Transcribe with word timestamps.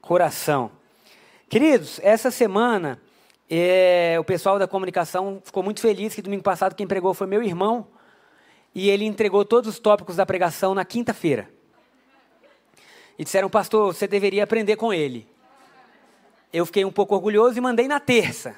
coração. 0.00 0.70
Queridos, 1.48 2.00
essa 2.02 2.30
semana 2.30 3.00
é, 3.48 4.16
o 4.20 4.24
pessoal 4.24 4.58
da 4.58 4.68
comunicação 4.68 5.42
ficou 5.44 5.62
muito 5.62 5.80
feliz 5.80 6.14
que 6.14 6.22
domingo 6.22 6.42
passado 6.42 6.74
quem 6.74 6.86
pregou 6.86 7.12
foi 7.12 7.26
meu 7.26 7.42
irmão 7.42 7.88
e 8.72 8.88
ele 8.88 9.04
entregou 9.04 9.44
todos 9.44 9.68
os 9.68 9.78
tópicos 9.80 10.16
da 10.16 10.24
pregação 10.24 10.74
na 10.74 10.84
quinta-feira. 10.84 11.50
E 13.18 13.24
disseram, 13.24 13.50
pastor, 13.50 13.92
você 13.92 14.06
deveria 14.06 14.44
aprender 14.44 14.76
com 14.76 14.94
ele. 14.94 15.26
Eu 16.52 16.64
fiquei 16.64 16.84
um 16.84 16.92
pouco 16.92 17.14
orgulhoso 17.14 17.58
e 17.58 17.60
mandei 17.60 17.88
na 17.88 17.98
terça. 17.98 18.56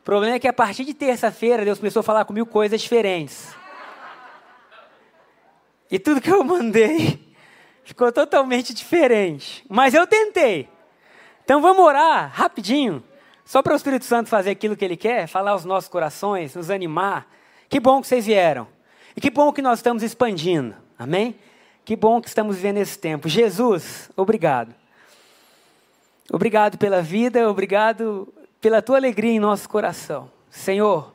O 0.00 0.02
problema 0.02 0.34
é 0.34 0.38
que 0.40 0.48
a 0.48 0.52
partir 0.52 0.84
de 0.84 0.92
terça-feira 0.92 1.64
Deus 1.64 1.78
começou 1.78 2.00
a 2.00 2.02
falar 2.02 2.24
comigo 2.24 2.46
coisas 2.46 2.80
diferentes. 2.80 3.54
E 5.88 5.98
tudo 5.98 6.20
que 6.20 6.30
eu 6.30 6.42
mandei 6.42 7.29
ficou 7.90 8.12
totalmente 8.12 8.72
diferente. 8.72 9.64
Mas 9.68 9.94
eu 9.94 10.06
tentei. 10.06 10.68
Então 11.44 11.60
vamos 11.60 11.84
orar 11.84 12.30
rapidinho 12.32 13.02
só 13.44 13.62
para 13.62 13.72
o 13.72 13.76
Espírito 13.76 14.04
Santo 14.04 14.28
fazer 14.28 14.50
aquilo 14.50 14.76
que 14.76 14.84
ele 14.84 14.96
quer, 14.96 15.26
falar 15.26 15.50
aos 15.50 15.64
nossos 15.64 15.90
corações, 15.90 16.54
nos 16.54 16.70
animar. 16.70 17.26
Que 17.68 17.80
bom 17.80 18.00
que 18.00 18.06
vocês 18.06 18.26
vieram. 18.26 18.68
E 19.16 19.20
que 19.20 19.28
bom 19.28 19.52
que 19.52 19.60
nós 19.60 19.80
estamos 19.80 20.04
expandindo. 20.04 20.76
Amém? 20.96 21.34
Que 21.84 21.96
bom 21.96 22.20
que 22.20 22.28
estamos 22.28 22.54
vivendo 22.54 22.76
esse 22.76 22.96
tempo. 22.96 23.28
Jesus, 23.28 24.08
obrigado. 24.16 24.72
Obrigado 26.32 26.78
pela 26.78 27.02
vida, 27.02 27.50
obrigado 27.50 28.32
pela 28.60 28.80
tua 28.80 28.98
alegria 28.98 29.32
em 29.32 29.40
nosso 29.40 29.68
coração. 29.68 30.30
Senhor, 30.48 31.12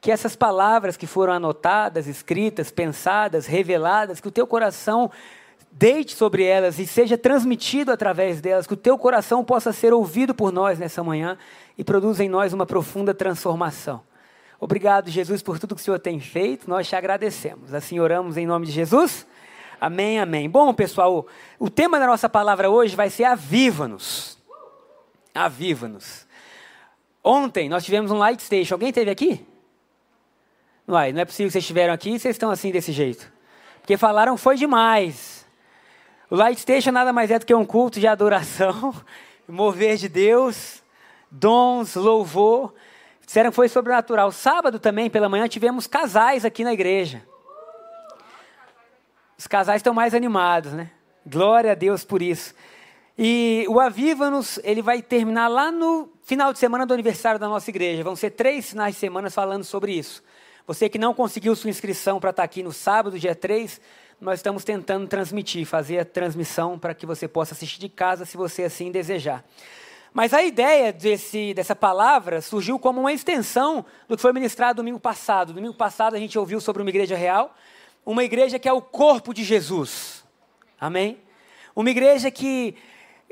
que 0.00 0.10
essas 0.10 0.34
palavras 0.34 0.96
que 0.96 1.06
foram 1.06 1.34
anotadas, 1.34 2.08
escritas, 2.08 2.72
pensadas, 2.72 3.46
reveladas, 3.46 4.20
que 4.20 4.26
o 4.26 4.32
teu 4.32 4.46
coração 4.46 5.08
deite 5.70 6.14
sobre 6.14 6.42
elas 6.44 6.78
e 6.78 6.86
seja 6.86 7.16
transmitido 7.16 7.92
através 7.92 8.40
delas, 8.40 8.66
que 8.66 8.74
o 8.74 8.76
teu 8.76 8.98
coração 8.98 9.44
possa 9.44 9.72
ser 9.72 9.92
ouvido 9.92 10.34
por 10.34 10.52
nós 10.52 10.78
nessa 10.78 11.02
manhã 11.04 11.38
e 11.76 11.84
produza 11.84 12.24
em 12.24 12.28
nós 12.28 12.52
uma 12.52 12.66
profunda 12.66 13.14
transformação. 13.14 14.02
Obrigado, 14.60 15.08
Jesus, 15.08 15.40
por 15.40 15.58
tudo 15.58 15.74
que 15.74 15.80
o 15.80 15.84
Senhor 15.84 16.00
tem 16.00 16.18
feito, 16.18 16.68
nós 16.68 16.88
te 16.88 16.96
agradecemos. 16.96 17.72
Assim 17.72 18.00
oramos 18.00 18.36
em 18.36 18.46
nome 18.46 18.66
de 18.66 18.72
Jesus. 18.72 19.24
Amém, 19.80 20.18
amém. 20.18 20.50
Bom, 20.50 20.74
pessoal, 20.74 21.26
o 21.58 21.70
tema 21.70 22.00
da 22.00 22.06
nossa 22.06 22.28
palavra 22.28 22.68
hoje 22.68 22.96
vai 22.96 23.08
ser 23.08 23.24
Aviva-nos. 23.24 24.36
Aviva-nos. 25.32 26.26
Ontem 27.22 27.68
nós 27.68 27.84
tivemos 27.84 28.10
um 28.10 28.18
light 28.18 28.42
station. 28.42 28.74
Alguém 28.74 28.92
teve 28.92 29.10
aqui? 29.10 29.46
Não 30.84 30.98
é, 30.98 31.12
não 31.12 31.20
é 31.20 31.24
possível 31.24 31.48
que 31.48 31.52
vocês 31.52 31.62
estiveram 31.62 31.94
aqui 31.94 32.10
e 32.10 32.18
vocês 32.18 32.34
estão 32.34 32.50
assim 32.50 32.72
desse 32.72 32.90
jeito. 32.90 33.30
Porque 33.80 33.96
falaram 33.96 34.36
foi 34.36 34.56
demais. 34.56 35.37
O 36.30 36.36
Light 36.36 36.60
Station 36.60 36.92
nada 36.92 37.12
mais 37.12 37.30
é 37.30 37.38
do 37.38 37.46
que 37.46 37.54
um 37.54 37.64
culto 37.64 37.98
de 37.98 38.06
adoração, 38.06 38.94
mover 39.48 39.96
de 39.96 40.08
Deus, 40.08 40.82
dons, 41.30 41.94
louvor. 41.94 42.74
Disseram 43.24 43.50
que 43.50 43.56
foi 43.56 43.68
sobrenatural. 43.68 44.30
Sábado 44.30 44.78
também, 44.78 45.08
pela 45.08 45.28
manhã, 45.28 45.48
tivemos 45.48 45.86
casais 45.86 46.44
aqui 46.44 46.64
na 46.64 46.72
igreja. 46.72 47.22
Os 49.38 49.46
casais 49.46 49.78
estão 49.78 49.94
mais 49.94 50.14
animados, 50.14 50.72
né? 50.72 50.90
Glória 51.26 51.72
a 51.72 51.74
Deus 51.74 52.04
por 52.04 52.20
isso. 52.20 52.54
E 53.16 53.64
o 53.68 53.80
Aviva-nos, 53.80 54.60
ele 54.62 54.82
vai 54.82 55.00
terminar 55.00 55.48
lá 55.48 55.72
no 55.72 56.10
final 56.22 56.52
de 56.52 56.58
semana 56.58 56.84
do 56.84 56.92
aniversário 56.92 57.40
da 57.40 57.48
nossa 57.48 57.70
igreja. 57.70 58.04
Vão 58.04 58.14
ser 58.14 58.30
três 58.30 58.70
finais 58.70 58.94
de 58.94 59.00
semana 59.00 59.30
falando 59.30 59.64
sobre 59.64 59.92
isso. 59.92 60.22
Você 60.66 60.88
que 60.88 60.98
não 60.98 61.14
conseguiu 61.14 61.56
sua 61.56 61.70
inscrição 61.70 62.20
para 62.20 62.30
estar 62.30 62.42
aqui 62.42 62.62
no 62.62 62.72
sábado, 62.72 63.18
dia 63.18 63.34
3, 63.34 63.80
nós 64.20 64.40
estamos 64.40 64.64
tentando 64.64 65.06
transmitir, 65.06 65.64
fazer 65.64 66.00
a 66.00 66.04
transmissão 66.04 66.78
para 66.78 66.92
que 66.94 67.06
você 67.06 67.28
possa 67.28 67.54
assistir 67.54 67.78
de 67.78 67.88
casa, 67.88 68.24
se 68.24 68.36
você 68.36 68.64
assim 68.64 68.90
desejar. 68.90 69.44
Mas 70.12 70.34
a 70.34 70.42
ideia 70.42 70.92
desse, 70.92 71.54
dessa 71.54 71.76
palavra 71.76 72.40
surgiu 72.40 72.78
como 72.78 72.98
uma 72.98 73.12
extensão 73.12 73.84
do 74.08 74.16
que 74.16 74.22
foi 74.22 74.32
ministrado 74.32 74.78
domingo 74.78 74.98
passado. 74.98 75.52
Domingo 75.52 75.74
passado 75.74 76.16
a 76.16 76.18
gente 76.18 76.38
ouviu 76.38 76.60
sobre 76.60 76.82
uma 76.82 76.88
igreja 76.90 77.14
real, 77.14 77.54
uma 78.04 78.24
igreja 78.24 78.58
que 78.58 78.68
é 78.68 78.72
o 78.72 78.82
corpo 78.82 79.32
de 79.32 79.44
Jesus. 79.44 80.24
Amém? 80.80 81.18
Uma 81.76 81.90
igreja 81.90 82.30
que 82.30 82.74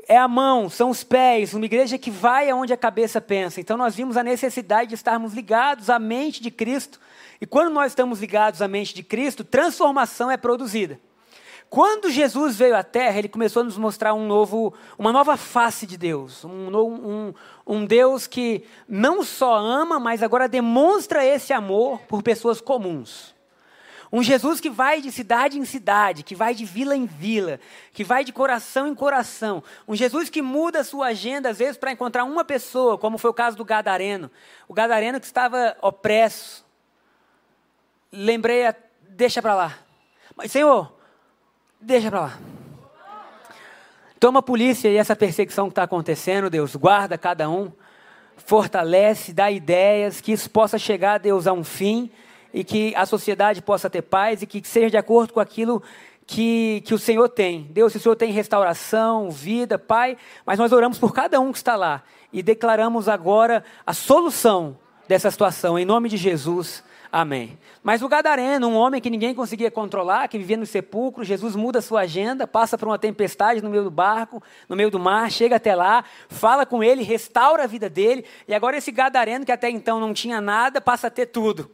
é 0.07 0.17
a 0.17 0.27
mão, 0.27 0.69
são 0.69 0.89
os 0.89 1.03
pés, 1.03 1.53
uma 1.53 1.65
igreja 1.65 1.97
que 1.97 2.09
vai 2.09 2.49
aonde 2.49 2.71
a 2.71 2.77
cabeça 2.77 3.19
pensa. 3.19 3.59
Então 3.59 3.75
nós 3.75 3.93
vimos 3.93 4.15
a 4.15 4.23
necessidade 4.23 4.89
de 4.89 4.95
estarmos 4.95 5.33
ligados 5.33 5.89
à 5.89 5.99
mente 5.99 6.41
de 6.41 6.49
Cristo 6.49 6.99
e 7.39 7.45
quando 7.45 7.73
nós 7.73 7.91
estamos 7.91 8.19
ligados 8.19 8.61
à 8.61 8.67
mente 8.67 8.93
de 8.93 9.03
Cristo, 9.03 9.43
transformação 9.43 10.29
é 10.31 10.37
produzida. 10.37 10.99
Quando 11.69 12.09
Jesus 12.09 12.55
veio 12.55 12.77
à 12.77 12.83
Terra, 12.83 13.19
ele 13.19 13.27
começou 13.27 13.61
a 13.61 13.65
nos 13.65 13.77
mostrar 13.77 14.13
um 14.13 14.25
novo, 14.25 14.73
uma 14.97 15.11
nova 15.11 15.35
face 15.35 15.85
de 15.85 15.97
Deus. 15.97 16.45
Um, 16.45 16.69
um, 16.73 17.33
um 17.65 17.85
Deus 17.85 18.25
que 18.25 18.63
não 18.87 19.21
só 19.21 19.57
ama, 19.57 19.99
mas 19.99 20.23
agora 20.23 20.47
demonstra 20.47 21.25
esse 21.25 21.51
amor 21.51 21.99
por 22.07 22.23
pessoas 22.23 22.61
comuns. 22.61 23.35
Um 24.09 24.23
Jesus 24.23 24.61
que 24.61 24.69
vai 24.69 25.01
de 25.01 25.11
cidade 25.11 25.59
em 25.59 25.65
cidade, 25.65 26.23
que 26.23 26.33
vai 26.33 26.55
de 26.55 26.63
vila 26.63 26.95
em 26.95 27.05
vila, 27.05 27.59
que 27.91 28.03
vai 28.05 28.23
de 28.23 28.31
coração 28.31 28.87
em 28.87 28.95
coração. 28.95 29.61
Um 29.85 29.95
Jesus 29.95 30.29
que 30.29 30.41
muda 30.41 30.79
a 30.79 30.83
sua 30.85 31.07
agenda, 31.07 31.49
às 31.49 31.57
vezes, 31.57 31.75
para 31.75 31.91
encontrar 31.91 32.23
uma 32.23 32.45
pessoa, 32.45 32.97
como 32.97 33.17
foi 33.17 33.29
o 33.29 33.33
caso 33.33 33.57
do 33.57 33.65
Gadareno. 33.65 34.31
O 34.69 34.73
Gadareno 34.73 35.19
que 35.19 35.25
estava 35.25 35.75
opresso, 35.81 36.65
lembrei, 38.11 38.65
a, 38.65 38.75
deixa 39.09 39.41
para 39.41 39.55
lá. 39.55 39.77
Mas, 40.35 40.51
Senhor, 40.51 40.93
deixa 41.79 42.09
para 42.09 42.21
lá. 42.21 42.39
Toma 44.19 44.39
a 44.39 44.43
polícia 44.43 44.89
e 44.89 44.97
essa 44.97 45.15
perseguição 45.15 45.67
que 45.67 45.73
está 45.73 45.83
acontecendo, 45.83 46.49
Deus, 46.49 46.75
guarda 46.75 47.17
cada 47.17 47.49
um, 47.49 47.71
fortalece, 48.35 49.31
dá 49.31 49.51
ideias, 49.51 50.19
que 50.19 50.31
isso 50.31 50.49
possa 50.49 50.79
chegar, 50.79 51.19
Deus, 51.19 51.45
a 51.45 51.53
um 51.53 51.63
fim 51.63 52.09
e 52.53 52.63
que 52.63 52.95
a 52.95 53.05
sociedade 53.05 53.61
possa 53.61 53.89
ter 53.89 54.01
paz 54.01 54.41
e 54.41 54.47
que 54.47 54.65
seja 54.67 54.89
de 54.89 54.97
acordo 54.97 55.33
com 55.33 55.39
aquilo 55.39 55.83
que, 56.25 56.81
que 56.85 56.93
o 56.93 56.99
Senhor 56.99 57.29
tem. 57.29 57.63
Deus, 57.69 57.93
o 57.93 57.99
Senhor 57.99 58.15
tem 58.15 58.31
restauração, 58.31 59.29
vida, 59.29 59.77
Pai, 59.77 60.17
mas 60.45 60.57
nós 60.57 60.71
oramos 60.71 60.97
por 60.97 61.13
cada 61.13 61.39
um 61.39 61.51
que 61.51 61.57
está 61.57 61.75
lá 61.75 62.03
e 62.33 62.41
declaramos 62.41 63.07
agora 63.07 63.63
a 63.85 63.93
solução 63.93 64.77
dessa 65.07 65.29
situação, 65.29 65.77
em 65.77 65.85
nome 65.85 66.09
de 66.09 66.17
Jesus. 66.17 66.83
Amém. 67.11 67.57
Mas 67.81 68.01
o 68.01 68.07
Gadareno, 68.09 68.67
um 68.67 68.75
homem 68.75 68.99
que 68.99 69.09
ninguém 69.09 69.33
conseguia 69.33 69.71
controlar, 69.71 70.27
que 70.27 70.37
vivia 70.37 70.57
no 70.57 70.65
sepulcro, 70.65 71.23
Jesus 71.23 71.55
muda 71.55 71.81
sua 71.81 72.01
agenda, 72.01 72.45
passa 72.45 72.77
por 72.77 72.87
uma 72.87 72.99
tempestade 72.99 73.63
no 73.63 73.69
meio 73.69 73.83
do 73.83 73.91
barco, 73.91 74.43
no 74.67 74.75
meio 74.75 74.91
do 74.91 74.99
mar, 74.99 75.31
chega 75.31 75.55
até 75.55 75.73
lá, 75.73 76.03
fala 76.27 76.65
com 76.65 76.83
ele, 76.83 77.03
restaura 77.03 77.63
a 77.63 77.67
vida 77.67 77.89
dele, 77.89 78.25
e 78.47 78.53
agora 78.53 78.77
esse 78.77 78.91
Gadareno, 78.91 79.45
que 79.45 79.51
até 79.51 79.69
então 79.69 79.99
não 79.99 80.13
tinha 80.13 80.41
nada, 80.41 80.81
passa 80.81 81.07
a 81.07 81.11
ter 81.11 81.27
tudo. 81.27 81.71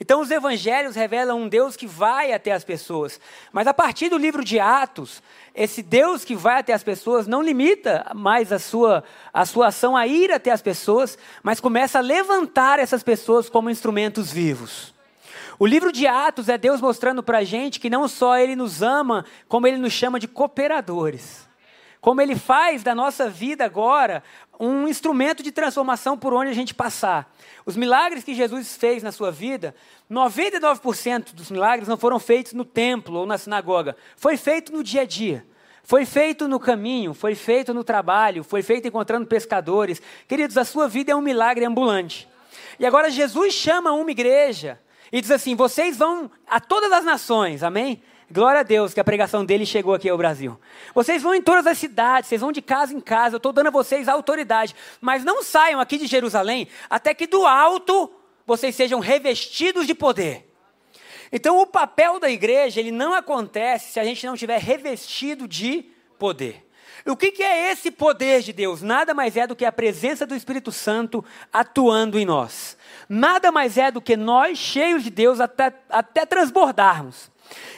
Então 0.00 0.20
os 0.20 0.30
evangelhos 0.30 0.94
revelam 0.94 1.40
um 1.40 1.48
Deus 1.48 1.76
que 1.76 1.86
vai 1.86 2.32
até 2.32 2.52
as 2.52 2.64
pessoas. 2.64 3.20
Mas 3.52 3.66
a 3.66 3.74
partir 3.74 4.08
do 4.08 4.18
livro 4.18 4.44
de 4.44 4.60
Atos, 4.60 5.22
esse 5.54 5.82
Deus 5.82 6.24
que 6.24 6.36
vai 6.36 6.60
até 6.60 6.72
as 6.72 6.82
pessoas 6.82 7.26
não 7.26 7.42
limita 7.42 8.10
mais 8.14 8.52
a 8.52 8.58
sua, 8.58 9.02
a 9.32 9.46
sua 9.46 9.68
ação 9.68 9.96
a 9.96 10.06
ir 10.06 10.30
até 10.30 10.50
as 10.50 10.60
pessoas, 10.60 11.18
mas 11.42 11.60
começa 11.60 11.98
a 11.98 12.02
levantar 12.02 12.78
essas 12.78 13.02
pessoas 13.02 13.48
como 13.48 13.70
instrumentos 13.70 14.30
vivos. 14.30 14.94
O 15.58 15.66
livro 15.66 15.90
de 15.90 16.06
Atos 16.06 16.50
é 16.50 16.58
Deus 16.58 16.80
mostrando 16.80 17.22
para 17.22 17.38
a 17.38 17.44
gente 17.44 17.80
que 17.80 17.88
não 17.88 18.06
só 18.06 18.36
Ele 18.36 18.54
nos 18.54 18.82
ama, 18.82 19.24
como 19.48 19.66
Ele 19.66 19.78
nos 19.78 19.94
chama 19.94 20.20
de 20.20 20.28
cooperadores. 20.28 21.46
Como 22.06 22.20
Ele 22.20 22.36
faz 22.36 22.84
da 22.84 22.94
nossa 22.94 23.28
vida 23.28 23.64
agora 23.64 24.22
um 24.60 24.86
instrumento 24.86 25.42
de 25.42 25.50
transformação 25.50 26.16
por 26.16 26.32
onde 26.32 26.52
a 26.52 26.54
gente 26.54 26.72
passar. 26.72 27.34
Os 27.66 27.76
milagres 27.76 28.22
que 28.22 28.32
Jesus 28.32 28.76
fez 28.76 29.02
na 29.02 29.10
sua 29.10 29.32
vida, 29.32 29.74
99% 30.08 31.34
dos 31.34 31.50
milagres 31.50 31.88
não 31.88 31.96
foram 31.96 32.20
feitos 32.20 32.52
no 32.52 32.64
templo 32.64 33.18
ou 33.18 33.26
na 33.26 33.36
sinagoga. 33.36 33.96
Foi 34.16 34.36
feito 34.36 34.72
no 34.72 34.84
dia 34.84 35.00
a 35.00 35.04
dia. 35.04 35.44
Foi 35.82 36.06
feito 36.06 36.46
no 36.46 36.60
caminho, 36.60 37.12
foi 37.12 37.34
feito 37.34 37.74
no 37.74 37.82
trabalho, 37.82 38.44
foi 38.44 38.62
feito 38.62 38.86
encontrando 38.86 39.26
pescadores. 39.26 40.00
Queridos, 40.28 40.56
a 40.56 40.64
sua 40.64 40.86
vida 40.86 41.10
é 41.10 41.16
um 41.16 41.20
milagre 41.20 41.64
ambulante. 41.64 42.28
E 42.78 42.86
agora 42.86 43.10
Jesus 43.10 43.52
chama 43.52 43.90
uma 43.90 44.12
igreja 44.12 44.78
e 45.10 45.20
diz 45.20 45.32
assim: 45.32 45.56
vocês 45.56 45.96
vão 45.96 46.30
a 46.46 46.60
todas 46.60 46.92
as 46.92 47.04
nações, 47.04 47.64
amém? 47.64 48.00
Glória 48.28 48.60
a 48.60 48.64
Deus 48.64 48.92
que 48.92 48.98
a 48.98 49.04
pregação 49.04 49.44
dele 49.44 49.64
chegou 49.64 49.94
aqui 49.94 50.08
ao 50.08 50.18
Brasil. 50.18 50.58
Vocês 50.92 51.22
vão 51.22 51.32
em 51.32 51.40
todas 51.40 51.64
as 51.64 51.78
cidades, 51.78 52.28
vocês 52.28 52.40
vão 52.40 52.50
de 52.50 52.60
casa 52.60 52.92
em 52.92 53.00
casa, 53.00 53.36
eu 53.36 53.38
estou 53.38 53.52
dando 53.52 53.68
a 53.68 53.70
vocês 53.70 54.08
a 54.08 54.12
autoridade. 54.12 54.74
Mas 55.00 55.24
não 55.24 55.44
saiam 55.44 55.78
aqui 55.78 55.96
de 55.96 56.06
Jerusalém 56.08 56.66
até 56.90 57.14
que 57.14 57.26
do 57.26 57.46
alto 57.46 58.10
vocês 58.44 58.74
sejam 58.74 58.98
revestidos 58.98 59.86
de 59.86 59.94
poder. 59.94 60.52
Então 61.30 61.60
o 61.60 61.66
papel 61.66 62.18
da 62.18 62.28
igreja, 62.28 62.80
ele 62.80 62.90
não 62.90 63.14
acontece 63.14 63.92
se 63.92 64.00
a 64.00 64.04
gente 64.04 64.26
não 64.26 64.34
estiver 64.34 64.60
revestido 64.60 65.46
de 65.46 65.84
poder. 66.18 66.66
O 67.04 67.16
que, 67.16 67.30
que 67.30 67.42
é 67.44 67.70
esse 67.70 67.92
poder 67.92 68.42
de 68.42 68.52
Deus? 68.52 68.82
Nada 68.82 69.14
mais 69.14 69.36
é 69.36 69.46
do 69.46 69.54
que 69.54 69.64
a 69.64 69.70
presença 69.70 70.26
do 70.26 70.34
Espírito 70.34 70.72
Santo 70.72 71.24
atuando 71.52 72.18
em 72.18 72.24
nós. 72.24 72.76
Nada 73.08 73.52
mais 73.52 73.78
é 73.78 73.92
do 73.92 74.00
que 74.00 74.16
nós, 74.16 74.58
cheios 74.58 75.04
de 75.04 75.10
Deus, 75.10 75.38
até, 75.38 75.72
até 75.88 76.26
transbordarmos. 76.26 77.30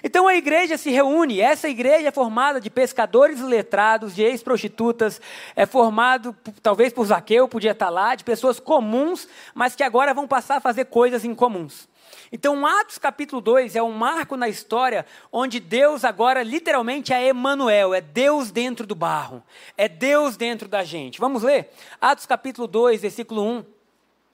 Então 0.02 0.28
a 0.28 0.34
igreja 0.34 0.76
se 0.76 0.90
reúne, 0.90 1.40
essa 1.40 1.68
igreja 1.68 2.08
é 2.08 2.12
formada 2.12 2.60
de 2.60 2.70
pescadores 2.70 3.40
letrados, 3.40 4.14
de 4.14 4.22
ex-prostitutas, 4.22 5.20
é 5.56 5.66
formado 5.66 6.36
talvez 6.62 6.92
por 6.92 7.06
Zaqueu, 7.06 7.48
podia 7.48 7.72
estar 7.72 7.90
lá, 7.90 8.14
de 8.14 8.24
pessoas 8.24 8.60
comuns, 8.60 9.28
mas 9.54 9.74
que 9.74 9.82
agora 9.82 10.14
vão 10.14 10.26
passar 10.26 10.56
a 10.56 10.60
fazer 10.60 10.86
coisas 10.86 11.24
incomuns. 11.24 11.88
Então, 12.30 12.66
Atos 12.66 12.98
capítulo 12.98 13.40
2 13.40 13.74
é 13.74 13.82
um 13.82 13.92
marco 13.92 14.36
na 14.36 14.48
história 14.48 15.06
onde 15.32 15.58
Deus 15.58 16.04
agora 16.04 16.42
literalmente 16.42 17.12
é 17.12 17.26
Emanuel, 17.26 17.94
é 17.94 18.00
Deus 18.00 18.50
dentro 18.50 18.86
do 18.86 18.94
barro, 18.94 19.42
é 19.76 19.88
Deus 19.88 20.36
dentro 20.36 20.68
da 20.68 20.84
gente. 20.84 21.18
Vamos 21.18 21.42
ler? 21.42 21.70
Atos 22.00 22.26
capítulo 22.26 22.66
2, 22.66 23.00
versículo 23.00 23.42
1. 23.42 23.77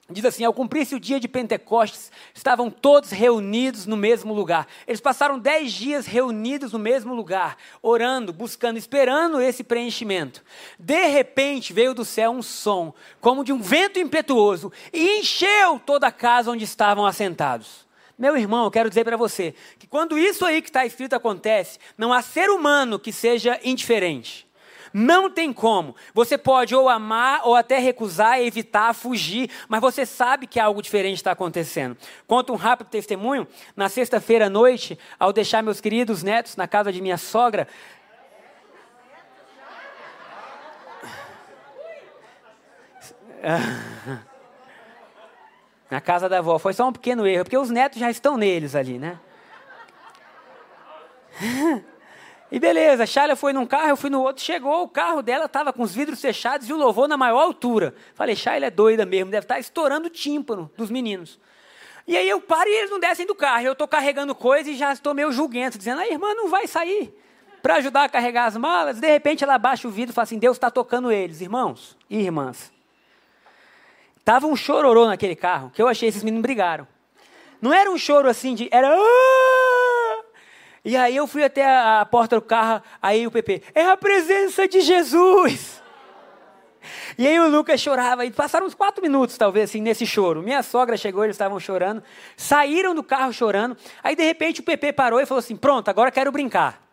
Diz 0.07 0.23
assim: 0.23 0.45
Ao 0.45 0.53
cumprir-se 0.53 0.93
o 0.93 0.99
dia 0.99 1.19
de 1.19 1.27
Pentecostes, 1.27 2.11
estavam 2.33 2.69
todos 2.69 3.09
reunidos 3.09 3.87
no 3.87 3.97
mesmo 3.97 4.35
lugar. 4.35 4.67
Eles 4.87 5.01
passaram 5.01 5.39
dez 5.39 5.71
dias 5.71 6.05
reunidos 6.05 6.73
no 6.73 6.77
mesmo 6.77 7.15
lugar, 7.15 7.57
orando, 7.81 8.31
buscando, 8.31 8.77
esperando 8.77 9.41
esse 9.41 9.63
preenchimento. 9.63 10.43
De 10.77 11.07
repente 11.07 11.73
veio 11.73 11.95
do 11.95 12.05
céu 12.05 12.29
um 12.29 12.43
som, 12.43 12.93
como 13.19 13.43
de 13.43 13.51
um 13.51 13.59
vento 13.59 13.97
impetuoso, 13.97 14.71
e 14.93 15.19
encheu 15.19 15.79
toda 15.83 16.05
a 16.05 16.11
casa 16.11 16.51
onde 16.51 16.63
estavam 16.63 17.05
assentados. 17.05 17.85
Meu 18.17 18.37
irmão, 18.37 18.65
eu 18.65 18.71
quero 18.71 18.89
dizer 18.89 19.03
para 19.03 19.17
você 19.17 19.55
que 19.79 19.87
quando 19.87 20.19
isso 20.19 20.45
aí 20.45 20.61
que 20.61 20.69
está 20.69 20.85
escrito 20.85 21.15
acontece, 21.15 21.79
não 21.97 22.13
há 22.13 22.21
ser 22.21 22.51
humano 22.51 22.99
que 22.99 23.11
seja 23.11 23.59
indiferente. 23.63 24.44
Não 24.97 25.29
tem 25.29 25.51
como. 25.51 25.93
Você 26.13 26.37
pode 26.37 26.73
ou 26.73 26.87
amar 26.87 27.41
ou 27.43 27.53
até 27.53 27.79
recusar, 27.79 28.39
evitar, 28.39 28.93
fugir, 28.93 29.49
mas 29.67 29.81
você 29.81 30.05
sabe 30.05 30.47
que 30.47 30.57
algo 30.57 30.81
diferente 30.81 31.17
está 31.17 31.31
acontecendo. 31.31 31.97
Conto 32.25 32.53
um 32.53 32.55
rápido 32.55 32.87
testemunho. 32.87 33.45
Na 33.75 33.89
sexta-feira 33.89 34.45
à 34.45 34.49
noite, 34.49 34.97
ao 35.19 35.33
deixar 35.33 35.61
meus 35.61 35.81
queridos 35.81 36.23
netos 36.23 36.55
na 36.55 36.65
casa 36.65 36.93
de 36.93 37.01
minha 37.01 37.17
sogra, 37.17 37.67
Na 45.91 45.99
casa 45.99 46.29
da 46.29 46.37
avó. 46.37 46.57
Foi 46.57 46.71
só 46.71 46.87
um 46.87 46.93
pequeno 46.93 47.27
erro, 47.27 47.43
porque 47.43 47.57
os 47.57 47.69
netos 47.69 47.99
já 47.99 48.09
estão 48.09 48.37
neles 48.37 48.75
ali, 48.75 48.97
né? 48.97 49.19
E 52.51 52.59
beleza, 52.59 53.05
Shaila 53.05 53.35
foi 53.35 53.53
num 53.53 53.65
carro, 53.65 53.89
eu 53.89 53.97
fui 53.97 54.09
no 54.09 54.21
outro, 54.21 54.43
chegou, 54.43 54.83
o 54.83 54.87
carro 54.87 55.21
dela 55.21 55.45
estava 55.45 55.73
com 55.73 55.81
os 55.81 55.93
vidros 55.95 56.21
fechados 56.21 56.69
e 56.69 56.73
o 56.73 56.77
louvor 56.77 57.07
na 57.07 57.17
maior 57.17 57.41
altura. 57.41 57.95
Falei, 58.13 58.35
Shaila 58.35 58.67
é 58.67 58.69
doida 58.69 59.05
mesmo, 59.05 59.31
deve 59.31 59.45
estar 59.45 59.55
tá 59.55 59.59
estourando 59.59 60.07
o 60.07 60.09
tímpano 60.09 60.71
dos 60.77 60.91
meninos. 60.91 61.39
E 62.07 62.15
aí 62.15 62.29
eu 62.29 62.39
paro 62.39 62.69
e 62.69 62.73
eles 62.73 62.91
não 62.91 62.99
descem 62.99 63.25
do 63.25 63.33
carro. 63.33 63.65
Eu 63.65 63.71
estou 63.71 63.87
carregando 63.87 64.35
coisa 64.35 64.69
e 64.69 64.75
já 64.75 64.93
estou 64.93 65.13
meio 65.13 65.31
julguento, 65.31 65.77
dizendo, 65.77 66.01
a 66.01 66.07
irmã 66.07 66.35
não 66.35 66.49
vai 66.49 66.67
sair 66.67 67.11
para 67.63 67.77
ajudar 67.77 68.03
a 68.03 68.09
carregar 68.09 68.45
as 68.45 68.55
malas. 68.55 68.99
De 68.99 69.07
repente 69.07 69.43
ela 69.43 69.57
baixa 69.57 69.87
o 69.87 69.91
vidro 69.91 70.11
e 70.11 70.13
fala 70.13 70.23
assim, 70.23 70.37
Deus 70.37 70.55
está 70.55 70.69
tocando 70.69 71.11
eles, 71.11 71.41
irmãos 71.41 71.97
e 72.07 72.19
irmãs. 72.19 72.71
Tava 74.23 74.45
um 74.45 74.55
chororô 74.55 75.07
naquele 75.07 75.35
carro, 75.35 75.71
que 75.71 75.81
eu 75.81 75.87
achei 75.87 76.09
esses 76.09 76.23
meninos 76.23 76.43
brigaram. 76.43 76.87
Não 77.59 77.73
era 77.73 77.89
um 77.89 77.97
choro 77.97 78.29
assim 78.29 78.53
de, 78.53 78.69
era... 78.71 78.95
E 80.85 80.95
aí 80.95 81.15
eu 81.15 81.25
fui 81.25 81.43
até 81.43 81.65
a, 81.65 82.01
a 82.01 82.05
porta 82.05 82.35
do 82.35 82.43
carro, 82.43 82.81
aí 83.01 83.25
o 83.25 83.31
Pepe, 83.31 83.63
é 83.73 83.85
a 83.87 83.97
presença 83.97 84.67
de 84.67 84.81
Jesus. 84.81 85.81
E 87.17 87.25
aí 87.27 87.39
o 87.39 87.49
Lucas 87.49 87.81
chorava, 87.81 88.23
e 88.23 88.29
passaram 88.29 88.67
uns 88.67 88.75
quatro 88.75 89.01
minutos, 89.01 89.35
talvez, 89.35 89.71
assim, 89.71 89.81
nesse 89.81 90.05
choro. 90.05 90.43
Minha 90.43 90.61
sogra 90.61 90.95
chegou, 90.95 91.23
eles 91.23 91.33
estavam 91.33 91.59
chorando, 91.59 92.03
saíram 92.37 92.93
do 92.93 93.01
carro 93.01 93.33
chorando. 93.33 93.75
Aí, 94.03 94.15
de 94.15 94.23
repente, 94.23 94.59
o 94.59 94.63
Pepe 94.63 94.93
parou 94.93 95.19
e 95.19 95.25
falou 95.25 95.39
assim: 95.39 95.55
Pronto, 95.55 95.89
agora 95.89 96.11
quero 96.11 96.31
brincar. 96.31 96.84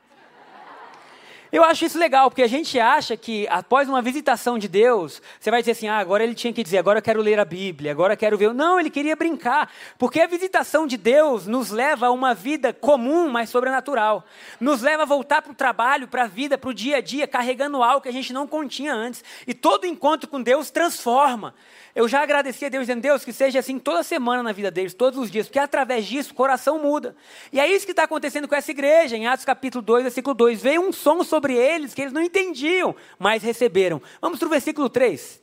Eu 1.52 1.62
acho 1.62 1.84
isso 1.84 1.98
legal, 1.98 2.30
porque 2.30 2.42
a 2.42 2.48
gente 2.48 2.80
acha 2.80 3.14
que 3.14 3.46
após 3.48 3.86
uma 3.86 4.00
visitação 4.00 4.58
de 4.58 4.66
Deus, 4.66 5.20
você 5.38 5.50
vai 5.50 5.60
dizer 5.60 5.72
assim: 5.72 5.86
ah, 5.86 5.98
agora 5.98 6.24
ele 6.24 6.34
tinha 6.34 6.50
que 6.50 6.62
dizer, 6.62 6.78
agora 6.78 6.98
eu 6.98 7.02
quero 7.02 7.20
ler 7.20 7.38
a 7.38 7.44
Bíblia, 7.44 7.92
agora 7.92 8.14
eu 8.14 8.16
quero 8.16 8.38
ver. 8.38 8.54
Não, 8.54 8.80
ele 8.80 8.88
queria 8.88 9.14
brincar, 9.14 9.70
porque 9.98 10.18
a 10.18 10.26
visitação 10.26 10.86
de 10.86 10.96
Deus 10.96 11.46
nos 11.46 11.70
leva 11.70 12.06
a 12.06 12.10
uma 12.10 12.32
vida 12.32 12.72
comum, 12.72 13.28
mas 13.28 13.50
sobrenatural. 13.50 14.24
Nos 14.58 14.80
leva 14.80 15.02
a 15.02 15.06
voltar 15.06 15.42
para 15.42 15.52
o 15.52 15.54
trabalho, 15.54 16.08
para 16.08 16.22
a 16.22 16.26
vida, 16.26 16.56
para 16.56 16.70
o 16.70 16.74
dia 16.74 16.96
a 16.96 17.00
dia, 17.02 17.28
carregando 17.28 17.82
algo 17.82 18.00
que 18.00 18.08
a 18.08 18.12
gente 18.12 18.32
não 18.32 18.46
continha 18.46 18.94
antes. 18.94 19.22
E 19.46 19.52
todo 19.52 19.86
encontro 19.86 20.30
com 20.30 20.40
Deus 20.40 20.70
transforma. 20.70 21.54
Eu 21.94 22.08
já 22.08 22.22
agradeci 22.22 22.64
a 22.64 22.68
Deus, 22.70 22.86
dizendo, 22.86 23.02
Deus, 23.02 23.22
que 23.22 23.34
seja 23.34 23.58
assim 23.58 23.78
toda 23.78 24.02
semana 24.02 24.42
na 24.42 24.52
vida 24.52 24.70
deles, 24.70 24.94
todos 24.94 25.18
os 25.18 25.30
dias, 25.30 25.46
porque 25.46 25.58
através 25.58 26.06
disso 26.06 26.32
o 26.32 26.34
coração 26.34 26.78
muda. 26.78 27.14
E 27.52 27.60
é 27.60 27.70
isso 27.70 27.84
que 27.84 27.92
está 27.92 28.04
acontecendo 28.04 28.48
com 28.48 28.54
essa 28.54 28.70
igreja, 28.70 29.14
em 29.14 29.26
Atos 29.26 29.44
capítulo 29.44 29.82
2, 29.82 30.04
versículo 30.04 30.34
2. 30.34 30.62
Veio 30.62 30.80
um 30.80 30.90
som 30.90 31.22
sobre 31.22 31.54
eles 31.54 31.92
que 31.92 32.00
eles 32.00 32.12
não 32.12 32.22
entendiam, 32.22 32.96
mas 33.18 33.42
receberam. 33.42 34.00
Vamos 34.22 34.38
para 34.38 34.46
o 34.46 34.50
versículo 34.50 34.88
3. 34.88 35.42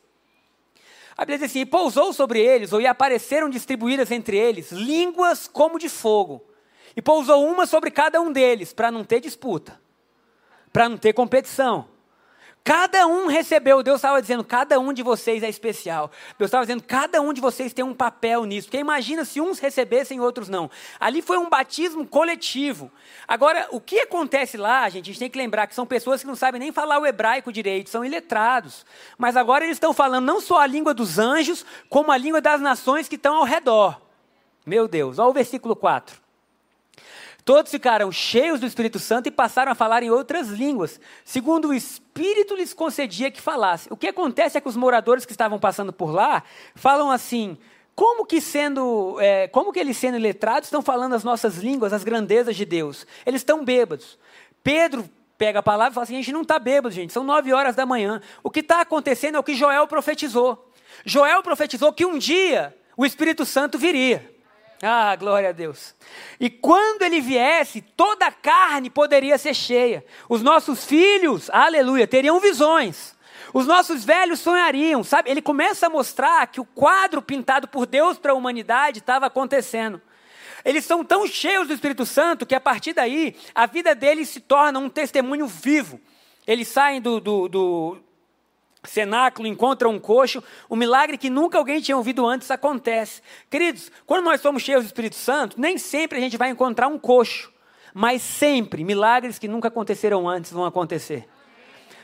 A 1.16 1.24
Bíblia 1.24 1.38
diz 1.38 1.50
assim: 1.50 1.60
e 1.60 1.66
pousou 1.66 2.12
sobre 2.12 2.40
eles, 2.40 2.72
ou 2.72 2.80
e 2.80 2.86
apareceram 2.86 3.48
distribuídas 3.48 4.10
entre 4.10 4.36
eles, 4.36 4.72
línguas 4.72 5.46
como 5.46 5.78
de 5.78 5.88
fogo. 5.88 6.44
E 6.96 7.00
pousou 7.02 7.46
uma 7.46 7.64
sobre 7.64 7.92
cada 7.92 8.20
um 8.20 8.32
deles, 8.32 8.72
para 8.72 8.90
não 8.90 9.04
ter 9.04 9.20
disputa, 9.20 9.80
para 10.72 10.88
não 10.88 10.96
ter 10.96 11.12
competição 11.12 11.89
Cada 12.62 13.06
um 13.06 13.26
recebeu, 13.26 13.82
Deus 13.82 13.96
estava 13.96 14.20
dizendo, 14.20 14.44
cada 14.44 14.78
um 14.78 14.92
de 14.92 15.02
vocês 15.02 15.42
é 15.42 15.48
especial. 15.48 16.10
Deus 16.38 16.48
estava 16.48 16.64
dizendo, 16.64 16.82
cada 16.82 17.20
um 17.20 17.32
de 17.32 17.40
vocês 17.40 17.72
tem 17.72 17.84
um 17.84 17.94
papel 17.94 18.44
nisso. 18.44 18.68
Porque 18.68 18.76
imagina 18.76 19.24
se 19.24 19.40
uns 19.40 19.58
recebessem 19.58 20.20
outros 20.20 20.48
não. 20.48 20.70
Ali 20.98 21.22
foi 21.22 21.38
um 21.38 21.48
batismo 21.48 22.06
coletivo. 22.06 22.92
Agora, 23.26 23.66
o 23.70 23.80
que 23.80 24.00
acontece 24.00 24.58
lá, 24.58 24.88
gente, 24.90 25.04
a 25.04 25.12
gente 25.12 25.18
tem 25.18 25.30
que 25.30 25.38
lembrar 25.38 25.66
que 25.66 25.74
são 25.74 25.86
pessoas 25.86 26.20
que 26.20 26.26
não 26.26 26.36
sabem 26.36 26.60
nem 26.60 26.70
falar 26.70 26.98
o 26.98 27.06
hebraico 27.06 27.50
direito, 27.50 27.88
são 27.88 28.04
iletrados. 28.04 28.84
Mas 29.16 29.38
agora 29.38 29.64
eles 29.64 29.76
estão 29.76 29.94
falando 29.94 30.26
não 30.26 30.40
só 30.40 30.60
a 30.60 30.66
língua 30.66 30.92
dos 30.92 31.18
anjos, 31.18 31.64
como 31.88 32.12
a 32.12 32.16
língua 32.18 32.42
das 32.42 32.60
nações 32.60 33.08
que 33.08 33.16
estão 33.16 33.36
ao 33.36 33.44
redor. 33.44 34.00
Meu 34.66 34.86
Deus, 34.86 35.18
olha 35.18 35.30
o 35.30 35.32
versículo 35.32 35.74
4. 35.74 36.20
Todos 37.42 37.70
ficaram 37.70 38.12
cheios 38.12 38.60
do 38.60 38.66
Espírito 38.66 38.98
Santo 38.98 39.28
e 39.28 39.30
passaram 39.30 39.72
a 39.72 39.74
falar 39.74 40.02
em 40.02 40.10
outras 40.10 40.48
línguas, 40.48 41.00
segundo 41.24 41.68
o 41.68 41.74
Espírito 41.74 42.09
lhes 42.20 42.74
concedia 42.74 43.30
que 43.30 43.40
falasse. 43.40 43.92
O 43.92 43.96
que 43.96 44.08
acontece 44.08 44.58
é 44.58 44.60
que 44.60 44.68
os 44.68 44.76
moradores 44.76 45.24
que 45.24 45.32
estavam 45.32 45.58
passando 45.58 45.92
por 45.92 46.12
lá 46.12 46.42
falam 46.74 47.10
assim: 47.10 47.56
como 47.94 48.24
que 48.24 48.40
sendo, 48.40 49.18
é, 49.20 49.48
como 49.48 49.72
que 49.72 49.78
eles 49.78 49.96
sendo 49.96 50.18
letrados 50.18 50.68
estão 50.68 50.82
falando 50.82 51.14
as 51.14 51.24
nossas 51.24 51.56
línguas, 51.56 51.92
as 51.92 52.04
grandezas 52.04 52.56
de 52.56 52.64
Deus? 52.64 53.06
Eles 53.26 53.40
estão 53.40 53.64
bêbados. 53.64 54.18
Pedro 54.62 55.08
pega 55.36 55.60
a 55.60 55.62
palavra 55.62 55.92
e 55.92 55.94
fala 55.94 56.04
assim: 56.04 56.14
a 56.14 56.18
gente 56.18 56.32
não 56.32 56.42
está 56.42 56.58
bêbado, 56.58 56.94
gente. 56.94 57.12
São 57.12 57.24
nove 57.24 57.52
horas 57.52 57.74
da 57.74 57.84
manhã. 57.86 58.20
O 58.42 58.50
que 58.50 58.60
está 58.60 58.80
acontecendo 58.80 59.36
é 59.36 59.38
o 59.38 59.42
que 59.42 59.54
Joel 59.54 59.86
profetizou. 59.86 60.70
Joel 61.04 61.42
profetizou 61.42 61.92
que 61.92 62.04
um 62.04 62.18
dia 62.18 62.76
o 62.96 63.06
Espírito 63.06 63.44
Santo 63.46 63.78
viria. 63.78 64.39
Ah, 64.82 65.14
glória 65.14 65.50
a 65.50 65.52
Deus. 65.52 65.94
E 66.38 66.48
quando 66.48 67.02
ele 67.02 67.20
viesse, 67.20 67.82
toda 67.82 68.26
a 68.26 68.32
carne 68.32 68.88
poderia 68.88 69.36
ser 69.36 69.54
cheia. 69.54 70.04
Os 70.28 70.42
nossos 70.42 70.84
filhos, 70.84 71.50
aleluia, 71.50 72.06
teriam 72.06 72.40
visões. 72.40 73.14
Os 73.52 73.66
nossos 73.66 74.04
velhos 74.04 74.40
sonhariam, 74.40 75.04
sabe? 75.04 75.30
Ele 75.30 75.42
começa 75.42 75.86
a 75.86 75.90
mostrar 75.90 76.46
que 76.46 76.60
o 76.60 76.64
quadro 76.64 77.20
pintado 77.20 77.68
por 77.68 77.84
Deus 77.84 78.18
para 78.18 78.32
a 78.32 78.34
humanidade 78.34 79.00
estava 79.00 79.26
acontecendo. 79.26 80.00
Eles 80.64 80.84
são 80.84 81.04
tão 81.04 81.26
cheios 81.26 81.66
do 81.66 81.74
Espírito 81.74 82.06
Santo 82.06 82.46
que 82.46 82.54
a 82.54 82.60
partir 82.60 82.92
daí 82.92 83.36
a 83.54 83.66
vida 83.66 83.94
deles 83.94 84.28
se 84.28 84.40
torna 84.40 84.78
um 84.78 84.88
testemunho 84.88 85.46
vivo. 85.46 86.00
Eles 86.46 86.68
saem 86.68 87.00
do, 87.00 87.20
do, 87.20 87.48
do 87.48 87.98
cenáculo, 88.84 89.46
encontra 89.46 89.88
um 89.88 89.98
coxo, 89.98 90.42
um 90.70 90.76
milagre 90.76 91.18
que 91.18 91.28
nunca 91.28 91.58
alguém 91.58 91.80
tinha 91.80 91.96
ouvido 91.96 92.26
antes 92.26 92.50
acontece. 92.50 93.22
Queridos, 93.50 93.90
quando 94.06 94.24
nós 94.24 94.40
somos 94.40 94.62
cheios 94.62 94.84
do 94.84 94.86
Espírito 94.86 95.16
Santo, 95.16 95.60
nem 95.60 95.76
sempre 95.78 96.18
a 96.18 96.20
gente 96.20 96.36
vai 96.36 96.50
encontrar 96.50 96.88
um 96.88 96.98
coxo, 96.98 97.52
mas 97.92 98.22
sempre 98.22 98.84
milagres 98.84 99.38
que 99.38 99.48
nunca 99.48 99.68
aconteceram 99.68 100.28
antes 100.28 100.52
vão 100.52 100.64
acontecer. 100.64 101.28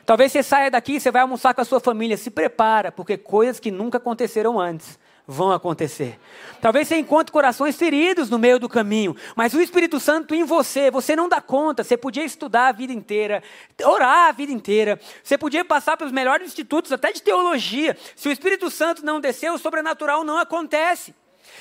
Talvez 0.05 0.31
você 0.31 0.43
saia 0.43 0.71
daqui, 0.71 1.01
você 1.01 1.11
vai 1.11 1.23
almoçar 1.23 1.53
com 1.53 1.61
a 1.61 1.65
sua 1.65 1.81
família, 1.81 2.17
se 2.17 2.31
prepara, 2.31 2.93
porque 2.93 3.17
coisas 3.17 3.59
que 3.59 3.71
nunca 3.71 3.99
aconteceram 3.99 4.61
antes 4.61 4.99
vão 5.27 5.51
acontecer. 5.51 6.19
Talvez 6.61 6.87
você 6.87 6.97
encontre 6.97 7.33
corações 7.33 7.77
feridos 7.77 8.31
no 8.31 8.39
meio 8.39 8.59
do 8.59 8.69
caminho, 8.69 9.17
mas 9.35 9.55
o 9.55 9.61
Espírito 9.61 9.99
Santo 9.99 10.35
em 10.35 10.45
você, 10.45 10.91
você 10.91 11.17
não 11.17 11.29
dá 11.29 11.41
conta. 11.41 11.83
Você 11.83 11.97
podia 11.97 12.25
estudar 12.25 12.69
a 12.69 12.73
vida 12.73 12.93
inteira, 12.93 13.43
orar 13.85 14.29
a 14.29 14.33
vida 14.33 14.53
inteira, 14.53 15.01
você 15.23 15.37
podia 15.37 15.65
passar 15.65 15.97
pelos 15.97 16.13
melhores 16.13 16.47
institutos, 16.47 16.93
até 16.93 17.13
de 17.13 17.23
teologia. 17.23 17.97
Se 18.15 18.29
o 18.29 18.33
Espírito 18.33 18.71
Santo 18.71 19.05
não 19.05 19.21
descer, 19.21 19.51
o 19.51 19.59
sobrenatural 19.59 20.23
não 20.23 20.39
acontece. 20.39 21.15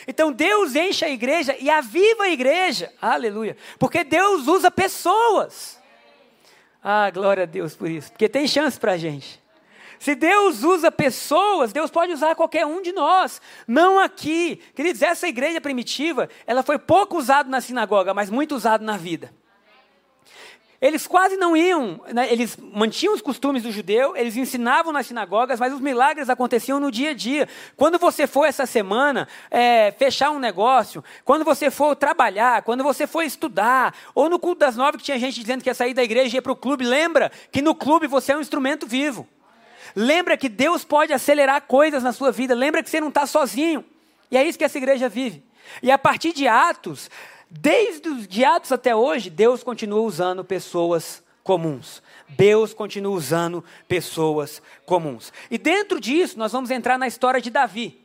Então 0.08 0.32
Deus 0.32 0.76
enche 0.76 1.06
a 1.06 1.10
igreja 1.10 1.56
e 1.60 1.70
aviva 1.70 2.26
a 2.26 2.30
igreja, 2.30 2.92
aleluia, 3.02 3.58
porque 3.80 4.04
Deus 4.04 4.48
usa 4.48 4.70
pessoas. 4.70 5.80
Ah, 6.84 7.10
glória 7.10 7.44
a 7.44 7.48
Deus 7.48 7.76
por 7.76 7.90
isso, 7.90 8.12
porque 8.12 8.30
tem 8.30 8.48
chance 8.48 8.80
para 8.80 8.92
a 8.92 8.98
gente. 8.98 9.44
Se 10.00 10.16
Deus 10.16 10.64
usa 10.64 10.92
pessoas, 10.92 11.74
Deus 11.74 11.90
pode 11.90 12.12
usar 12.14 12.36
qualquer 12.36 12.66
um 12.66 12.82
de 12.82 12.92
nós. 12.92 13.42
Não 13.68 14.00
aqui. 14.00 14.62
Queridos, 14.76 15.02
essa 15.02 15.28
igreja 15.28 15.62
primitiva, 15.62 16.30
ela 16.46 16.64
foi 16.64 16.78
pouco 16.78 17.18
usada 17.18 17.50
na 17.50 17.62
sinagoga, 17.62 18.14
mas 18.14 18.30
muito 18.30 18.56
usada 18.56 18.84
na 18.84 18.98
vida. 18.98 19.32
Eles 20.82 21.08
quase 21.08 21.38
não 21.38 21.56
iam, 21.56 22.02
né, 22.14 22.32
eles 22.32 22.58
mantinham 22.58 23.14
os 23.16 23.22
costumes 23.22 23.64
do 23.64 23.72
judeu, 23.72 24.16
eles 24.16 24.36
ensinavam 24.36 24.92
nas 24.92 25.08
sinagogas, 25.08 25.60
mas 25.60 25.74
os 25.74 25.80
milagres 25.80 26.30
aconteciam 26.30 26.80
no 26.80 26.92
dia 26.92 27.12
a 27.12 27.14
dia. 27.14 27.48
Quando 27.78 27.98
você 27.98 28.28
for 28.28 28.46
essa 28.46 28.66
semana 28.66 29.28
é, 29.50 29.92
fechar 29.98 30.32
um 30.32 30.38
negócio, 30.38 31.04
quando 31.24 31.46
você 31.46 31.72
for 31.72 31.96
trabalhar, 31.96 32.62
quando 32.62 32.84
você 32.84 33.08
for 33.08 33.24
estudar, 33.24 33.96
ou 34.14 34.30
no 34.30 34.38
culto 34.38 34.60
das 34.60 34.76
nove 34.76 34.98
que 34.98 35.04
tinha 35.06 35.18
gente 35.18 35.40
dizendo 35.40 35.64
que 35.64 35.70
ia 35.70 35.74
sair 35.74 35.94
da 35.94 36.04
igreja 36.04 36.36
e 36.36 36.38
ia 36.38 36.42
para 36.42 36.52
o 36.52 36.56
clube, 36.56 36.84
lembra 36.84 37.32
que 37.52 37.62
no 37.62 37.74
clube 37.74 38.06
você 38.06 38.34
é 38.34 38.38
um 38.38 38.42
instrumento 38.42 38.86
vivo. 38.86 39.28
Lembra 39.96 40.36
que 40.36 40.50
Deus 40.50 40.84
pode 40.84 41.14
acelerar 41.14 41.62
coisas 41.62 42.04
na 42.04 42.12
sua 42.12 42.32
vida. 42.32 42.54
Lembra 42.54 42.84
que 42.84 42.90
você 42.90 43.00
não 43.00 43.10
está 43.10 43.26
sozinho. 43.26 43.86
E 44.30 44.38
é 44.38 44.44
isso 44.44 44.58
que 44.58 44.64
essa 44.64 44.78
igreja 44.78 45.08
vive. 45.08 45.44
E 45.82 45.90
a 45.90 45.98
partir 45.98 46.34
de 46.34 46.48
Atos, 46.48 47.10
desde 47.50 48.10
os 48.10 48.28
de 48.28 48.44
Atos 48.44 48.72
até 48.72 48.96
hoje, 48.96 49.30
Deus 49.30 49.64
continua 49.64 50.02
usando 50.02 50.44
pessoas 50.44 51.24
comuns. 51.44 52.04
Deus 52.30 52.74
continua 52.74 53.16
usando 53.16 53.64
pessoas 53.88 54.62
comuns. 54.86 55.32
E 55.50 55.58
dentro 55.58 56.00
disso, 56.00 56.38
nós 56.38 56.52
vamos 56.52 56.72
entrar 56.72 56.98
na 56.98 57.08
história 57.08 57.40
de 57.40 57.50
Davi. 57.50 58.04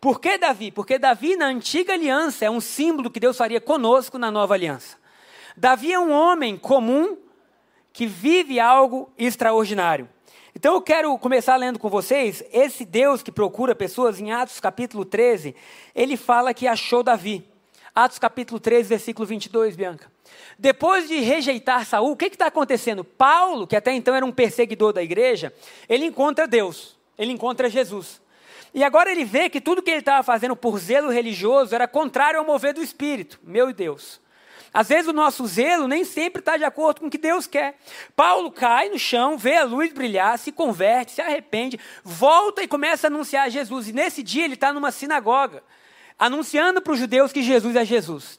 Por 0.00 0.20
que 0.20 0.36
Davi? 0.36 0.70
Porque 0.70 0.98
Davi, 0.98 1.36
na 1.36 1.46
antiga 1.46 1.92
aliança, 1.92 2.44
é 2.44 2.50
um 2.50 2.60
símbolo 2.60 3.10
que 3.10 3.20
Deus 3.20 3.36
faria 3.36 3.60
conosco 3.60 4.18
na 4.18 4.30
nova 4.30 4.54
aliança. 4.54 4.96
Davi 5.56 5.92
é 5.92 5.98
um 5.98 6.10
homem 6.10 6.56
comum 6.56 7.16
que 7.96 8.06
vive 8.06 8.60
algo 8.60 9.10
extraordinário. 9.16 10.06
Então 10.54 10.74
eu 10.74 10.82
quero 10.82 11.16
começar 11.16 11.56
lendo 11.56 11.78
com 11.78 11.88
vocês, 11.88 12.44
esse 12.52 12.84
Deus 12.84 13.22
que 13.22 13.32
procura 13.32 13.74
pessoas, 13.74 14.20
em 14.20 14.30
Atos 14.30 14.60
capítulo 14.60 15.02
13, 15.02 15.56
ele 15.94 16.14
fala 16.14 16.52
que 16.52 16.68
achou 16.68 17.02
Davi. 17.02 17.48
Atos 17.94 18.18
capítulo 18.18 18.60
13, 18.60 18.86
versículo 18.86 19.26
22, 19.26 19.76
Bianca. 19.76 20.12
Depois 20.58 21.08
de 21.08 21.20
rejeitar 21.20 21.86
Saul, 21.86 22.12
o 22.12 22.16
que 22.18 22.26
está 22.26 22.48
acontecendo? 22.48 23.02
Paulo, 23.02 23.66
que 23.66 23.74
até 23.74 23.94
então 23.94 24.14
era 24.14 24.26
um 24.26 24.32
perseguidor 24.32 24.92
da 24.92 25.02
igreja, 25.02 25.50
ele 25.88 26.04
encontra 26.04 26.46
Deus, 26.46 26.98
ele 27.16 27.32
encontra 27.32 27.70
Jesus. 27.70 28.20
E 28.74 28.84
agora 28.84 29.10
ele 29.10 29.24
vê 29.24 29.48
que 29.48 29.58
tudo 29.58 29.80
que 29.80 29.90
ele 29.90 30.00
estava 30.00 30.22
fazendo 30.22 30.54
por 30.54 30.78
zelo 30.78 31.08
religioso 31.08 31.74
era 31.74 31.88
contrário 31.88 32.38
ao 32.38 32.44
mover 32.44 32.74
do 32.74 32.82
Espírito. 32.82 33.40
Meu 33.42 33.72
Deus. 33.72 34.20
Às 34.72 34.88
vezes 34.88 35.08
o 35.08 35.12
nosso 35.12 35.46
zelo 35.46 35.88
nem 35.88 36.04
sempre 36.04 36.40
está 36.40 36.56
de 36.56 36.64
acordo 36.64 37.00
com 37.00 37.06
o 37.06 37.10
que 37.10 37.18
Deus 37.18 37.46
quer. 37.46 37.78
Paulo 38.14 38.50
cai 38.50 38.88
no 38.88 38.98
chão, 38.98 39.38
vê 39.38 39.56
a 39.56 39.64
luz 39.64 39.92
brilhar, 39.92 40.38
se 40.38 40.52
converte, 40.52 41.12
se 41.12 41.22
arrepende, 41.22 41.78
volta 42.04 42.62
e 42.62 42.68
começa 42.68 43.06
a 43.06 43.08
anunciar 43.08 43.50
Jesus. 43.50 43.88
E 43.88 43.92
nesse 43.92 44.22
dia 44.22 44.44
ele 44.44 44.54
está 44.54 44.72
numa 44.72 44.90
sinagoga, 44.90 45.62
anunciando 46.18 46.80
para 46.80 46.92
os 46.92 46.98
judeus 46.98 47.32
que 47.32 47.42
Jesus 47.42 47.76
é 47.76 47.84
Jesus. 47.84 48.38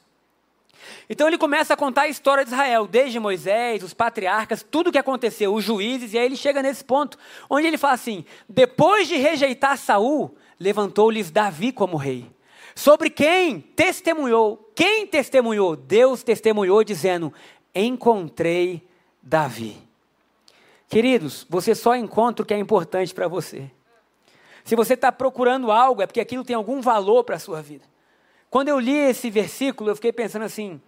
Então 1.10 1.26
ele 1.26 1.38
começa 1.38 1.74
a 1.74 1.76
contar 1.76 2.02
a 2.02 2.08
história 2.08 2.44
de 2.44 2.50
Israel, 2.50 2.86
desde 2.86 3.18
Moisés, 3.18 3.82
os 3.82 3.94
patriarcas, 3.94 4.62
tudo 4.62 4.88
o 4.88 4.92
que 4.92 4.98
aconteceu, 4.98 5.52
os 5.54 5.64
juízes, 5.64 6.12
e 6.12 6.18
aí 6.18 6.24
ele 6.24 6.36
chega 6.36 6.62
nesse 6.62 6.84
ponto, 6.84 7.18
onde 7.48 7.66
ele 7.66 7.78
fala 7.78 7.94
assim: 7.94 8.24
depois 8.48 9.08
de 9.08 9.16
rejeitar 9.16 9.76
Saul, 9.76 10.36
levantou-lhes 10.58 11.30
Davi 11.30 11.72
como 11.72 11.96
rei 11.96 12.37
sobre 12.78 13.10
quem 13.10 13.60
testemunhou. 13.60 14.70
Quem 14.72 15.04
testemunhou? 15.04 15.74
Deus 15.74 16.22
testemunhou 16.22 16.84
dizendo: 16.84 17.34
Encontrei 17.74 18.86
Davi. 19.20 19.76
Queridos, 20.88 21.44
você 21.50 21.74
só 21.74 21.96
encontra 21.96 22.44
o 22.44 22.46
que 22.46 22.54
é 22.54 22.58
importante 22.58 23.12
para 23.12 23.26
você. 23.26 23.68
Se 24.64 24.76
você 24.76 24.94
está 24.94 25.10
procurando 25.10 25.72
algo, 25.72 26.02
é 26.02 26.06
porque 26.06 26.20
aquilo 26.20 26.44
tem 26.44 26.54
algum 26.54 26.80
valor 26.80 27.24
para 27.24 27.34
a 27.34 27.40
sua 27.40 27.60
vida. 27.60 27.84
Quando 28.48 28.68
eu 28.68 28.78
li 28.78 28.94
esse 28.94 29.28
versículo, 29.28 29.90
eu 29.90 29.96
fiquei 29.96 30.12
pensando 30.12 30.44
assim: 30.44 30.80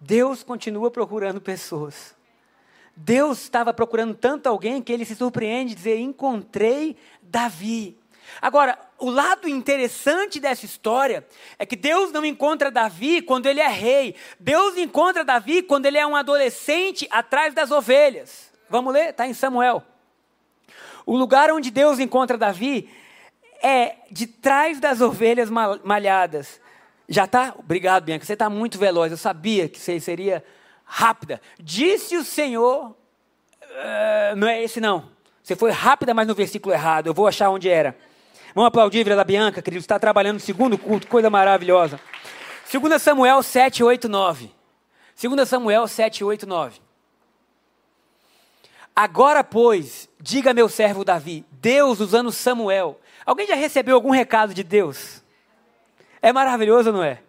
Deus 0.00 0.42
continua 0.42 0.90
procurando 0.90 1.38
pessoas. 1.38 2.16
Deus 2.96 3.42
estava 3.42 3.74
procurando 3.74 4.14
tanto 4.14 4.46
alguém 4.46 4.80
que 4.80 4.90
ele 4.90 5.04
se 5.04 5.14
surpreende 5.14 5.74
dizer: 5.74 5.98
Encontrei 5.98 6.96
Davi. 7.20 7.98
Agora, 8.40 8.78
o 9.00 9.10
lado 9.10 9.48
interessante 9.48 10.38
dessa 10.38 10.64
história 10.64 11.26
é 11.58 11.64
que 11.64 11.76
Deus 11.76 12.12
não 12.12 12.24
encontra 12.24 12.70
Davi 12.70 13.22
quando 13.22 13.46
ele 13.46 13.60
é 13.60 13.68
rei. 13.68 14.14
Deus 14.38 14.76
encontra 14.76 15.24
Davi 15.24 15.62
quando 15.62 15.86
ele 15.86 15.98
é 15.98 16.06
um 16.06 16.14
adolescente 16.14 17.08
atrás 17.10 17.54
das 17.54 17.70
ovelhas. 17.70 18.50
Vamos 18.68 18.92
ler? 18.92 19.10
Está 19.10 19.26
em 19.26 19.34
Samuel. 19.34 19.82
O 21.06 21.16
lugar 21.16 21.50
onde 21.50 21.70
Deus 21.70 21.98
encontra 21.98 22.38
Davi 22.38 22.88
é 23.62 23.96
de 24.10 24.26
trás 24.26 24.78
das 24.78 25.00
ovelhas 25.00 25.50
malhadas. 25.50 26.60
Já 27.08 27.24
está? 27.24 27.54
Obrigado, 27.58 28.04
Bianca. 28.04 28.24
Você 28.24 28.34
está 28.34 28.48
muito 28.48 28.78
veloz. 28.78 29.10
Eu 29.10 29.18
sabia 29.18 29.68
que 29.68 29.80
você 29.80 29.98
seria 29.98 30.44
rápida. 30.84 31.40
Disse 31.58 32.16
o 32.16 32.24
Senhor. 32.24 32.90
Uh, 33.62 34.36
não 34.36 34.46
é 34.46 34.62
esse, 34.62 34.80
não. 34.80 35.10
Você 35.42 35.56
foi 35.56 35.70
rápida, 35.70 36.14
mas 36.14 36.28
no 36.28 36.34
versículo 36.34 36.74
errado. 36.74 37.06
Eu 37.06 37.14
vou 37.14 37.26
achar 37.26 37.50
onde 37.50 37.68
era. 37.68 37.96
Vamos 38.54 38.68
aplaudir 38.68 39.04
Vila 39.04 39.16
da 39.16 39.24
Bianca, 39.24 39.62
querido. 39.62 39.80
Está 39.80 39.98
trabalhando 39.98 40.34
no 40.34 40.40
segundo 40.40 40.76
culto, 40.76 41.06
coisa 41.06 41.30
maravilhosa. 41.30 42.00
2 42.72 43.00
Samuel 43.00 43.42
7, 43.42 43.82
8, 43.84 44.08
9. 44.08 44.50
2 45.20 45.48
Samuel 45.48 45.86
7, 45.86 46.24
8, 46.24 46.46
9. 46.46 46.80
Agora, 48.94 49.42
pois, 49.44 50.08
diga 50.20 50.52
meu 50.52 50.68
servo 50.68 51.04
Davi, 51.04 51.44
Deus 51.52 52.00
usando 52.00 52.32
Samuel. 52.32 53.00
Alguém 53.24 53.46
já 53.46 53.54
recebeu 53.54 53.94
algum 53.94 54.10
recado 54.10 54.52
de 54.52 54.64
Deus? 54.64 55.22
É 56.20 56.32
maravilhoso, 56.32 56.92
não 56.92 57.02
é? 57.02 57.20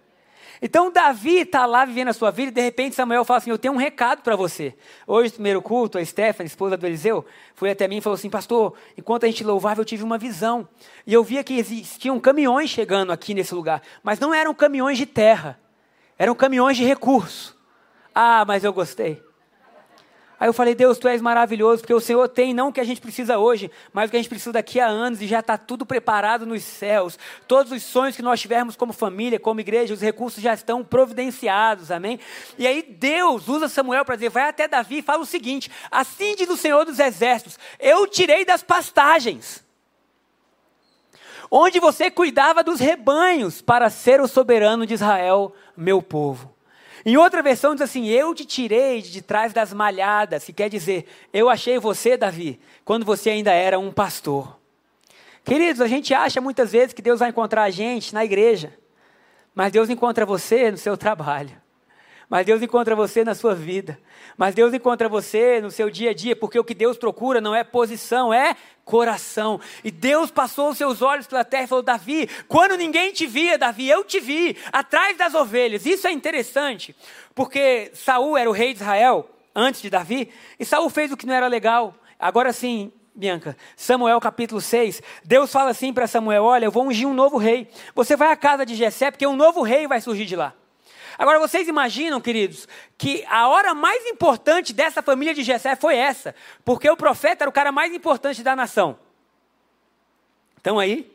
Então 0.62 0.92
Davi 0.92 1.40
está 1.40 1.66
lá 1.66 1.84
vivendo 1.86 2.10
a 2.10 2.14
sua 2.14 2.30
vida 2.30 2.52
e 2.52 2.54
de 2.54 2.62
repente 2.62 2.96
Samuel 2.96 3.26
fala 3.26 3.40
assim: 3.40 3.50
Eu 3.50 3.58
tenho 3.58 3.74
um 3.74 3.78
recado 3.78 4.22
para 4.22 4.36
você. 4.36 4.76
Hoje, 5.08 5.30
no 5.30 5.36
primeiro 5.36 5.62
culto, 5.62 5.98
a 5.98 6.06
Stephanie, 6.06 6.48
esposa 6.48 6.78
do 6.78 6.86
Eliseu, 6.86 7.26
foi 7.56 7.72
até 7.72 7.88
mim 7.88 7.98
e 7.98 8.02
falou 8.02 8.16
assim: 8.16 8.30
Pastor, 8.30 8.76
enquanto 8.96 9.24
a 9.24 9.28
gente 9.28 9.44
louvava, 9.44 9.82
eu 9.82 9.86
tive 9.86 10.04
uma 10.04 10.20
visão. 10.20 10.68
E 11.08 11.14
eu 11.14 11.24
via 11.24 11.44
que 11.44 11.58
existiam 11.58 12.20
caminhões 12.20 12.70
chegando 12.70 13.12
aqui 13.12 13.34
nesse 13.34 13.56
lugar, 13.56 13.82
mas 14.04 14.20
não 14.20 14.34
eram 14.34 14.54
caminhões 14.54 15.00
de 15.00 15.08
terra, 15.08 15.60
eram 16.18 16.36
caminhões 16.36 16.78
de 16.78 16.84
recurso. 16.84 17.60
Ah, 18.14 18.46
mas 18.46 18.64
eu 18.64 18.72
gostei. 18.72 19.31
Aí 20.42 20.48
eu 20.48 20.54
falei, 20.54 20.74
Deus, 20.74 20.98
tu 20.98 21.08
és 21.08 21.22
maravilhoso, 21.22 21.84
porque 21.84 21.94
o 21.94 22.00
Senhor 22.00 22.28
tem 22.28 22.52
não 22.52 22.70
o 22.70 22.74
que 22.74 22.82
a 22.82 22.84
gente 22.84 23.00
precisa 23.00 23.38
hoje, 23.38 23.70
mas 23.94 24.08
o 24.08 24.10
que 24.10 24.18
a 24.18 24.20
gente 24.20 24.28
precisa 24.28 24.54
daqui 24.54 24.80
a 24.80 24.88
anos 24.88 25.22
e 25.22 25.28
já 25.28 25.40
está 25.40 25.56
tudo 25.56 25.86
preparado 25.86 26.48
nos 26.48 26.64
céus. 26.64 27.20
Todos 27.48 27.72
os 27.72 27.84
sonhos 27.84 28.16
que 28.16 28.24
nós 28.24 28.42
tivermos 28.42 28.76
como 28.76 28.92
família, 28.92 29.40
como 29.40 29.60
igreja, 29.60 29.94
os 29.94 30.02
recursos 30.02 30.42
já 30.42 30.52
estão 30.56 30.84
providenciados, 30.84 31.92
amém? 31.92 32.20
E 32.58 32.66
aí 32.66 32.82
Deus 32.82 33.48
usa 33.48 33.70
Samuel 33.70 34.04
para 34.04 34.16
dizer, 34.16 34.30
vai 34.30 34.50
até 34.50 34.68
Davi 34.68 34.98
e 34.98 35.04
fala 35.04 35.22
o 35.22 35.28
seguinte: 35.28 35.70
assim 35.92 36.36
diz 36.36 36.50
o 36.50 36.58
Senhor 36.58 36.86
dos 36.86 36.98
Exércitos, 36.98 37.60
eu 37.80 38.08
tirei 38.08 38.44
das 38.44 38.64
pastagens 38.64 39.64
onde 41.52 41.80
você 41.80 42.10
cuidava 42.10 42.64
dos 42.64 42.80
rebanhos 42.80 43.62
para 43.62 43.92
ser 43.92 44.20
o 44.20 44.28
soberano 44.28 44.88
de 44.88 44.96
Israel, 44.96 45.54
meu 45.78 46.02
povo. 46.02 46.51
Em 47.06 47.18
outra 47.18 47.42
versão 47.42 47.74
diz 47.74 47.82
assim: 47.82 48.08
Eu 48.08 48.34
te 48.34 48.46
tirei 48.46 49.02
de 49.02 49.22
trás 49.22 49.54
das 49.54 49.74
malhadas, 49.74 50.44
que 50.44 50.54
quer 50.54 50.70
dizer, 50.70 51.06
eu 51.34 51.50
achei 51.50 51.80
você, 51.80 52.18
Davi, 52.18 52.60
quando 52.84 53.06
você 53.06 53.30
ainda 53.30 53.52
era 53.52 53.80
um 53.80 53.92
pastor. 53.92 54.60
Queridos, 55.44 55.82
a 55.82 55.88
gente 55.88 56.14
acha 56.14 56.40
muitas 56.40 56.72
vezes 56.72 56.94
que 56.94 57.02
Deus 57.02 57.20
vai 57.20 57.30
encontrar 57.30 57.64
a 57.64 57.70
gente 57.70 58.14
na 58.14 58.24
igreja, 58.24 58.74
mas 59.54 59.72
Deus 59.72 59.90
encontra 59.90 60.26
você 60.26 60.72
no 60.72 60.78
seu 60.78 60.96
trabalho. 60.96 61.61
Mas 62.32 62.46
Deus 62.46 62.62
encontra 62.62 62.96
você 62.96 63.26
na 63.26 63.36
sua 63.36 63.54
vida. 63.54 64.00
Mas 64.38 64.56
Deus 64.56 64.74
encontra 64.74 65.10
você 65.10 65.60
no 65.60 65.70
seu 65.70 65.90
dia 65.90 66.12
a 66.12 66.14
dia, 66.14 66.34
porque 66.34 66.58
o 66.58 66.64
que 66.64 66.74
Deus 66.74 66.98
procura 66.98 67.42
não 67.42 67.54
é 67.54 67.62
posição, 67.62 68.34
é 68.34 68.56
coração. 68.86 69.60
E 69.84 69.92
Deus 69.92 70.32
passou 70.32 70.70
os 70.70 70.78
seus 70.78 71.02
olhos 71.02 71.28
pela 71.28 71.44
terra 71.44 71.66
e 71.66 71.68
falou: 71.68 71.84
Davi, 71.84 72.30
quando 72.48 72.78
ninguém 72.78 73.12
te 73.12 73.28
via, 73.28 73.58
Davi, 73.58 73.90
eu 73.90 74.06
te 74.06 74.22
vi, 74.22 74.56
atrás 74.72 75.18
das 75.18 75.34
ovelhas. 75.34 75.86
Isso 75.86 76.08
é 76.08 76.12
interessante, 76.14 76.96
porque 77.36 77.92
Saul 77.94 78.38
era 78.38 78.50
o 78.50 78.54
rei 78.54 78.74
de 78.74 78.80
Israel 78.80 79.30
antes 79.54 79.82
de 79.82 79.90
Davi, 79.90 80.30
e 80.58 80.64
Saul 80.64 80.90
fez 80.90 81.12
o 81.12 81.18
que 81.18 81.26
não 81.26 81.34
era 81.34 81.48
legal. 81.48 81.94
Agora 82.18 82.54
sim, 82.54 82.94
Bianca, 83.14 83.58
Samuel 83.76 84.22
capítulo 84.22 84.62
6, 84.62 85.02
Deus 85.26 85.52
fala 85.52 85.72
assim 85.72 85.92
para 85.92 86.08
Samuel: 86.08 86.46
Olha, 86.46 86.64
eu 86.64 86.72
vou 86.72 86.86
ungir 86.86 87.06
um 87.06 87.14
novo 87.14 87.36
rei. 87.36 87.68
Você 87.94 88.16
vai 88.16 88.32
à 88.32 88.38
casa 88.38 88.66
de 88.66 88.74
Jessé, 88.74 89.12
porque 89.12 89.28
um 89.28 89.36
novo 89.36 89.62
rei 89.64 89.86
vai 89.86 90.00
surgir 90.00 90.24
de 90.24 90.38
lá. 90.38 90.56
Agora 91.18 91.40
vocês 91.40 91.68
imaginam, 91.68 92.22
queridos, 92.22 92.68
que 92.98 93.24
a 93.28 93.48
hora 93.48 93.74
mais 93.74 94.06
importante 94.06 94.74
dessa 94.74 95.02
família 95.02 95.34
de 95.34 95.44
Jessé 95.44 95.76
foi 95.76 95.96
essa, 95.96 96.36
porque 96.64 96.90
o 96.90 96.98
profeta 96.98 97.44
era 97.44 97.50
o 97.50 97.54
cara 97.54 97.72
mais 97.72 97.94
importante 97.94 98.44
da 98.44 98.56
nação. 98.56 98.98
Estão 100.58 100.80
aí? 100.80 101.12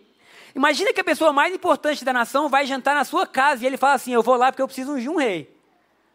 Imagina 0.54 0.92
que 0.92 1.00
a 1.00 1.04
pessoa 1.04 1.32
mais 1.32 1.54
importante 1.54 2.04
da 2.04 2.12
nação 2.12 2.48
vai 2.48 2.66
jantar 2.66 2.94
na 2.94 3.04
sua 3.04 3.26
casa 3.26 3.62
e 3.62 3.66
ele 3.66 3.76
fala 3.76 3.94
assim: 3.94 4.12
Eu 4.12 4.22
vou 4.22 4.36
lá 4.36 4.50
porque 4.50 4.62
eu 4.62 4.66
preciso 4.66 4.92
ungir 4.92 5.10
um 5.10 5.16
rei. 5.16 5.54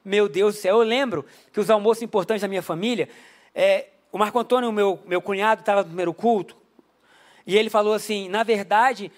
Meu 0.03 0.27
Deus 0.27 0.55
do 0.55 0.61
céu, 0.61 0.77
eu 0.77 0.83
lembro 0.83 1.25
que 1.53 1.59
os 1.59 1.69
almoços 1.69 2.01
importantes 2.01 2.41
da 2.41 2.47
minha 2.47 2.63
família, 2.63 3.07
é, 3.53 3.87
o 4.11 4.17
Marco 4.17 4.39
Antônio, 4.39 4.71
meu, 4.71 4.99
meu 5.05 5.21
cunhado, 5.21 5.61
estava 5.61 5.81
no 5.81 5.87
primeiro 5.87 6.13
culto, 6.13 6.57
e 7.45 7.57
ele 7.57 7.69
falou 7.69 7.93
assim: 7.93 8.29
na 8.29 8.43
verdade, 8.43 9.11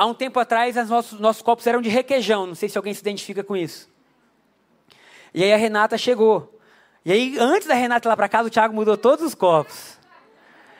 há 0.00 0.06
um 0.06 0.14
tempo 0.14 0.40
atrás, 0.40 0.78
os 0.78 0.88
nossos, 0.88 1.20
nossos 1.20 1.42
copos 1.42 1.66
eram 1.66 1.82
de 1.82 1.90
requeijão, 1.90 2.46
não 2.46 2.54
sei 2.54 2.70
se 2.70 2.78
alguém 2.78 2.94
se 2.94 3.02
identifica 3.02 3.44
com 3.44 3.54
isso. 3.54 3.86
E 5.34 5.44
aí 5.44 5.52
a 5.52 5.58
Renata 5.58 5.98
chegou. 5.98 6.58
E 7.04 7.12
aí, 7.12 7.36
antes 7.38 7.68
da 7.68 7.74
Renata 7.74 8.08
ir 8.08 8.10
lá 8.10 8.16
para 8.16 8.26
casa, 8.26 8.48
o 8.48 8.50
Thiago 8.50 8.74
mudou 8.74 8.96
todos 8.96 9.22
os 9.22 9.34
copos. 9.34 9.98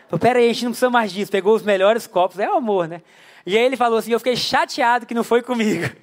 Falei, 0.09 0.21
peraí, 0.21 0.45
a 0.49 0.53
gente 0.55 0.65
não 0.65 0.71
precisa 0.71 0.89
mais 0.89 1.13
disso. 1.13 1.31
Pegou 1.31 1.55
os 1.55 1.63
melhores 1.63 2.07
copos. 2.07 2.39
É 2.39 2.49
o 2.49 2.55
amor, 2.55 2.89
né? 2.89 3.03
E 3.45 3.59
aí 3.59 3.63
ele 3.63 3.77
falou 3.77 3.99
assim, 3.99 4.11
eu 4.11 4.19
fiquei 4.19 4.37
chateado 4.37 5.05
que 5.05 5.13
não 5.13 5.23
foi 5.23 5.43
comigo. 5.43 5.95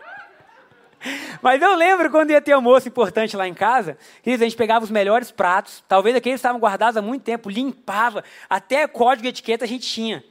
Mas 1.42 1.60
eu 1.60 1.74
lembro 1.74 2.10
quando 2.10 2.30
ia 2.30 2.40
ter 2.40 2.52
almoço 2.52 2.88
importante 2.88 3.36
lá 3.36 3.46
em 3.46 3.54
casa, 3.54 3.98
a 4.24 4.30
gente 4.30 4.56
pegava 4.56 4.82
os 4.82 4.90
melhores 4.90 5.30
pratos, 5.30 5.84
talvez 5.86 6.16
aqueles 6.16 6.38
estavam 6.38 6.58
guardados 6.58 6.96
há 6.96 7.02
muito 7.02 7.22
tempo, 7.22 7.50
limpava, 7.50 8.24
até 8.48 8.88
código 8.88 9.24
de 9.24 9.28
etiqueta 9.28 9.66
a 9.66 9.68
gente 9.68 9.86
tinha. 9.86 10.24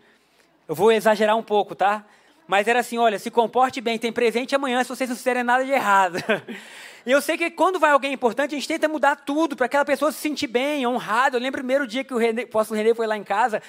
Eu 0.68 0.76
vou 0.76 0.92
exagerar 0.92 1.38
um 1.38 1.44
pouco, 1.44 1.76
tá? 1.76 2.06
Mas 2.48 2.68
era 2.68 2.80
assim, 2.80 2.98
olha, 2.98 3.18
se 3.18 3.32
comporte 3.32 3.82
bem, 3.82 3.98
tem 3.98 4.12
presente 4.12 4.56
amanhã 4.56 4.84
se 4.84 4.90
vocês 4.90 5.10
não 5.10 5.18
fizerem 5.18 5.44
nada 5.44 5.64
de 5.64 5.72
errado. 5.72 6.18
E 7.06 7.12
eu 7.12 7.22
sei 7.22 7.38
que 7.38 7.52
quando 7.52 7.78
vai 7.78 7.92
alguém 7.92 8.14
importante, 8.14 8.56
a 8.56 8.58
gente 8.58 8.68
tenta 8.68 8.88
mudar 8.88 9.16
tudo 9.18 9.56
para 9.56 9.68
aquela 9.68 9.86
pessoa 9.86 10.12
se 10.12 10.18
sentir 10.18 10.48
bem, 10.48 10.88
honrada. 10.88 11.38
Eu 11.38 11.42
lembro 11.42 11.60
o 11.60 11.62
primeiro 11.62 11.86
dia 11.86 12.04
que 12.04 12.12
o, 12.12 12.18
René, 12.18 12.48
o 12.52 12.74
René 12.74 12.96
foi 12.96 13.06
lá 13.06 13.16
em 13.16 13.24
casa, 13.24 13.62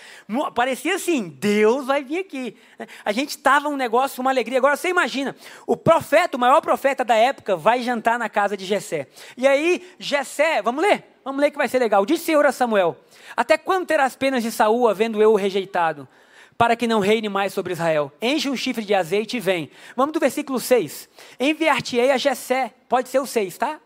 parecia 0.55 0.95
assim, 0.95 1.29
Deus 1.29 1.87
vai 1.87 2.03
vir 2.03 2.21
aqui. 2.21 2.57
A 3.05 3.13
gente 3.13 3.31
estava 3.31 3.69
um 3.69 3.77
negócio, 3.77 4.23
uma 4.23 4.31
alegria. 4.31 4.57
Agora 4.57 4.75
você 4.75 4.89
imagina, 4.89 5.37
o 5.67 5.77
profeta, 5.77 6.39
o 6.39 6.41
maior 6.41 6.63
profeta 6.63 7.05
da 7.05 7.15
época, 7.15 7.57
vai 7.57 7.83
jantar 7.83 8.19
na 8.19 8.31
casa 8.31 8.57
de 8.57 8.65
Jessé. 8.65 9.07
E 9.37 9.47
aí, 9.47 9.87
Jessé, 9.99 10.63
vamos 10.63 10.83
ler? 10.83 11.05
Vamos 11.23 11.39
ler 11.39 11.51
que 11.51 11.59
vai 11.59 11.69
ser 11.69 11.79
legal. 11.79 12.07
Diz 12.07 12.23
Senhor 12.23 12.47
a 12.47 12.53
Samuel, 12.53 12.97
até 13.37 13.59
quando 13.59 13.85
terás 13.85 14.17
penas 14.17 14.43
de 14.43 14.51
Saul, 14.51 14.89
havendo 14.89 15.21
eu 15.21 15.33
o 15.33 15.37
rejeitado? 15.37 16.09
Para 16.57 16.77
que 16.77 16.87
não 16.87 17.01
reine 17.01 17.29
mais 17.29 17.53
sobre 17.53 17.73
Israel. 17.73 18.13
Enche 18.21 18.49
um 18.49 18.57
chifre 18.57 18.85
de 18.85 18.95
azeite 18.95 19.37
e 19.37 19.41
vem. 19.41 19.71
Vamos 19.95 20.13
do 20.13 20.21
versículo 20.21 20.59
6. 20.59 21.09
Enviar-te-ei 21.39 22.11
a 22.11 22.17
Jessé. 22.17 22.73
Pode 22.89 23.09
ser 23.09 23.19
o 23.19 23.27
6, 23.27 23.59
tá? 23.59 23.81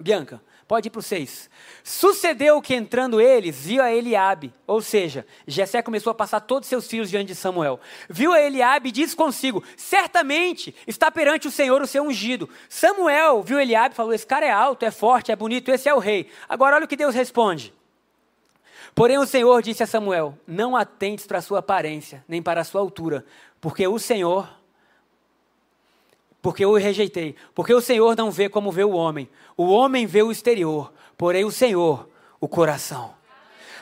Bianca, 0.00 0.40
pode 0.66 0.88
ir 0.88 0.90
para 0.90 1.00
o 1.00 1.02
6. 1.02 1.48
Sucedeu 1.82 2.60
que 2.60 2.74
entrando 2.74 3.20
eles, 3.20 3.64
viu 3.64 3.82
a 3.82 3.92
Eliabe. 3.92 4.52
Ou 4.66 4.80
seja, 4.80 5.26
Jessé 5.46 5.82
começou 5.82 6.10
a 6.10 6.14
passar 6.14 6.40
todos 6.40 6.66
os 6.66 6.68
seus 6.68 6.86
filhos 6.86 7.10
diante 7.10 7.28
de 7.28 7.34
Samuel. 7.34 7.80
Viu 8.08 8.32
a 8.32 8.40
Eliabe 8.40 8.88
e 8.88 8.92
disse 8.92 9.16
consigo, 9.16 9.62
certamente 9.76 10.74
está 10.86 11.10
perante 11.10 11.48
o 11.48 11.50
Senhor 11.50 11.80
o 11.80 11.86
seu 11.86 12.04
ungido. 12.04 12.48
Samuel 12.68 13.42
viu 13.42 13.58
Eliabe 13.60 13.94
e 13.94 13.96
falou, 13.96 14.12
esse 14.12 14.26
cara 14.26 14.46
é 14.46 14.50
alto, 14.50 14.84
é 14.84 14.90
forte, 14.90 15.32
é 15.32 15.36
bonito, 15.36 15.70
esse 15.70 15.88
é 15.88 15.94
o 15.94 15.98
rei. 15.98 16.28
Agora 16.48 16.76
olha 16.76 16.84
o 16.84 16.88
que 16.88 16.96
Deus 16.96 17.14
responde. 17.14 17.72
Porém 18.94 19.18
o 19.18 19.26
Senhor 19.26 19.62
disse 19.62 19.82
a 19.82 19.86
Samuel: 19.86 20.38
Não 20.46 20.76
atentes 20.76 21.26
para 21.26 21.38
a 21.38 21.42
sua 21.42 21.58
aparência, 21.58 22.24
nem 22.28 22.42
para 22.42 22.60
a 22.60 22.64
sua 22.64 22.80
altura, 22.80 23.24
porque 23.60 23.86
o 23.86 23.98
Senhor, 23.98 24.48
porque 26.40 26.64
eu 26.64 26.70
o 26.70 26.76
rejeitei, 26.76 27.34
porque 27.54 27.74
o 27.74 27.80
Senhor 27.80 28.16
não 28.16 28.30
vê 28.30 28.48
como 28.48 28.72
vê 28.72 28.84
o 28.84 28.92
homem. 28.92 29.28
O 29.56 29.66
homem 29.66 30.06
vê 30.06 30.22
o 30.22 30.30
exterior, 30.30 30.92
porém 31.16 31.44
o 31.44 31.50
Senhor, 31.50 32.08
o 32.40 32.48
coração. 32.48 33.17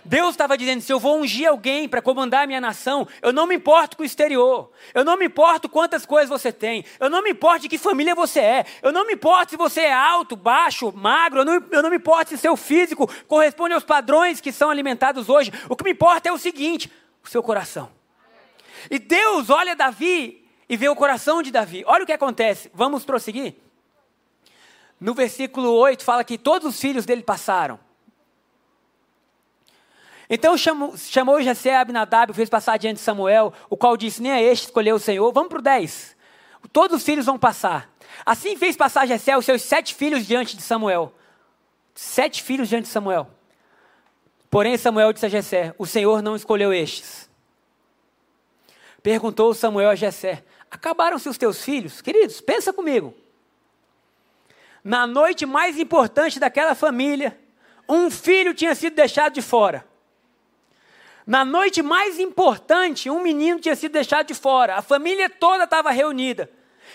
Deus 0.06 0.30
estava 0.30 0.56
dizendo: 0.56 0.80
se 0.80 0.92
eu 0.92 1.00
vou 1.00 1.20
ungir 1.20 1.48
alguém 1.48 1.88
para 1.88 2.00
comandar 2.00 2.44
a 2.44 2.46
minha 2.46 2.60
nação, 2.60 3.06
eu 3.20 3.32
não 3.32 3.46
me 3.46 3.56
importo 3.56 3.96
com 3.96 4.02
o 4.02 4.06
exterior, 4.06 4.70
eu 4.94 5.04
não 5.04 5.16
me 5.16 5.26
importo 5.26 5.68
quantas 5.68 6.06
coisas 6.06 6.28
você 6.28 6.52
tem, 6.52 6.84
eu 7.00 7.10
não 7.10 7.22
me 7.22 7.30
importo 7.30 7.62
de 7.62 7.68
que 7.68 7.76
família 7.76 8.14
você 8.14 8.40
é, 8.40 8.66
eu 8.82 8.92
não 8.92 9.06
me 9.06 9.14
importo 9.14 9.50
se 9.50 9.56
você 9.56 9.80
é 9.82 9.92
alto, 9.92 10.36
baixo, 10.36 10.92
magro, 10.94 11.40
eu 11.40 11.44
não, 11.44 11.54
eu 11.70 11.82
não 11.82 11.90
me 11.90 11.96
importo 11.96 12.30
se 12.30 12.38
seu 12.38 12.56
físico 12.56 13.10
corresponde 13.26 13.74
aos 13.74 13.84
padrões 13.84 14.40
que 14.40 14.52
são 14.52 14.70
alimentados 14.70 15.28
hoje. 15.28 15.52
O 15.68 15.76
que 15.76 15.84
me 15.84 15.90
importa 15.90 16.28
é 16.28 16.32
o 16.32 16.38
seguinte: 16.38 16.90
o 17.24 17.28
seu 17.28 17.42
coração. 17.42 17.90
E 18.90 18.98
Deus 18.98 19.50
olha 19.50 19.74
Davi 19.74 20.46
e 20.68 20.76
vê 20.76 20.88
o 20.88 20.96
coração 20.96 21.42
de 21.42 21.50
Davi. 21.50 21.82
Olha 21.86 22.04
o 22.04 22.06
que 22.06 22.12
acontece, 22.12 22.70
vamos 22.72 23.04
prosseguir? 23.04 23.56
No 25.00 25.14
versículo 25.14 25.72
8 25.72 26.04
fala 26.04 26.24
que 26.24 26.38
todos 26.38 26.68
os 26.74 26.80
filhos 26.80 27.04
dele 27.04 27.22
passaram. 27.22 27.85
Então 30.28 30.56
chamou, 30.56 30.96
chamou 30.96 31.40
Jessé 31.40 31.76
Abinadab, 31.76 32.32
fez 32.32 32.48
passar 32.48 32.76
diante 32.78 32.96
de 32.96 33.02
Samuel, 33.02 33.52
o 33.70 33.76
qual 33.76 33.96
disse, 33.96 34.20
nem 34.20 34.32
a 34.32 34.42
este 34.42 34.64
escolheu 34.64 34.96
o 34.96 35.00
Senhor. 35.00 35.32
Vamos 35.32 35.48
para 35.48 35.58
o 35.58 35.62
10. 35.62 36.16
Todos 36.72 36.98
os 36.98 37.04
filhos 37.04 37.26
vão 37.26 37.38
passar. 37.38 37.88
Assim 38.24 38.56
fez 38.56 38.76
passar 38.76 39.06
Jessé 39.06 39.36
os 39.36 39.44
seus 39.44 39.62
sete 39.62 39.94
filhos 39.94 40.26
diante 40.26 40.56
de 40.56 40.62
Samuel. 40.62 41.12
Sete 41.94 42.42
filhos 42.42 42.68
diante 42.68 42.84
de 42.84 42.90
Samuel. 42.90 43.28
Porém 44.50 44.76
Samuel 44.76 45.12
disse 45.12 45.26
a 45.26 45.28
Jessé, 45.28 45.74
o 45.78 45.86
Senhor 45.86 46.22
não 46.22 46.36
escolheu 46.36 46.72
estes. 46.72 47.28
Perguntou 49.02 49.54
Samuel 49.54 49.90
a 49.90 49.94
Jessé, 49.94 50.44
acabaram-se 50.70 51.28
os 51.28 51.38
teus 51.38 51.62
filhos? 51.62 52.00
Queridos, 52.00 52.40
pensa 52.40 52.72
comigo. 52.72 53.14
Na 54.82 55.06
noite 55.06 55.46
mais 55.46 55.78
importante 55.78 56.38
daquela 56.38 56.74
família, 56.74 57.38
um 57.88 58.10
filho 58.10 58.54
tinha 58.54 58.74
sido 58.74 58.94
deixado 58.94 59.34
de 59.34 59.42
fora. 59.42 59.86
Na 61.26 61.44
noite 61.44 61.82
mais 61.82 62.20
importante, 62.20 63.10
um 63.10 63.20
menino 63.20 63.58
tinha 63.58 63.74
sido 63.74 63.92
deixado 63.92 64.28
de 64.28 64.34
fora. 64.34 64.76
A 64.76 64.82
família 64.82 65.28
toda 65.28 65.64
estava 65.64 65.90
reunida. 65.90 66.48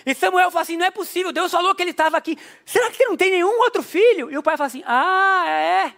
E 0.06 0.16
Samuel 0.16 0.50
falou 0.50 0.62
assim: 0.62 0.78
não 0.78 0.86
é 0.86 0.92
possível, 0.92 1.32
Deus 1.32 1.52
falou 1.52 1.76
que 1.76 1.84
ele 1.84 1.92
estava 1.92 2.18
aqui. 2.18 2.38
Será 2.66 2.90
que 2.90 3.06
não 3.06 3.18
tem 3.18 3.32
nenhum 3.32 3.60
outro 3.60 3.84
filho? 3.84 4.32
E 4.32 4.38
o 4.38 4.44
pai 4.44 4.56
falou 4.56 4.68
assim: 4.68 4.84
ah, 4.86 5.44
é. 5.48 5.94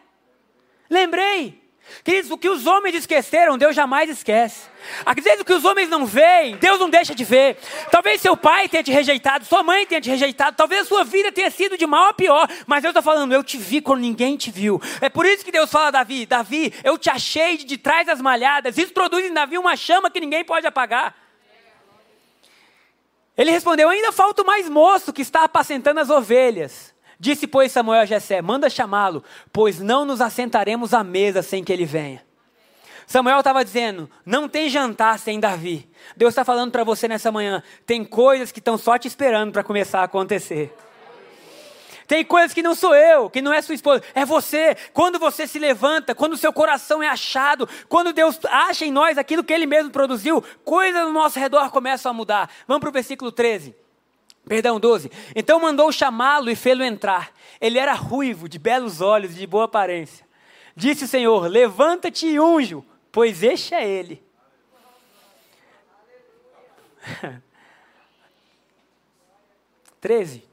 Lembrei. 0.90 1.63
Queridos, 2.04 2.32
o 2.32 2.38
que 2.38 2.50
os 2.50 2.66
homens 2.66 2.96
esqueceram, 2.96 3.58
Deus 3.58 3.76
jamais 3.76 4.10
esquece. 4.10 4.68
Às 5.06 5.16
vezes 5.16 5.42
o 5.42 5.46
que 5.46 5.54
os 5.54 5.64
homens 5.64 5.90
não 5.90 6.06
veem, 6.06 6.58
Deus 6.58 6.80
não 6.80 6.90
deixa 6.90 7.14
de 7.14 7.24
ver. 7.24 7.58
Talvez 7.92 8.20
seu 8.20 8.36
pai 8.36 8.68
tenha 8.68 8.84
te 8.84 8.92
rejeitado, 8.92 9.46
sua 9.46 9.64
mãe 9.64 9.86
tenha 9.86 10.02
te 10.02 10.10
rejeitado, 10.10 10.56
talvez 10.56 10.82
a 10.82 10.86
sua 10.86 11.04
vida 11.04 11.32
tenha 11.32 11.52
sido 11.52 11.78
de 11.78 11.86
mal 11.86 12.10
a 12.10 12.14
pior, 12.14 12.50
mas 12.66 12.82
Deus 12.82 12.92
está 12.92 13.02
falando, 13.02 13.34
eu 13.34 13.44
te 13.44 13.58
vi 13.58 13.82
quando 13.82 14.02
ninguém 14.02 14.36
te 14.36 14.52
viu. 14.52 14.82
É 15.02 15.10
por 15.10 15.26
isso 15.26 15.46
que 15.46 15.52
Deus 15.52 15.70
fala 15.70 15.92
Davi, 15.92 16.26
Davi, 16.26 16.74
eu 16.84 16.98
te 16.98 17.10
achei 17.10 17.58
de, 17.58 17.66
de 17.66 17.78
trás 17.78 18.08
das 18.08 18.20
malhadas. 18.20 18.78
Isso 18.78 18.94
produz 18.94 19.26
em 19.26 19.34
Davi 19.34 19.58
uma 19.58 19.76
chama 19.76 20.10
que 20.10 20.20
ninguém 20.20 20.44
pode 20.44 20.66
apagar. 20.66 21.16
Ele 23.38 23.52
respondeu, 23.52 23.90
ainda 23.90 24.12
falta 24.12 24.42
o 24.42 24.46
mais 24.46 24.70
moço 24.70 25.12
que 25.12 25.22
está 25.22 25.44
apacentando 25.44 26.00
as 26.00 26.10
ovelhas. 26.10 26.93
Disse, 27.24 27.48
pois, 27.48 27.72
Samuel 27.72 28.02
a 28.02 28.06
Jessé: 28.06 28.42
Manda 28.42 28.70
chamá-lo, 28.70 29.24
pois 29.54 29.80
não 29.80 30.04
nos 30.04 30.20
assentaremos 30.20 30.94
à 30.94 31.06
mesa 31.06 31.42
sem 31.42 31.64
que 31.64 31.72
ele 31.72 31.86
venha. 31.86 32.22
Samuel 33.08 33.40
estava 33.40 33.64
dizendo: 33.64 34.10
Não 34.26 34.50
tem 34.50 34.68
jantar 34.68 35.18
sem 35.18 35.40
Davi. 35.40 35.90
Deus 36.18 36.34
está 36.34 36.44
falando 36.44 36.74
para 36.74 36.84
você 36.84 37.08
nessa 37.08 37.32
manhã: 37.32 37.64
tem 37.86 38.04
coisas 38.04 38.52
que 38.52 38.60
estão 38.60 38.78
só 38.78 38.98
te 38.98 39.08
esperando 39.08 39.54
para 39.54 39.64
começar 39.64 40.02
a 40.02 40.04
acontecer. 40.04 40.76
Tem 42.06 42.26
coisas 42.26 42.54
que 42.54 42.62
não 42.62 42.76
sou 42.76 42.94
eu, 42.94 43.30
que 43.30 43.42
não 43.42 43.54
é 43.54 43.62
sua 43.62 43.76
esposa, 43.76 44.04
é 44.14 44.26
você. 44.26 44.76
Quando 44.92 45.18
você 45.18 45.48
se 45.48 45.58
levanta, 45.58 46.14
quando 46.14 46.34
o 46.34 46.38
seu 46.38 46.52
coração 46.52 47.02
é 47.02 47.08
achado, 47.08 47.70
quando 47.88 48.12
Deus 48.12 48.38
acha 48.50 48.86
em 48.86 48.92
nós 48.92 49.18
aquilo 49.18 49.46
que 49.46 49.54
Ele 49.54 49.66
mesmo 49.66 49.92
produziu, 49.92 50.44
coisas 50.66 51.06
no 51.06 51.14
nosso 51.14 51.40
redor 51.40 51.70
começam 51.70 52.10
a 52.10 52.14
mudar. 52.14 52.50
Vamos 52.68 52.82
para 52.82 52.90
o 52.90 52.92
versículo 52.92 53.32
13. 53.32 53.82
Perdão, 54.54 54.80
12. 54.80 55.10
Então 55.36 55.60
mandou 55.60 55.92
chamá-lo 55.92 56.48
e 56.48 56.56
fê-lo 56.56 56.84
entrar. 56.84 57.34
Ele 57.60 57.80
era 57.80 57.96
ruivo, 57.96 58.48
de 58.48 58.60
belos 58.60 59.02
olhos 59.02 59.32
e 59.32 59.40
de 59.40 59.48
boa 59.48 59.64
aparência. 59.64 60.24
Disse 60.76 61.06
o 61.06 61.08
Senhor: 61.08 61.48
Levanta-te 61.48 62.28
e 62.28 62.40
unjo, 62.40 62.86
pois 63.12 63.42
este 63.42 63.74
é 63.74 63.90
ele. 63.90 64.22
Treze. 70.00 70.48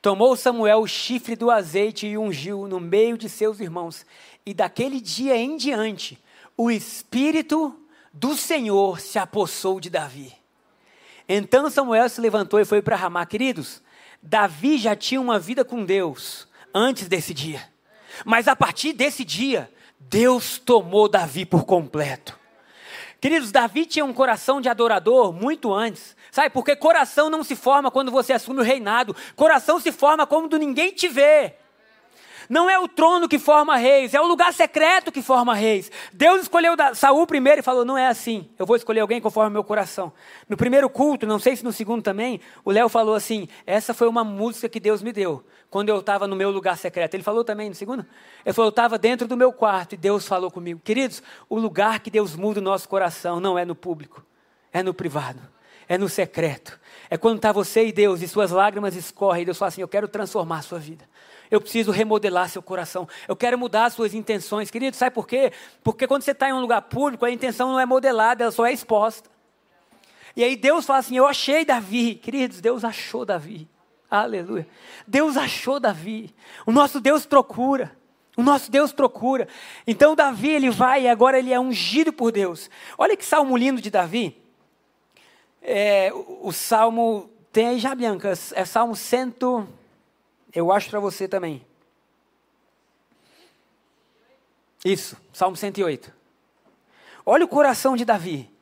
Tomou 0.00 0.34
Samuel 0.36 0.78
o 0.78 0.88
chifre 0.88 1.36
do 1.36 1.50
azeite 1.50 2.06
e 2.06 2.16
ungiu 2.16 2.66
no 2.66 2.80
meio 2.80 3.18
de 3.18 3.28
seus 3.28 3.60
irmãos. 3.60 4.06
E 4.46 4.54
daquele 4.54 5.02
dia 5.02 5.36
em 5.36 5.58
diante, 5.58 6.18
o 6.56 6.70
Espírito 6.70 7.78
do 8.10 8.34
Senhor 8.34 9.00
se 9.00 9.18
apossou 9.18 9.78
de 9.78 9.90
Davi 9.90 10.42
então 11.28 11.70
Samuel 11.70 12.08
se 12.08 12.20
levantou 12.20 12.60
e 12.60 12.64
foi 12.64 12.82
para 12.82 12.96
Ramá. 12.96 13.24
Queridos, 13.24 13.82
Davi 14.22 14.78
já 14.78 14.94
tinha 14.94 15.20
uma 15.20 15.38
vida 15.38 15.64
com 15.64 15.84
Deus 15.84 16.46
antes 16.74 17.08
desse 17.08 17.32
dia. 17.32 17.62
Mas 18.24 18.48
a 18.48 18.54
partir 18.54 18.92
desse 18.92 19.24
dia, 19.24 19.70
Deus 19.98 20.58
tomou 20.58 21.08
Davi 21.08 21.44
por 21.44 21.64
completo. 21.64 22.38
Queridos, 23.20 23.50
Davi 23.50 23.86
tinha 23.86 24.04
um 24.04 24.12
coração 24.12 24.60
de 24.60 24.68
adorador 24.68 25.32
muito 25.32 25.72
antes. 25.72 26.14
Sabe, 26.30 26.50
porque 26.50 26.76
coração 26.76 27.30
não 27.30 27.42
se 27.42 27.56
forma 27.56 27.90
quando 27.90 28.10
você 28.10 28.32
assume 28.32 28.60
o 28.60 28.64
reinado. 28.64 29.16
Coração 29.34 29.80
se 29.80 29.90
forma 29.90 30.26
quando 30.26 30.58
ninguém 30.58 30.92
te 30.92 31.08
vê. 31.08 31.54
Não 32.48 32.68
é 32.68 32.78
o 32.78 32.86
trono 32.88 33.28
que 33.28 33.38
forma 33.38 33.76
reis, 33.76 34.14
é 34.14 34.20
o 34.20 34.26
lugar 34.26 34.52
secreto 34.52 35.10
que 35.10 35.22
forma 35.22 35.54
reis. 35.54 35.90
Deus 36.12 36.42
escolheu 36.42 36.74
Saul 36.94 37.26
primeiro 37.26 37.60
e 37.60 37.62
falou: 37.62 37.84
não 37.84 37.96
é 37.96 38.06
assim. 38.06 38.48
Eu 38.58 38.66
vou 38.66 38.76
escolher 38.76 39.00
alguém 39.00 39.20
conforme 39.20 39.50
meu 39.50 39.64
coração. 39.64 40.12
No 40.48 40.56
primeiro 40.56 40.88
culto, 40.88 41.26
não 41.26 41.38
sei 41.38 41.56
se 41.56 41.64
no 41.64 41.72
segundo 41.72 42.02
também, 42.02 42.40
o 42.64 42.70
Léo 42.70 42.88
falou 42.88 43.14
assim: 43.14 43.48
essa 43.66 43.94
foi 43.94 44.08
uma 44.08 44.24
música 44.24 44.68
que 44.68 44.80
Deus 44.80 45.02
me 45.02 45.12
deu 45.12 45.44
quando 45.70 45.88
eu 45.88 45.98
estava 45.98 46.28
no 46.28 46.36
meu 46.36 46.50
lugar 46.50 46.76
secreto. 46.78 47.14
Ele 47.14 47.22
falou 47.22 47.42
também 47.42 47.68
no 47.68 47.74
segundo? 47.74 48.06
Ele 48.44 48.52
falou: 48.52 48.68
eu 48.68 48.70
estava 48.70 48.98
dentro 48.98 49.26
do 49.26 49.36
meu 49.36 49.52
quarto 49.52 49.94
e 49.94 49.96
Deus 49.96 50.26
falou 50.26 50.50
comigo. 50.50 50.80
Queridos, 50.84 51.22
o 51.48 51.58
lugar 51.58 52.00
que 52.00 52.10
Deus 52.10 52.36
muda 52.36 52.60
o 52.60 52.62
nosso 52.62 52.88
coração 52.88 53.40
não 53.40 53.58
é 53.58 53.64
no 53.64 53.74
público, 53.74 54.24
é 54.72 54.82
no 54.82 54.94
privado, 54.94 55.40
é 55.88 55.98
no 55.98 56.08
secreto. 56.08 56.78
É 57.10 57.16
quando 57.16 57.36
está 57.36 57.52
você 57.52 57.86
e 57.86 57.92
Deus 57.92 58.22
e 58.22 58.28
suas 58.28 58.50
lágrimas 58.50 58.94
escorrem 58.94 59.42
e 59.42 59.44
Deus 59.46 59.58
fala 59.58 59.68
assim: 59.68 59.80
eu 59.80 59.88
quero 59.88 60.06
transformar 60.06 60.58
a 60.58 60.62
sua 60.62 60.78
vida. 60.78 61.08
Eu 61.54 61.60
preciso 61.60 61.92
remodelar 61.92 62.48
seu 62.48 62.60
coração. 62.60 63.08
Eu 63.28 63.36
quero 63.36 63.56
mudar 63.56 63.88
suas 63.90 64.12
intenções. 64.12 64.72
Querido, 64.72 64.96
sabe 64.96 65.14
por 65.14 65.24
quê? 65.24 65.52
Porque 65.84 66.04
quando 66.04 66.22
você 66.22 66.32
está 66.32 66.48
em 66.48 66.52
um 66.52 66.60
lugar 66.60 66.82
público, 66.82 67.24
a 67.24 67.30
intenção 67.30 67.70
não 67.70 67.78
é 67.78 67.86
modelada, 67.86 68.42
ela 68.42 68.50
só 68.50 68.66
é 68.66 68.72
exposta. 68.72 69.30
E 70.34 70.42
aí 70.42 70.56
Deus 70.56 70.84
fala 70.84 70.98
assim: 70.98 71.16
Eu 71.16 71.28
achei 71.28 71.64
Davi. 71.64 72.16
Queridos, 72.16 72.60
Deus 72.60 72.82
achou 72.82 73.24
Davi. 73.24 73.68
Aleluia. 74.10 74.66
Deus 75.06 75.36
achou 75.36 75.78
Davi. 75.78 76.34
O 76.66 76.72
nosso 76.72 77.00
Deus 77.00 77.24
procura. 77.24 77.96
O 78.36 78.42
nosso 78.42 78.68
Deus 78.68 78.92
procura. 78.92 79.46
Então 79.86 80.16
Davi, 80.16 80.48
ele 80.48 80.70
vai 80.70 81.02
e 81.02 81.08
agora 81.08 81.38
ele 81.38 81.52
é 81.52 81.60
ungido 81.60 82.12
por 82.12 82.32
Deus. 82.32 82.68
Olha 82.98 83.16
que 83.16 83.24
salmo 83.24 83.56
lindo 83.56 83.80
de 83.80 83.90
Davi. 83.90 84.36
É, 85.62 86.10
o, 86.12 86.48
o 86.48 86.52
salmo, 86.52 87.30
tem 87.52 87.68
aí 87.68 87.78
já, 87.78 87.94
Bianca, 87.94 88.32
é 88.54 88.64
salmo 88.64 88.96
cento... 88.96 89.68
Eu 90.54 90.70
acho 90.70 90.88
para 90.88 91.00
você 91.00 91.26
também. 91.26 91.66
Isso, 94.84 95.16
Salmo 95.32 95.56
108. 95.56 96.12
Olha 97.26 97.44
o 97.44 97.48
coração 97.48 97.96
de 97.96 98.04
Davi. 98.04 98.53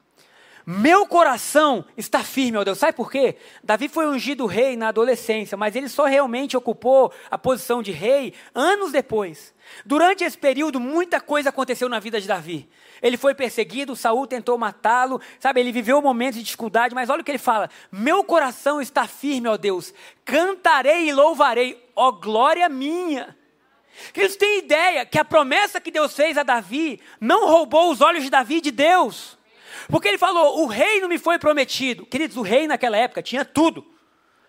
Meu 0.65 1.07
coração 1.07 1.85
está 1.97 2.23
firme, 2.23 2.59
ó 2.59 2.65
Deus. 2.65 2.79
Sabe 2.79 2.93
por 2.93 3.11
quê? 3.11 3.37
Davi 3.65 3.89
foi 3.89 4.07
ungido 4.07 4.47
rei 4.47 4.77
na 4.77 4.89
adolescência, 4.89 5.57
mas 5.57 5.75
ele 5.75 5.89
só 5.89 6.05
realmente 6.05 6.57
ocupou 6.57 7.13
a 7.31 7.37
posição 7.37 7.83
de 7.83 7.91
rei 7.91 8.33
anos 8.55 8.93
depois. 8.93 9.53
Durante 9.85 10.23
esse 10.23 10.39
período, 10.39 10.79
muita 10.79 11.21
coisa 11.21 11.49
aconteceu 11.49 11.89
na 11.89 11.99
vida 11.99 12.21
de 12.21 12.29
Davi. 12.29 12.69
Ele 13.01 13.17
foi 13.17 13.35
perseguido, 13.35 13.97
Saul 13.97 14.27
tentou 14.27 14.57
matá-lo, 14.57 15.21
sabe? 15.41 15.61
Ele 15.61 15.73
viveu 15.73 16.01
momentos 16.01 16.39
de 16.39 16.45
dificuldade, 16.45 16.95
mas 16.95 17.11
olha 17.11 17.23
o 17.23 17.25
que 17.25 17.31
ele 17.33 17.39
fala: 17.39 17.69
Meu 17.91 18.23
coração 18.23 18.81
está 18.81 19.09
firme, 19.09 19.49
ó 19.49 19.57
Deus. 19.57 19.93
Cantarei 20.25 21.09
e 21.09 21.13
louvarei, 21.13 21.85
ó 21.97 22.13
glória 22.13 22.69
minha. 22.69 23.37
Eles 24.15 24.37
têm 24.37 24.59
ideia 24.59 25.05
que 25.05 25.19
a 25.19 25.25
promessa 25.25 25.81
que 25.81 25.91
Deus 25.91 26.15
fez 26.15 26.39
a 26.39 26.43
Davi 26.43 27.01
não 27.21 27.49
roubou 27.49 27.91
os 27.91 28.01
olhos 28.01 28.23
de 28.23 28.31
Davi 28.31 28.61
de 28.61 28.71
Deus. 28.71 29.39
Porque 29.89 30.09
ele 30.09 30.19
falou: 30.19 30.63
o 30.63 30.67
reino 30.67 31.09
me 31.09 31.19
foi 31.19 31.39
prometido. 31.39 32.07
Queridos, 32.07 32.37
o 32.37 32.43
rei 32.43 32.67
naquela 32.67 32.97
época 32.97 33.23
tinha 33.23 33.45
tudo. 33.45 33.93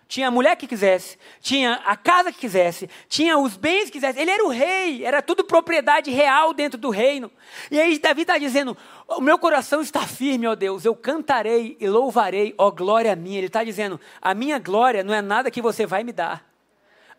Tinha 0.06 0.28
a 0.28 0.30
mulher 0.30 0.54
que 0.56 0.66
quisesse, 0.66 1.18
tinha 1.40 1.80
a 1.86 1.96
casa 1.96 2.30
que 2.30 2.38
quisesse, 2.38 2.90
tinha 3.08 3.38
os 3.38 3.56
bens 3.56 3.86
que 3.86 3.92
quisesse. 3.92 4.20
Ele 4.20 4.30
era 4.30 4.44
o 4.44 4.48
rei, 4.48 5.04
era 5.04 5.22
tudo 5.22 5.44
propriedade 5.44 6.10
real 6.10 6.52
dentro 6.52 6.78
do 6.78 6.90
reino. 6.90 7.30
E 7.70 7.80
aí 7.80 7.98
Davi 7.98 8.20
está 8.22 8.36
dizendo: 8.36 8.76
O 9.08 9.20
meu 9.20 9.38
coração 9.38 9.80
está 9.80 10.02
firme, 10.06 10.46
ó 10.46 10.54
Deus, 10.54 10.84
eu 10.84 10.94
cantarei 10.94 11.76
e 11.80 11.88
louvarei, 11.88 12.54
ó 12.58 12.70
glória 12.70 13.16
minha. 13.16 13.38
Ele 13.38 13.46
está 13.46 13.64
dizendo: 13.64 13.98
A 14.20 14.34
minha 14.34 14.58
glória 14.58 15.02
não 15.02 15.14
é 15.14 15.22
nada 15.22 15.50
que 15.50 15.62
você 15.62 15.86
vai 15.86 16.04
me 16.04 16.12
dar, 16.12 16.46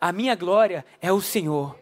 a 0.00 0.12
minha 0.12 0.36
glória 0.36 0.86
é 1.00 1.12
o 1.12 1.20
Senhor. 1.20 1.76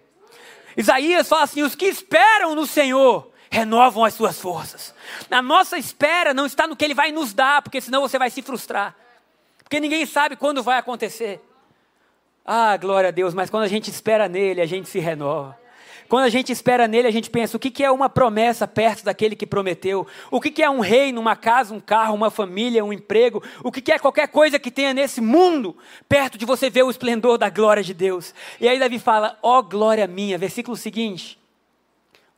Isaías 0.75 1.29
fala 1.29 1.43
assim: 1.43 1.63
Os 1.63 1.75
que 1.75 1.85
esperam 1.85 2.55
no 2.55 2.67
Senhor 2.67 3.31
renovam 3.55 4.05
as 4.05 4.15
suas 4.15 4.41
forças. 4.41 4.93
A 5.31 5.41
nossa 5.41 5.79
espera 5.79 6.35
não 6.35 6.45
está 6.45 6.67
no 6.67 6.75
que 6.75 6.85
Ele 6.85 6.93
vai 6.93 7.13
nos 7.13 7.33
dar, 7.33 7.63
porque 7.63 7.81
senão 7.81 8.01
você 8.01 8.19
vai 8.19 8.29
se 8.29 8.43
frustrar. 8.43 8.97
Porque 9.63 9.79
ninguém 9.79 10.05
sabe 10.05 10.35
quando 10.35 10.61
vai 10.61 10.77
acontecer. 10.77 11.41
Ah, 12.45 12.77
glória 12.77 13.09
a 13.09 13.13
Deus, 13.13 13.33
mas 13.33 13.49
quando 13.49 13.63
a 13.63 13.69
gente 13.69 13.89
espera 13.89 14.29
nele, 14.29 14.61
a 14.61 14.67
gente 14.67 14.89
se 14.89 14.99
renova. 14.99 15.57
Quando 16.09 16.25
a 16.25 16.29
gente 16.29 16.51
espera 16.51 16.89
nele, 16.89 17.07
a 17.07 17.13
gente 17.13 17.31
pensa: 17.31 17.57
o 17.57 17.61
que 17.61 17.83
é 17.83 17.91
uma 17.91 18.09
promessa 18.09 18.67
perto 18.67 19.05
daquele 19.05 19.37
que 19.37 19.47
prometeu? 19.47 20.05
O 20.33 20.41
que 20.41 20.63
é 20.63 20.69
um 20.69 20.81
reino, 20.81 21.21
uma 21.21 21.37
casa, 21.37 21.73
um 21.73 21.81
carro, 21.81 22.15
uma 22.15 22.31
família, 22.31 22.85
um 22.85 22.93
emprego? 22.93 23.43
O 23.63 23.71
que 23.71 23.91
é 23.91 23.99
qualquer 24.01 24.27
coisa 24.29 24.59
que 24.59 24.71
tenha 24.71 24.93
nesse 24.93 25.21
mundo 25.21 25.77
perto 26.09 26.37
de 26.37 26.45
você 26.45 26.69
ver 26.69 26.83
o 26.83 26.91
esplendor 26.91 27.39
da 27.39 27.49
glória 27.49 27.85
de 27.85 27.95
Deus? 27.95 28.35
E 28.61 28.69
aí 28.69 28.81
Davi 28.81 28.99
fala: 28.99 29.39
ó 29.41 29.61
oh, 29.61 29.63
glória 29.63 30.07
minha, 30.09 30.37
versículo 30.37 30.77
seguinte. 30.77 31.39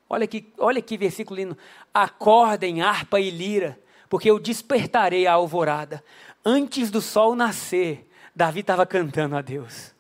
Olha 0.09 0.27
que, 0.27 0.53
olha 0.59 0.81
que 0.81 0.97
versículo 0.97 1.41
lindo. 1.41 1.59
Acordem, 1.93 2.81
harpa 2.81 3.19
e 3.21 3.31
lira, 3.31 3.79
porque 4.09 4.31
eu 4.31 4.39
despertarei 4.39 5.27
a 5.27 5.33
alvorada. 5.33 6.03
Antes 6.45 6.91
do 6.91 7.01
sol 7.01 7.35
nascer, 7.35 8.09
Davi 8.35 8.61
estava 8.61 8.87
cantando 8.87 9.37
a 9.37 9.43
Deus. 9.43 9.95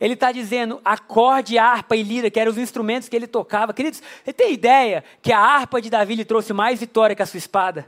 Ele 0.00 0.14
está 0.14 0.32
dizendo 0.32 0.80
acorde, 0.84 1.58
harpa 1.58 1.94
e 1.94 2.02
lira, 2.02 2.30
que 2.30 2.40
eram 2.40 2.52
os 2.52 2.58
instrumentos 2.58 3.08
que 3.08 3.16
ele 3.16 3.26
tocava. 3.26 3.74
Queridos, 3.74 4.02
você 4.24 4.32
tem 4.32 4.54
ideia 4.54 5.04
que 5.20 5.32
a 5.32 5.38
harpa 5.38 5.80
de 5.80 5.90
Davi 5.90 6.14
lhe 6.14 6.24
trouxe 6.24 6.52
mais 6.52 6.80
vitória 6.80 7.14
que 7.14 7.22
a 7.22 7.26
sua 7.26 7.38
espada? 7.38 7.86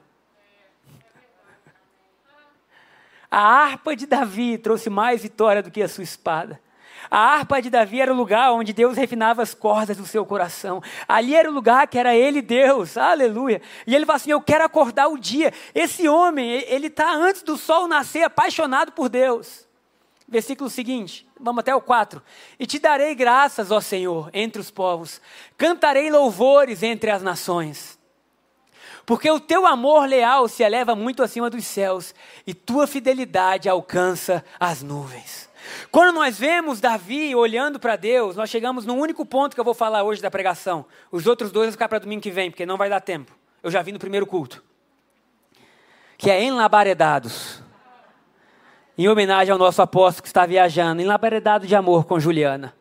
A 3.31 3.40
harpa 3.40 3.96
de 3.96 4.05
Davi 4.05 4.59
trouxe 4.59 4.90
mais 4.90 5.22
vitória 5.22 5.62
do 5.62 5.70
que 5.70 5.83
a 5.83 5.88
sua 5.88 6.05
espada. 6.05 6.61
A 7.10 7.18
harpa 7.18 7.60
de 7.60 7.70
Davi 7.70 8.00
era 8.00 8.12
o 8.12 8.16
lugar 8.16 8.52
onde 8.52 8.72
Deus 8.72 8.96
refinava 8.96 9.42
as 9.42 9.54
cordas 9.54 9.96
do 9.96 10.06
seu 10.06 10.24
coração. 10.24 10.82
Ali 11.06 11.34
era 11.34 11.50
o 11.50 11.52
lugar 11.52 11.86
que 11.86 11.98
era 11.98 12.14
ele 12.14 12.42
Deus, 12.42 12.96
aleluia. 12.96 13.60
E 13.86 13.94
ele 13.94 14.06
fala 14.06 14.16
assim: 14.16 14.30
Eu 14.30 14.40
quero 14.40 14.64
acordar 14.64 15.08
o 15.08 15.18
dia. 15.18 15.52
Esse 15.74 16.08
homem, 16.08 16.64
ele 16.66 16.86
está 16.86 17.12
antes 17.12 17.42
do 17.42 17.56
sol 17.56 17.86
nascer, 17.88 18.22
apaixonado 18.22 18.92
por 18.92 19.08
Deus. 19.08 19.66
Versículo 20.28 20.70
seguinte, 20.70 21.28
vamos 21.38 21.60
até 21.60 21.74
o 21.74 21.80
4. 21.80 22.22
E 22.58 22.66
te 22.66 22.78
darei 22.78 23.14
graças, 23.14 23.70
ó 23.70 23.80
Senhor, 23.80 24.30
entre 24.32 24.60
os 24.60 24.70
povos, 24.70 25.20
cantarei 25.58 26.10
louvores 26.10 26.82
entre 26.82 27.10
as 27.10 27.22
nações. 27.22 27.98
Porque 29.04 29.30
o 29.30 29.40
teu 29.40 29.66
amor 29.66 30.06
leal 30.06 30.48
se 30.48 30.62
eleva 30.62 30.94
muito 30.94 31.22
acima 31.22 31.50
dos 31.50 31.64
céus, 31.64 32.14
e 32.46 32.54
tua 32.54 32.86
fidelidade 32.86 33.68
alcança 33.68 34.44
as 34.58 34.82
nuvens. 34.82 35.50
Quando 35.90 36.14
nós 36.14 36.38
vemos 36.38 36.80
Davi 36.80 37.34
olhando 37.34 37.78
para 37.78 37.96
Deus, 37.96 38.36
nós 38.36 38.50
chegamos 38.50 38.84
no 38.84 38.94
único 38.94 39.24
ponto 39.24 39.54
que 39.54 39.60
eu 39.60 39.64
vou 39.64 39.74
falar 39.74 40.02
hoje 40.02 40.20
da 40.20 40.30
pregação. 40.30 40.84
Os 41.10 41.26
outros 41.26 41.52
dois 41.52 41.66
vão 41.66 41.72
ficar 41.72 41.88
para 41.88 41.98
domingo 41.98 42.22
que 42.22 42.30
vem, 42.30 42.50
porque 42.50 42.66
não 42.66 42.76
vai 42.76 42.88
dar 42.88 43.00
tempo. 43.00 43.32
Eu 43.62 43.70
já 43.70 43.82
vi 43.82 43.92
no 43.92 43.98
primeiro 43.98 44.26
culto. 44.26 44.62
Que 46.16 46.30
é 46.30 46.42
enlabaredados. 46.42 47.62
Em 48.96 49.08
homenagem 49.08 49.52
ao 49.52 49.58
nosso 49.58 49.80
apóstolo 49.80 50.22
que 50.22 50.28
está 50.28 50.44
viajando, 50.46 51.00
enlabaredado 51.00 51.66
de 51.66 51.74
amor 51.74 52.04
com 52.04 52.20
Juliana. 52.20 52.74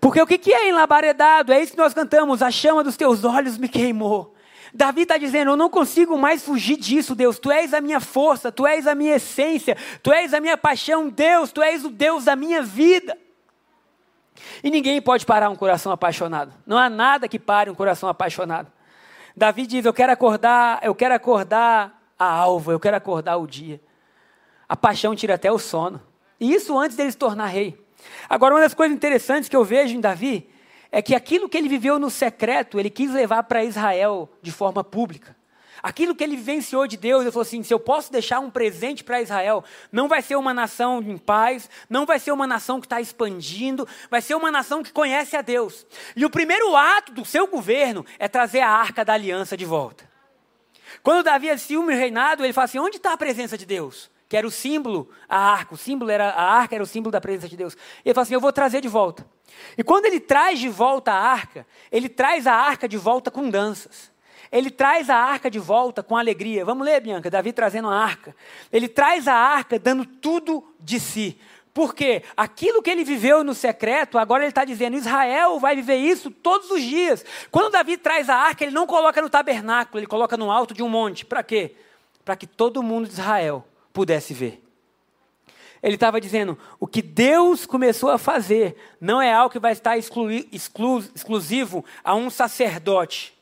Porque 0.00 0.20
o 0.20 0.26
que 0.26 0.52
é 0.52 0.68
enlabaredado? 0.68 1.52
É 1.52 1.60
isso 1.60 1.72
que 1.72 1.78
nós 1.78 1.94
cantamos. 1.94 2.42
A 2.42 2.50
chama 2.50 2.84
dos 2.84 2.96
teus 2.96 3.24
olhos 3.24 3.56
me 3.56 3.68
queimou. 3.68 4.34
Davi 4.72 5.02
está 5.02 5.16
dizendo: 5.16 5.52
Eu 5.52 5.56
não 5.56 5.70
consigo 5.70 6.18
mais 6.18 6.44
fugir 6.44 6.76
disso, 6.76 7.14
Deus. 7.14 7.38
Tu 7.38 7.50
és 7.50 7.72
a 7.72 7.80
minha 7.80 8.00
força, 8.00 8.50
tu 8.50 8.66
és 8.66 8.86
a 8.88 8.94
minha 8.94 9.16
essência, 9.16 9.76
tu 10.02 10.12
és 10.12 10.34
a 10.34 10.40
minha 10.40 10.56
paixão, 10.56 11.08
Deus, 11.08 11.52
tu 11.52 11.62
és 11.62 11.84
o 11.84 11.90
Deus 11.90 12.24
da 12.24 12.34
minha 12.34 12.60
vida. 12.60 13.16
E 14.64 14.70
ninguém 14.70 15.00
pode 15.00 15.24
parar 15.24 15.48
um 15.48 15.54
coração 15.54 15.92
apaixonado. 15.92 16.52
Não 16.66 16.76
há 16.76 16.90
nada 16.90 17.28
que 17.28 17.38
pare 17.38 17.70
um 17.70 17.74
coração 17.74 18.08
apaixonado. 18.08 18.70
Davi 19.36 19.64
diz: 19.64 19.84
Eu 19.84 19.94
quero 19.94 20.12
acordar, 20.12 20.80
eu 20.82 20.94
quero 20.94 21.14
acordar 21.14 22.02
a 22.18 22.26
alva, 22.26 22.72
eu 22.72 22.80
quero 22.80 22.96
acordar 22.96 23.36
o 23.36 23.46
dia. 23.46 23.80
A 24.68 24.74
paixão 24.74 25.14
tira 25.14 25.34
até 25.34 25.52
o 25.52 25.58
sono. 25.58 26.02
E 26.40 26.52
isso 26.52 26.76
antes 26.76 26.96
dele 26.96 27.12
se 27.12 27.16
tornar 27.16 27.46
rei. 27.46 27.83
Agora, 28.28 28.54
uma 28.54 28.60
das 28.60 28.74
coisas 28.74 28.96
interessantes 28.96 29.48
que 29.48 29.56
eu 29.56 29.64
vejo 29.64 29.94
em 29.94 30.00
Davi 30.00 30.48
é 30.90 31.02
que 31.02 31.14
aquilo 31.14 31.48
que 31.48 31.56
ele 31.56 31.68
viveu 31.68 31.98
no 31.98 32.08
secreto, 32.08 32.78
ele 32.78 32.90
quis 32.90 33.10
levar 33.10 33.42
para 33.44 33.64
Israel 33.64 34.28
de 34.40 34.52
forma 34.52 34.84
pública. 34.84 35.36
Aquilo 35.82 36.14
que 36.14 36.24
ele 36.24 36.36
vivenciou 36.36 36.86
de 36.86 36.96
Deus, 36.96 37.22
ele 37.22 37.30
falou 37.30 37.42
assim: 37.42 37.62
se 37.62 37.74
eu 37.74 37.78
posso 37.78 38.10
deixar 38.10 38.38
um 38.40 38.48
presente 38.48 39.04
para 39.04 39.20
Israel, 39.20 39.62
não 39.92 40.08
vai 40.08 40.22
ser 40.22 40.34
uma 40.36 40.54
nação 40.54 41.02
em 41.02 41.18
paz, 41.18 41.68
não 41.90 42.06
vai 42.06 42.18
ser 42.18 42.32
uma 42.32 42.46
nação 42.46 42.80
que 42.80 42.86
está 42.86 43.02
expandindo, 43.02 43.86
vai 44.10 44.22
ser 44.22 44.34
uma 44.34 44.50
nação 44.50 44.82
que 44.82 44.90
conhece 44.90 45.36
a 45.36 45.42
Deus. 45.42 45.86
E 46.16 46.24
o 46.24 46.30
primeiro 46.30 46.74
ato 46.74 47.12
do 47.12 47.24
seu 47.24 47.46
governo 47.46 48.06
é 48.18 48.28
trazer 48.28 48.60
a 48.60 48.70
arca 48.70 49.04
da 49.04 49.12
aliança 49.12 49.58
de 49.58 49.66
volta. 49.66 50.08
Quando 51.02 51.24
Davi 51.24 51.50
assume 51.50 51.92
o 51.92 51.98
reinado, 51.98 52.42
ele 52.44 52.54
fala 52.54 52.64
assim: 52.64 52.78
onde 52.78 52.96
está 52.96 53.12
a 53.12 53.18
presença 53.18 53.58
de 53.58 53.66
Deus? 53.66 54.10
Que 54.34 54.38
era 54.38 54.48
o 54.48 54.50
símbolo, 54.50 55.08
a 55.28 55.38
arca, 55.38 55.74
o 55.74 55.76
símbolo 55.76 56.10
era, 56.10 56.30
a 56.30 56.42
arca 56.54 56.74
era 56.74 56.82
o 56.82 56.86
símbolo 56.88 57.12
da 57.12 57.20
presença 57.20 57.48
de 57.48 57.56
Deus. 57.56 57.76
Ele 58.04 58.12
fala 58.12 58.24
assim: 58.24 58.34
eu 58.34 58.40
vou 58.40 58.52
trazer 58.52 58.80
de 58.80 58.88
volta. 58.88 59.24
E 59.78 59.84
quando 59.84 60.06
ele 60.06 60.18
traz 60.18 60.58
de 60.58 60.68
volta 60.68 61.12
a 61.12 61.16
arca, 61.16 61.64
ele 61.92 62.08
traz 62.08 62.44
a 62.44 62.52
arca 62.52 62.88
de 62.88 62.96
volta 62.96 63.30
com 63.30 63.48
danças. 63.48 64.10
Ele 64.50 64.72
traz 64.72 65.08
a 65.08 65.14
arca 65.14 65.48
de 65.48 65.60
volta 65.60 66.02
com 66.02 66.16
alegria. 66.16 66.64
Vamos 66.64 66.84
ler, 66.84 67.00
Bianca, 67.00 67.30
Davi 67.30 67.52
trazendo 67.52 67.88
a 67.88 67.94
arca. 67.96 68.34
Ele 68.72 68.88
traz 68.88 69.28
a 69.28 69.36
arca 69.36 69.78
dando 69.78 70.04
tudo 70.04 70.64
de 70.80 70.98
si. 70.98 71.38
Porque 71.72 72.24
aquilo 72.36 72.82
que 72.82 72.90
ele 72.90 73.04
viveu 73.04 73.44
no 73.44 73.54
secreto, 73.54 74.18
agora 74.18 74.42
ele 74.42 74.50
está 74.50 74.64
dizendo: 74.64 74.96
Israel 74.96 75.60
vai 75.60 75.76
viver 75.76 75.98
isso 75.98 76.28
todos 76.28 76.72
os 76.72 76.82
dias. 76.82 77.24
Quando 77.52 77.70
Davi 77.70 77.96
traz 77.96 78.28
a 78.28 78.34
arca, 78.34 78.64
ele 78.64 78.74
não 78.74 78.84
coloca 78.84 79.22
no 79.22 79.30
tabernáculo, 79.30 80.00
ele 80.00 80.08
coloca 80.08 80.36
no 80.36 80.50
alto 80.50 80.74
de 80.74 80.82
um 80.82 80.88
monte. 80.88 81.24
Para 81.24 81.44
quê? 81.44 81.76
Para 82.24 82.34
que 82.34 82.48
todo 82.48 82.82
mundo 82.82 83.06
de 83.06 83.12
Israel 83.12 83.64
pudesse 83.94 84.34
ver. 84.34 84.60
Ele 85.82 85.94
estava 85.94 86.20
dizendo: 86.20 86.58
o 86.80 86.86
que 86.86 87.00
Deus 87.00 87.64
começou 87.64 88.10
a 88.10 88.18
fazer 88.18 88.76
não 89.00 89.22
é 89.22 89.32
algo 89.32 89.52
que 89.52 89.58
vai 89.58 89.72
estar 89.72 89.96
exclu 89.96 90.30
exclu 90.52 91.02
exclusivo 91.14 91.84
a 92.02 92.14
um 92.14 92.28
sacerdote. 92.28 93.32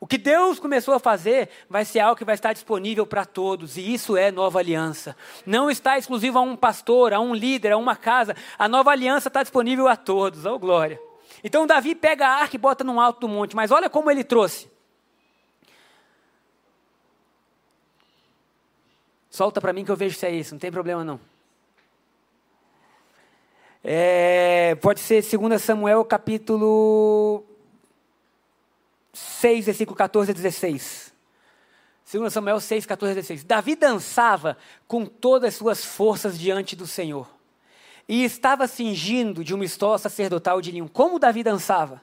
O 0.00 0.06
que 0.06 0.16
Deus 0.16 0.58
começou 0.58 0.94
a 0.94 0.98
fazer 0.98 1.50
vai 1.68 1.84
ser 1.84 2.00
algo 2.00 2.16
que 2.16 2.24
vai 2.24 2.34
estar 2.34 2.54
disponível 2.54 3.06
para 3.06 3.26
todos, 3.26 3.76
e 3.76 3.92
isso 3.92 4.16
é 4.16 4.30
nova 4.30 4.58
aliança. 4.58 5.14
Não 5.44 5.70
está 5.70 5.98
exclusivo 5.98 6.38
a 6.38 6.40
um 6.40 6.56
pastor, 6.56 7.12
a 7.12 7.20
um 7.20 7.34
líder, 7.34 7.72
a 7.72 7.76
uma 7.76 7.94
casa. 7.94 8.34
A 8.58 8.66
nova 8.66 8.90
aliança 8.90 9.28
está 9.28 9.42
disponível 9.42 9.86
a 9.86 9.96
todos, 9.96 10.46
oh 10.46 10.58
glória. 10.58 10.98
Então 11.44 11.66
Davi 11.66 11.94
pega 11.94 12.26
a 12.26 12.40
arca 12.40 12.56
e 12.56 12.58
bota 12.58 12.82
no 12.82 12.98
alto 12.98 13.20
do 13.20 13.28
monte, 13.28 13.54
mas 13.54 13.70
olha 13.70 13.90
como 13.90 14.10
ele 14.10 14.24
trouxe. 14.24 14.70
Solta 19.30 19.60
para 19.60 19.72
mim 19.72 19.84
que 19.84 19.90
eu 19.90 19.96
vejo 19.96 20.18
se 20.18 20.26
é 20.26 20.30
isso, 20.30 20.54
não 20.54 20.58
tem 20.58 20.72
problema 20.72 21.04
não. 21.04 21.20
É, 23.82 24.74
pode 24.82 25.00
ser 25.00 25.22
2 25.22 25.62
Samuel 25.62 26.04
capítulo 26.04 27.44
6, 29.12 29.66
versículo 29.66 29.96
14 29.96 30.32
a 30.32 30.34
16. 30.34 31.14
2 32.12 32.32
Samuel 32.32 32.60
6, 32.60 32.84
14 32.84 33.12
a 33.12 33.14
16. 33.14 33.44
Davi 33.44 33.76
dançava 33.76 34.56
com 34.88 35.06
todas 35.06 35.50
as 35.50 35.54
suas 35.54 35.84
forças 35.84 36.38
diante 36.38 36.74
do 36.74 36.86
Senhor. 36.86 37.30
E 38.08 38.24
estava 38.24 38.66
cingindo 38.66 39.44
de 39.44 39.54
uma 39.54 39.64
estola 39.64 39.96
sacerdotal 39.96 40.60
de 40.60 40.72
linho. 40.72 40.88
Como 40.88 41.20
Davi 41.20 41.44
dançava? 41.44 42.02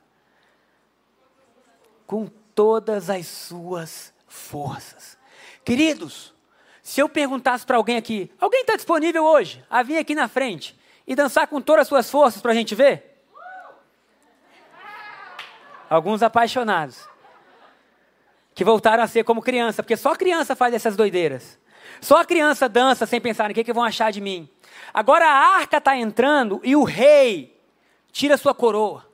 Com 2.07 2.27
todas 2.55 3.09
as 3.09 3.27
suas 3.27 4.13
forças. 4.25 5.17
Queridos, 5.65 6.33
se 6.87 7.01
eu 7.01 7.09
perguntasse 7.09 7.65
para 7.65 7.75
alguém 7.75 7.97
aqui, 7.97 8.31
alguém 8.39 8.61
está 8.61 8.77
disponível 8.77 9.25
hoje 9.25 9.61
a 9.69 9.83
vir 9.83 9.97
aqui 9.97 10.15
na 10.15 10.29
frente 10.29 10.73
e 11.05 11.17
dançar 11.17 11.45
com 11.45 11.59
todas 11.59 11.81
as 11.81 11.87
suas 11.89 12.09
forças 12.09 12.41
para 12.41 12.53
a 12.53 12.55
gente 12.55 12.73
ver? 12.73 13.25
Alguns 15.89 16.23
apaixonados. 16.23 17.05
Que 18.55 18.63
voltaram 18.63 19.03
a 19.03 19.07
ser 19.07 19.25
como 19.25 19.41
criança, 19.41 19.83
porque 19.83 19.97
só 19.97 20.15
criança 20.15 20.55
faz 20.55 20.73
essas 20.73 20.95
doideiras. 20.95 21.59
Só 21.99 22.21
a 22.21 22.25
criança 22.25 22.69
dança 22.69 23.05
sem 23.05 23.19
pensar 23.19 23.49
no 23.49 23.53
que, 23.53 23.65
que 23.65 23.73
vão 23.73 23.83
achar 23.83 24.09
de 24.09 24.21
mim. 24.21 24.49
Agora 24.93 25.25
a 25.25 25.57
arca 25.57 25.79
está 25.79 25.97
entrando 25.97 26.61
e 26.63 26.73
o 26.73 26.85
rei 26.85 27.61
tira 28.13 28.37
sua 28.37 28.53
coroa, 28.53 29.05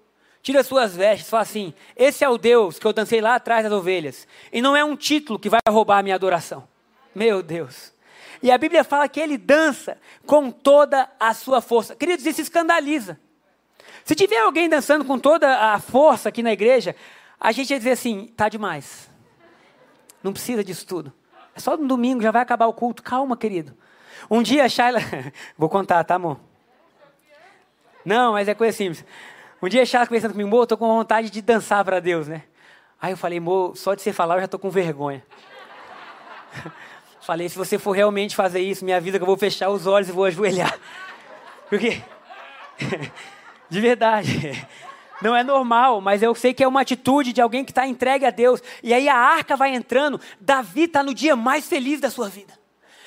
tira 0.44 0.64
suas 0.64 0.96
vestes, 0.96 1.28
fala 1.28 1.42
assim: 1.42 1.74
Esse 1.96 2.24
é 2.24 2.30
o 2.30 2.38
Deus 2.38 2.78
que 2.78 2.86
eu 2.86 2.94
dancei 2.94 3.20
lá 3.20 3.34
atrás 3.34 3.64
das 3.64 3.74
ovelhas. 3.74 4.28
E 4.52 4.62
não 4.62 4.78
é 4.78 4.84
um 4.86 4.96
título 4.96 5.40
que 5.40 5.50
vai 5.50 5.60
roubar 5.68 5.98
a 5.98 6.04
minha 6.04 6.14
adoração. 6.14 6.72
Meu 7.14 7.44
Deus. 7.44 7.94
E 8.42 8.52
a 8.52 8.58
Bíblia 8.58 8.84
fala 8.84 9.08
que 9.08 9.20
ele 9.20 9.38
dança 9.38 9.98
com 10.26 10.52
toda 10.52 11.10
a 11.20 11.34
sua 11.34 11.62
força. 11.62 11.96
Queridos, 11.96 12.26
isso 12.26 12.42
escandaliza. 12.42 13.20
Se 14.04 14.16
tiver 14.16 14.40
alguém 14.40 14.68
dançando 14.68 15.06
com 15.06 15.18
toda 15.18 15.74
a 15.74 15.80
força 15.80 16.30
aqui 16.30 16.44
na 16.44 16.52
igreja, 16.52 16.96
a 17.40 17.52
gente 17.52 17.70
ia 17.72 17.78
dizer 17.78 17.92
assim: 17.92 18.28
tá 18.36 18.50
demais. 18.50 19.10
Não 20.22 20.34
precisa 20.34 20.64
disso 20.64 20.86
tudo. 20.86 21.14
É 21.56 21.60
só 21.60 21.78
no 21.78 21.88
domingo, 21.88 22.22
já 22.22 22.32
vai 22.32 22.42
acabar 22.42 22.68
o 22.68 22.74
culto. 22.74 23.04
Calma, 23.04 23.38
querido. 23.38 23.78
Um 24.30 24.42
dia 24.42 24.66
a 24.66 24.70
Shayla. 24.70 25.00
Vou 25.58 25.70
contar, 25.70 26.04
tá, 26.04 26.16
amor? 26.16 26.40
Não, 28.04 28.34
mas 28.34 28.48
é 28.48 28.54
coisa 28.54 28.76
simples. 28.76 29.06
Um 29.62 29.70
dia 29.70 29.84
a 29.84 29.86
Shayla 29.86 30.08
conversando 30.08 30.32
comigo, 30.32 30.50
amor, 30.50 30.68
tô 30.68 30.78
com 30.78 30.88
vontade 30.88 31.30
de 31.30 31.42
dançar 31.42 31.84
para 31.86 32.00
Deus, 32.00 32.28
né? 32.28 32.44
Aí 33.02 33.14
eu 33.14 33.18
falei, 33.18 33.38
amor, 33.38 33.78
só 33.78 33.94
de 33.94 34.02
você 34.02 34.12
falar 34.12 34.36
eu 34.36 34.42
já 34.42 34.48
tô 34.48 34.60
com 34.60 34.70
vergonha. 34.70 35.24
falei, 37.26 37.48
se 37.50 37.58
você 37.58 37.80
for 37.80 37.92
realmente 37.92 38.36
fazer 38.36 38.60
isso, 38.60 38.84
minha 38.84 39.00
vida 39.00 39.18
que 39.18 39.24
eu 39.24 39.28
vou 39.28 39.38
fechar 39.38 39.70
os 39.70 39.88
olhos 39.88 40.10
e 40.10 40.12
vou 40.12 40.26
ajoelhar. 40.26 40.78
Porque. 41.70 42.02
De 43.70 43.80
verdade. 43.80 44.68
Não 45.22 45.36
é 45.36 45.42
normal, 45.42 46.02
mas 46.02 46.22
eu 46.22 46.36
sei 46.36 46.54
que 46.54 46.62
é 46.62 46.68
uma 46.68 46.82
atitude 46.82 47.32
de 47.32 47.40
alguém 47.40 47.64
que 47.64 47.72
está 47.72 47.88
entregue 47.88 48.26
a 48.26 48.30
Deus. 48.30 48.62
E 48.84 48.94
aí 48.94 49.08
a 49.08 49.16
arca 49.16 49.56
vai 49.56 49.74
entrando. 49.74 50.20
Davi 50.40 50.84
está 50.84 51.02
no 51.02 51.14
dia 51.14 51.34
mais 51.34 51.66
feliz 51.66 52.02
da 52.02 52.10
sua 52.10 52.28
vida. 52.28 52.54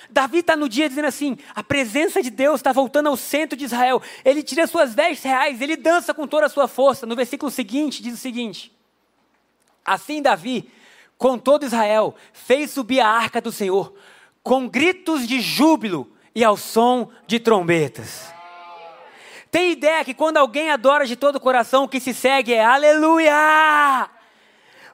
Davi 0.09 0.39
está 0.39 0.57
no 0.57 0.67
dia 0.67 0.89
dizendo 0.89 1.09
assim: 1.09 1.37
a 1.55 1.63
presença 1.63 2.23
de 2.23 2.31
Deus 2.31 2.61
está 2.61 2.73
voltando 2.73 3.09
ao 3.09 3.17
centro 3.17 3.57
de 3.57 3.67
Israel. 3.67 4.01
Ele 4.25 4.43
tira 4.43 4.67
suas 4.67 4.95
vestes 4.95 5.25
reais, 5.25 5.61
ele 5.61 5.77
dança 5.77 6.15
com 6.15 6.27
toda 6.27 6.47
a 6.47 6.49
sua 6.49 6.67
força. 6.67 7.05
No 7.05 7.15
versículo 7.15 7.51
seguinte, 7.51 8.03
diz 8.03 8.15
o 8.15 8.17
seguinte: 8.17 8.73
Assim 9.85 10.23
Davi, 10.23 10.71
com 11.19 11.39
todo 11.39 11.65
Israel, 11.65 12.15
fez 12.33 12.71
subir 12.71 13.01
a 13.01 13.09
arca 13.09 13.41
do 13.41 13.53
Senhor, 13.53 13.95
com 14.43 14.69
gritos 14.69 15.27
de 15.27 15.41
júbilo 15.41 16.11
e 16.35 16.45
ao 16.45 16.57
som 16.57 17.11
de 17.27 17.41
trombetas. 17.41 18.33
Tem 19.51 19.73
ideia 19.73 20.05
que 20.05 20.13
quando 20.13 20.37
alguém 20.37 20.71
adora 20.71 21.07
de 21.07 21.17
todo 21.17 21.37
o 21.37 21.41
coração, 21.41 21.85
o 21.85 21.89
que 21.89 22.01
se 22.01 22.13
segue 22.13 22.53
é 22.53 22.65
aleluia! 22.65 24.11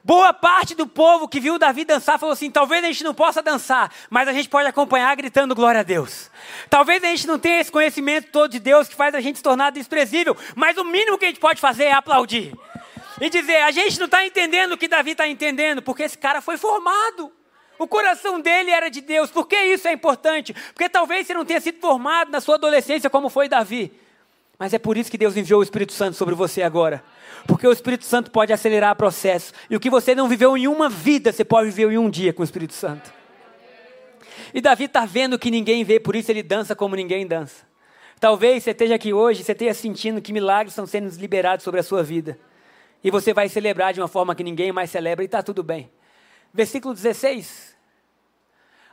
Boa 0.04 0.32
parte 0.32 0.74
do 0.74 0.85
povo 0.85 1.28
que 1.28 1.38
viu 1.38 1.61
Davi 1.61 1.85
dançar 1.85 2.18
falou 2.18 2.32
assim: 2.32 2.50
talvez 2.50 2.82
a 2.82 2.88
gente 2.88 3.04
não 3.04 3.14
possa 3.14 3.40
dançar, 3.40 3.92
mas 4.11 4.26
a 4.26 4.32
gente 4.32 4.48
pode 4.48 4.68
acompanhar 4.68 5.14
gritando 5.14 5.54
glória 5.54 5.80
a 5.80 5.85
Deus. 5.85 6.28
Talvez 6.68 7.02
a 7.04 7.06
gente 7.06 7.26
não 7.26 7.38
tenha 7.38 7.61
esse 7.61 7.70
conhecimento 7.70 8.30
todo 8.32 8.50
de 8.50 8.58
Deus 8.58 8.88
que 8.88 8.96
faz 8.96 9.14
a 9.14 9.20
gente 9.20 9.37
se 9.37 9.42
tornar 9.42 9.70
desprezível, 9.70 10.37
mas 10.56 10.76
o 10.76 10.85
mínimo 10.85 11.18
que 11.18 11.24
a 11.24 11.28
gente 11.28 11.38
pode 11.38 11.61
fazer 11.61 11.85
é 11.85 11.92
aplaudir 11.92 12.52
e 13.20 13.31
dizer: 13.31 13.62
a 13.62 13.70
gente 13.70 13.98
não 13.98 14.07
está 14.07 14.25
entendendo 14.25 14.72
o 14.72 14.79
que 14.79 14.88
Davi 14.88 15.12
está 15.12 15.27
entendendo, 15.27 15.83
porque 15.83 16.03
esse 16.03 16.18
cara 16.18 16.40
foi 16.40 16.57
formado. 16.57 17.33
O 17.79 17.87
coração 17.88 18.40
dele 18.40 18.70
era 18.70 18.88
de 18.88 19.01
Deus. 19.01 19.31
Por 19.31 19.46
que 19.46 19.57
isso 19.57 19.88
é 19.88 19.92
importante? 19.92 20.55
Porque 20.72 20.88
talvez 20.88 21.27
você 21.27 21.35
não 21.35 21.44
tenha 21.44 21.61
sido 21.61 21.81
formado 21.81 22.31
na 22.31 22.40
sua 22.40 22.55
adolescência 22.55 23.11
como 23.11 23.29
foi 23.29 23.48
Davi. 23.48 23.92
Mas 24.59 24.72
é 24.72 24.79
por 24.79 24.96
isso 24.96 25.11
que 25.11 25.18
Deus 25.18 25.37
enviou 25.37 25.61
o 25.61 25.62
Espírito 25.62 25.92
Santo 25.92 26.16
sobre 26.16 26.35
você 26.35 26.62
agora. 26.62 27.03
Porque 27.46 27.66
o 27.66 27.72
Espírito 27.72 28.05
Santo 28.05 28.31
pode 28.31 28.53
acelerar 28.53 28.92
o 28.92 28.96
processo. 28.96 29.53
E 29.68 29.75
o 29.75 29.81
que 29.81 29.90
você 29.90 30.14
não 30.14 30.29
viveu 30.29 30.57
em 30.57 30.68
uma 30.68 30.88
vida, 30.88 31.33
você 31.33 31.44
pode 31.44 31.70
viver 31.70 31.92
em 31.92 31.98
um 31.98 32.09
dia 32.09 32.33
com 32.33 32.42
o 32.42 32.44
Espírito 32.44 32.75
Santo. 32.75 33.12
E 34.55 34.61
Davi 34.61 34.85
está 34.85 35.05
vendo 35.05 35.38
que 35.38 35.51
ninguém 35.51 35.83
vê, 35.83 35.98
por 35.98 36.14
isso 36.14 36.31
ele 36.31 36.42
dança 36.42 36.77
como 36.77 36.94
ninguém 36.94 37.27
dança. 37.27 37.64
Talvez 38.20 38.62
você 38.62 38.70
esteja 38.70 38.94
aqui 38.94 39.12
hoje, 39.12 39.42
você 39.42 39.51
esteja 39.51 39.75
sentindo 39.75 40.22
que 40.22 40.33
milagres 40.33 40.72
estão 40.72 40.87
sendo 40.87 41.09
liberados 41.18 41.64
sobre 41.64 41.81
a 41.81 41.83
sua 41.83 42.05
vida. 42.05 42.38
E 43.03 43.11
você 43.11 43.33
vai 43.35 43.49
celebrar 43.49 43.93
de 43.93 44.01
uma 44.01 44.09
forma 44.09 44.35
que 44.35 44.45
ninguém 44.45 44.73
mais 44.73 44.91
celebra, 44.91 45.25
e 45.25 45.27
está 45.27 45.43
tudo 45.43 45.62
bem. 45.62 45.91
Versículo 46.53 46.95
16. 46.95 47.73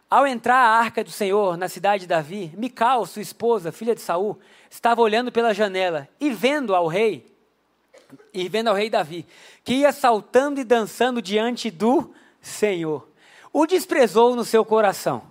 Ao 0.09 0.25
entrar 0.25 0.55
a 0.55 0.79
arca 0.79 1.03
do 1.03 1.11
Senhor 1.11 1.55
na 1.55 1.69
cidade 1.69 2.01
de 2.01 2.07
Davi, 2.07 2.51
Mical, 2.57 3.05
sua 3.05 3.21
esposa, 3.21 3.71
filha 3.71 3.93
de 3.93 4.01
Saul, 4.01 4.39
estava 4.69 5.01
olhando 5.01 5.31
pela 5.31 5.53
janela 5.53 6.09
e 6.19 6.31
vendo 6.31 6.73
ao 6.73 6.87
rei, 6.87 7.31
e 8.33 8.49
vendo 8.49 8.69
ao 8.69 8.75
rei 8.75 8.89
Davi, 8.89 9.23
que 9.63 9.75
ia 9.75 9.91
saltando 9.91 10.59
e 10.59 10.63
dançando 10.63 11.21
diante 11.21 11.69
do 11.69 12.11
Senhor. 12.41 13.07
O 13.53 13.67
desprezou 13.67 14.35
no 14.35 14.43
seu 14.43 14.65
coração. 14.65 15.21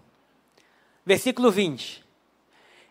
Versículo 1.05 1.51
20. 1.51 2.05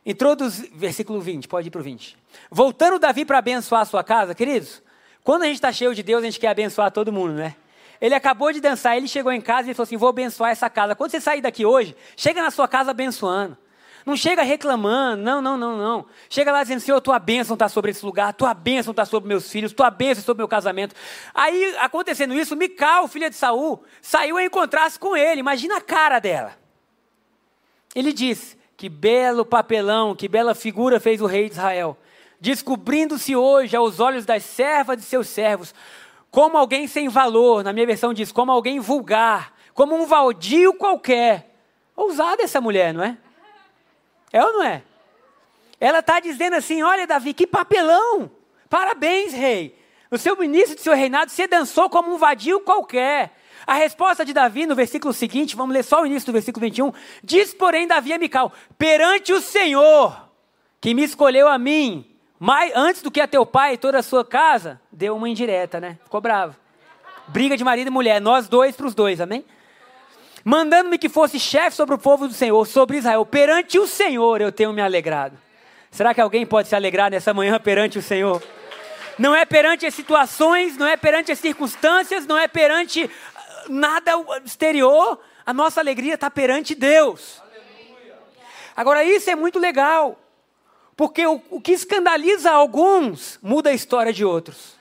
Introduz, 0.05 0.59
versículo 0.73 1.21
20, 1.21 1.47
pode 1.47 1.67
ir 1.67 1.71
para 1.71 1.81
o 1.81 1.83
20. 1.83 2.17
Voltando 2.49 2.99
Davi 2.99 3.23
para 3.23 3.37
abençoar 3.37 3.85
sua 3.85 4.03
casa, 4.03 4.35
queridos, 4.35 4.81
quando 5.27 5.43
a 5.43 5.47
gente 5.47 5.55
está 5.55 5.73
cheio 5.73 5.93
de 5.93 6.01
Deus, 6.01 6.23
a 6.23 6.25
gente 6.25 6.39
quer 6.39 6.47
abençoar 6.47 6.89
todo 6.89 7.11
mundo, 7.11 7.33
né? 7.33 7.53
Ele 7.99 8.15
acabou 8.15 8.49
de 8.53 8.61
dançar, 8.61 8.95
ele 8.95 9.09
chegou 9.09 9.29
em 9.29 9.41
casa 9.41 9.69
e 9.69 9.73
falou 9.73 9.83
assim: 9.83 9.97
Vou 9.97 10.07
abençoar 10.07 10.51
essa 10.51 10.69
casa. 10.69 10.95
Quando 10.95 11.11
você 11.11 11.19
sair 11.19 11.41
daqui 11.41 11.65
hoje, 11.65 11.97
chega 12.15 12.41
na 12.41 12.49
sua 12.49 12.65
casa 12.65 12.91
abençoando. 12.91 13.57
Não 14.05 14.15
chega 14.15 14.41
reclamando, 14.41 15.21
não, 15.21 15.41
não, 15.41 15.57
não, 15.57 15.77
não. 15.77 16.05
Chega 16.29 16.49
lá 16.49 16.63
dizendo, 16.63 16.79
Senhor, 16.79 17.01
tua 17.01 17.19
bênção 17.19 17.55
está 17.55 17.67
sobre 17.67 17.91
esse 17.91 18.05
lugar, 18.05 18.33
tua 18.35 18.53
bênção 18.53 18.91
está 18.91 19.03
sobre 19.03 19.27
meus 19.27 19.51
filhos, 19.51 19.73
tua 19.73 19.89
bênção 19.89 20.23
sobre 20.23 20.39
meu 20.39 20.47
casamento. 20.47 20.95
Aí, 21.35 21.75
acontecendo 21.81 22.33
isso, 22.33 22.55
Mical, 22.55 23.05
filha 23.09 23.29
de 23.29 23.35
Saul, 23.35 23.83
saiu 24.01 24.37
a 24.37 24.45
encontrar-se 24.45 24.97
com 24.97 25.13
ele. 25.13 25.41
Imagina 25.41 25.75
a 25.75 25.81
cara 25.81 26.19
dela. 26.19 26.57
Ele 27.93 28.13
disse, 28.13 28.57
que 28.77 28.87
belo 28.87 29.43
papelão, 29.43 30.15
que 30.15 30.29
bela 30.29 30.55
figura 30.55 31.01
fez 31.01 31.19
o 31.19 31.25
rei 31.25 31.49
de 31.49 31.55
Israel, 31.55 31.97
descobrindo-se 32.39 33.35
hoje 33.35 33.75
aos 33.75 33.99
olhos 33.99 34.25
das 34.25 34.43
servas 34.43 34.97
de 34.97 35.03
seus 35.03 35.27
servos, 35.27 35.73
como 36.29 36.57
alguém 36.57 36.87
sem 36.87 37.07
valor, 37.07 37.63
na 37.63 37.73
minha 37.73 37.85
versão 37.85 38.13
diz, 38.13 38.31
como 38.31 38.51
alguém 38.51 38.79
vulgar, 38.79 39.53
como 39.73 39.95
um 39.95 40.05
valdio 40.05 40.73
qualquer. 40.73 41.55
Ousada 41.95 42.43
essa 42.43 42.61
mulher, 42.61 42.93
não 42.93 43.03
é? 43.03 43.17
É 44.31 44.43
ou 44.43 44.53
não 44.53 44.63
é? 44.63 44.83
Ela 45.79 45.99
está 45.99 46.19
dizendo 46.19 46.55
assim: 46.55 46.83
olha, 46.83 47.07
Davi, 47.07 47.33
que 47.33 47.47
papelão! 47.47 48.29
Parabéns, 48.69 49.33
rei. 49.33 49.77
No 50.11 50.17
seu 50.17 50.41
início 50.43 50.75
de 50.75 50.81
seu 50.81 50.93
reinado, 50.93 51.31
você 51.31 51.47
dançou 51.47 51.89
como 51.89 52.13
um 52.13 52.17
vadio 52.17 52.59
qualquer. 52.61 53.33
A 53.65 53.73
resposta 53.73 54.23
de 54.23 54.33
Davi 54.33 54.65
no 54.65 54.75
versículo 54.75 55.13
seguinte, 55.13 55.55
vamos 55.55 55.73
ler 55.73 55.83
só 55.83 56.01
o 56.01 56.05
início 56.05 56.27
do 56.27 56.33
versículo 56.33 56.65
21. 56.65 56.93
Diz, 57.23 57.53
porém, 57.53 57.87
Davi 57.87 58.13
a 58.13 58.17
Mical: 58.17 58.51
perante 58.77 59.33
o 59.33 59.41
Senhor, 59.41 60.29
que 60.79 60.93
me 60.93 61.03
escolheu 61.03 61.47
a 61.47 61.57
mim, 61.57 62.16
mais, 62.39 62.71
antes 62.75 63.01
do 63.01 63.09
que 63.09 63.19
a 63.19 63.27
teu 63.27 63.45
pai 63.45 63.73
e 63.73 63.77
toda 63.77 63.97
a 63.97 64.03
sua 64.03 64.23
casa, 64.23 64.79
deu 64.91 65.15
uma 65.15 65.27
indireta, 65.27 65.79
né? 65.79 65.97
Ficou 66.03 66.21
bravo. 66.21 66.55
Briga 67.27 67.57
de 67.57 67.63
marido 67.63 67.87
e 67.87 67.91
mulher, 67.91 68.21
nós 68.21 68.47
dois 68.47 68.75
para 68.75 68.85
os 68.85 68.93
dois, 68.93 69.19
amém? 69.19 69.43
Mandando-me 70.43 70.97
que 70.97 71.09
fosse 71.09 71.39
chefe 71.39 71.75
sobre 71.75 71.95
o 71.95 71.97
povo 71.97 72.27
do 72.27 72.33
Senhor, 72.33 72.65
sobre 72.65 72.97
Israel. 72.97 73.25
Perante 73.25 73.77
o 73.79 73.87
Senhor 73.87 74.39
eu 74.39 74.51
tenho 74.51 74.71
me 74.71 74.81
alegrado. 74.81 75.37
Será 75.91 76.13
que 76.13 76.21
alguém 76.21 76.45
pode 76.45 76.67
se 76.67 76.75
alegrar 76.75 77.11
nessa 77.11 77.33
manhã 77.33 77.59
perante 77.59 77.97
o 77.97 78.01
Senhor? 78.01 78.41
Não 79.17 79.35
é 79.35 79.45
perante 79.45 79.85
as 79.85 79.93
situações, 79.93 80.77
não 80.77 80.87
é 80.87 80.95
perante 80.95 81.31
as 81.31 81.39
circunstâncias, 81.39 82.25
não 82.25 82.37
é 82.37 82.47
perante 82.47 83.09
ah, 83.35 83.65
nada 83.67 84.11
exterior. 84.45 85.19
A 85.45 85.53
nossa 85.53 85.79
alegria 85.79 86.13
está 86.13 86.29
perante 86.29 86.75
Deus. 86.75 87.41
Agora, 88.75 89.03
isso 89.03 89.29
é 89.29 89.35
muito 89.35 89.57
legal, 89.57 90.17
porque 90.97 91.25
o, 91.27 91.39
o 91.51 91.61
que 91.61 91.73
escandaliza 91.73 92.51
alguns 92.51 93.37
muda 93.39 93.69
a 93.69 93.73
história 93.73 94.11
de 94.11 94.25
outros. 94.25 94.75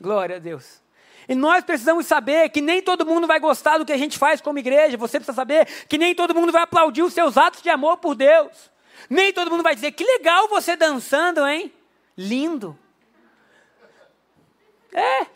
Glória 0.00 0.36
a 0.36 0.38
Deus. 0.38 0.80
E 1.28 1.34
nós 1.34 1.62
precisamos 1.62 2.06
saber 2.06 2.48
que 2.48 2.62
nem 2.62 2.80
todo 2.80 3.04
mundo 3.04 3.26
vai 3.26 3.38
gostar 3.38 3.76
do 3.76 3.84
que 3.84 3.92
a 3.92 3.98
gente 3.98 4.18
faz 4.18 4.40
como 4.40 4.58
igreja. 4.58 4.96
Você 4.96 5.18
precisa 5.18 5.36
saber 5.36 5.66
que 5.86 5.98
nem 5.98 6.14
todo 6.14 6.34
mundo 6.34 6.50
vai 6.50 6.62
aplaudir 6.62 7.02
os 7.02 7.12
seus 7.12 7.36
atos 7.36 7.60
de 7.60 7.68
amor 7.68 7.98
por 7.98 8.14
Deus. 8.14 8.70
Nem 9.08 9.34
todo 9.34 9.50
mundo 9.50 9.62
vai 9.62 9.74
dizer: 9.74 9.92
que 9.92 10.02
legal 10.02 10.48
você 10.48 10.74
dançando, 10.76 11.46
hein? 11.46 11.70
Lindo. 12.16 12.76
É. 14.92 15.26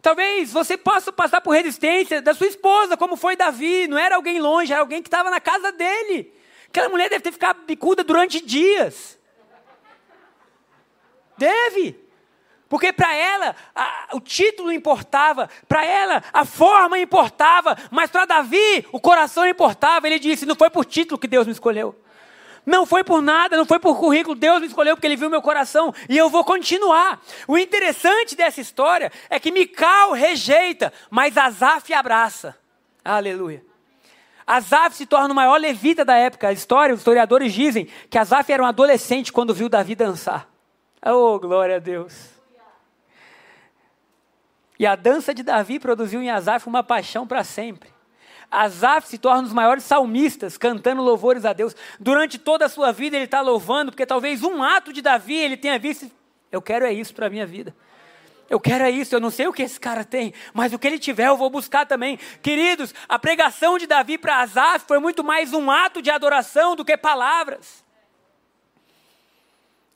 Talvez 0.00 0.52
você 0.52 0.78
possa 0.78 1.12
passar 1.12 1.40
por 1.40 1.50
resistência 1.50 2.22
da 2.22 2.32
sua 2.32 2.46
esposa, 2.46 2.96
como 2.96 3.16
foi 3.16 3.34
Davi. 3.34 3.88
Não 3.88 3.98
era 3.98 4.14
alguém 4.14 4.40
longe, 4.40 4.72
era 4.72 4.80
alguém 4.80 5.02
que 5.02 5.08
estava 5.08 5.30
na 5.30 5.40
casa 5.40 5.72
dele. 5.72 6.32
Aquela 6.70 6.88
mulher 6.88 7.10
deve 7.10 7.22
ter 7.22 7.32
ficado 7.32 7.62
bicuda 7.62 8.04
durante 8.04 8.40
dias. 8.40 9.18
Deve. 11.36 11.98
Porque 12.68 12.92
para 12.92 13.12
ela 13.12 13.56
a, 13.74 14.10
o 14.12 14.20
título 14.20 14.70
importava, 14.70 15.50
para 15.66 15.84
ela 15.84 16.22
a 16.32 16.44
forma 16.44 16.96
importava, 17.00 17.76
mas 17.90 18.08
para 18.08 18.24
Davi 18.24 18.86
o 18.92 19.00
coração 19.00 19.44
importava. 19.44 20.06
Ele 20.06 20.20
disse: 20.20 20.46
Não 20.46 20.54
foi 20.54 20.70
por 20.70 20.84
título 20.84 21.18
que 21.18 21.26
Deus 21.26 21.46
me 21.46 21.52
escolheu. 21.52 22.00
Não 22.64 22.86
foi 22.86 23.02
por 23.02 23.20
nada, 23.20 23.56
não 23.56 23.66
foi 23.66 23.80
por 23.80 23.98
currículo. 23.98 24.36
Deus 24.36 24.60
me 24.60 24.68
escolheu 24.68 24.94
porque 24.94 25.08
Ele 25.08 25.16
viu 25.16 25.28
meu 25.28 25.42
coração 25.42 25.92
e 26.08 26.16
eu 26.16 26.28
vou 26.28 26.44
continuar. 26.44 27.20
O 27.48 27.58
interessante 27.58 28.36
dessa 28.36 28.60
história 28.60 29.10
é 29.28 29.40
que 29.40 29.50
Mical 29.50 30.12
rejeita, 30.12 30.92
mas 31.10 31.36
Azaf 31.36 31.92
abraça. 31.92 32.56
Aleluia. 33.04 33.69
Azaf 34.50 34.96
se 34.96 35.06
torna 35.06 35.32
o 35.32 35.34
maior 35.36 35.60
levita 35.60 36.04
da 36.04 36.16
época. 36.16 36.48
A 36.48 36.52
história, 36.52 36.92
os 36.92 37.00
historiadores 37.00 37.52
dizem 37.52 37.86
que 38.10 38.18
Azaf 38.18 38.50
era 38.50 38.60
um 38.60 38.66
adolescente 38.66 39.32
quando 39.32 39.54
viu 39.54 39.68
Davi 39.68 39.94
dançar. 39.94 40.48
Oh, 41.06 41.38
glória 41.38 41.76
a 41.76 41.78
Deus. 41.78 42.30
E 44.76 44.84
a 44.84 44.96
dança 44.96 45.32
de 45.32 45.44
Davi 45.44 45.78
produziu 45.78 46.20
em 46.20 46.30
Azaf 46.30 46.66
uma 46.66 46.82
paixão 46.82 47.28
para 47.28 47.44
sempre. 47.44 47.90
Asaf 48.50 49.06
se 49.06 49.18
torna 49.18 49.38
um 49.38 49.44
dos 49.44 49.52
maiores 49.52 49.84
salmistas, 49.84 50.58
cantando 50.58 51.00
louvores 51.00 51.44
a 51.44 51.52
Deus. 51.52 51.76
Durante 52.00 52.36
toda 52.36 52.64
a 52.64 52.68
sua 52.68 52.90
vida 52.90 53.16
ele 53.16 53.26
está 53.26 53.40
louvando, 53.40 53.92
porque 53.92 54.04
talvez 54.04 54.42
um 54.42 54.64
ato 54.64 54.92
de 54.92 55.00
Davi 55.00 55.36
ele 55.36 55.56
tenha 55.56 55.78
visto. 55.78 56.10
Eu 56.50 56.60
quero 56.60 56.84
é 56.84 56.92
isso 56.92 57.14
para 57.14 57.28
a 57.28 57.30
minha 57.30 57.46
vida. 57.46 57.72
Eu 58.50 58.58
quero 58.58 58.82
é 58.82 58.90
isso, 58.90 59.14
eu 59.14 59.20
não 59.20 59.30
sei 59.30 59.46
o 59.46 59.52
que 59.52 59.62
esse 59.62 59.78
cara 59.78 60.04
tem, 60.04 60.34
mas 60.52 60.72
o 60.72 60.78
que 60.78 60.88
ele 60.88 60.98
tiver 60.98 61.28
eu 61.28 61.36
vou 61.36 61.48
buscar 61.48 61.86
também. 61.86 62.18
Queridos, 62.42 62.92
a 63.08 63.16
pregação 63.16 63.78
de 63.78 63.86
Davi 63.86 64.18
para 64.18 64.40
Asaf 64.40 64.86
foi 64.88 64.98
muito 64.98 65.22
mais 65.22 65.52
um 65.52 65.70
ato 65.70 66.02
de 66.02 66.10
adoração 66.10 66.74
do 66.74 66.84
que 66.84 66.96
palavras. 66.96 67.84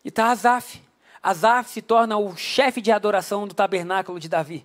E 0.04 0.08
está 0.08 0.30
Asaf. 0.30 0.80
Asaf 1.20 1.68
se 1.68 1.82
torna 1.82 2.16
o 2.16 2.36
chefe 2.36 2.80
de 2.80 2.92
adoração 2.92 3.48
do 3.48 3.54
tabernáculo 3.54 4.20
de 4.20 4.28
Davi. 4.28 4.64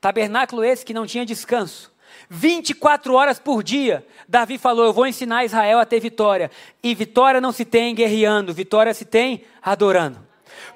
Tabernáculo 0.00 0.62
esse 0.62 0.84
que 0.84 0.94
não 0.94 1.04
tinha 1.04 1.26
descanso. 1.26 1.92
24 2.28 3.14
horas 3.14 3.40
por 3.40 3.64
dia, 3.64 4.06
Davi 4.28 4.58
falou: 4.58 4.84
Eu 4.84 4.92
vou 4.92 5.08
ensinar 5.08 5.44
Israel 5.44 5.80
a 5.80 5.84
ter 5.84 5.98
vitória. 5.98 6.52
E 6.80 6.94
vitória 6.94 7.40
não 7.40 7.50
se 7.50 7.64
tem 7.64 7.96
guerreando, 7.96 8.54
vitória 8.54 8.94
se 8.94 9.04
tem 9.04 9.44
adorando. 9.60 10.24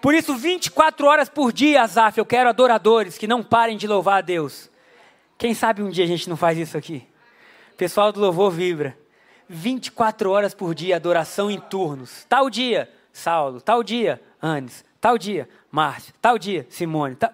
Por 0.01 0.15
isso, 0.15 0.35
24 0.35 1.07
horas 1.07 1.29
por 1.29 1.53
dia, 1.53 1.83
Azaf, 1.83 2.19
eu 2.19 2.27
quero 2.27 2.49
adoradores 2.49 3.19
que 3.19 3.27
não 3.27 3.43
parem 3.43 3.77
de 3.77 3.87
louvar 3.87 4.19
a 4.19 4.21
Deus. 4.21 4.71
Quem 5.37 5.55
sabe 5.55 5.83
um 5.83 5.91
dia 5.91 6.05
a 6.05 6.09
gente 6.09 6.29
não 6.29 6.37
faz 6.37 6.59
isso 6.59 6.77
aqui? 6.77 7.07
Pessoal 7.77 8.13
do 8.13 8.21
louvor 8.21 8.51
vibra. 8.51 8.99
24 9.49 10.31
horas 10.31 10.53
por 10.53 10.75
dia, 10.75 10.97
adoração 10.97 11.51
em 11.51 11.59
turnos. 11.59 12.27
Tal 12.29 12.51
dia, 12.51 12.91
Saulo. 13.13 13.61
Tal 13.61 13.83
dia, 13.83 14.21
Anes. 14.43 14.85
Tal 15.01 15.17
dia, 15.17 15.49
Márcio. 15.71 16.13
Tal 16.21 16.39
dia, 16.39 16.67
Simone. 16.69 17.15
Tal... 17.15 17.33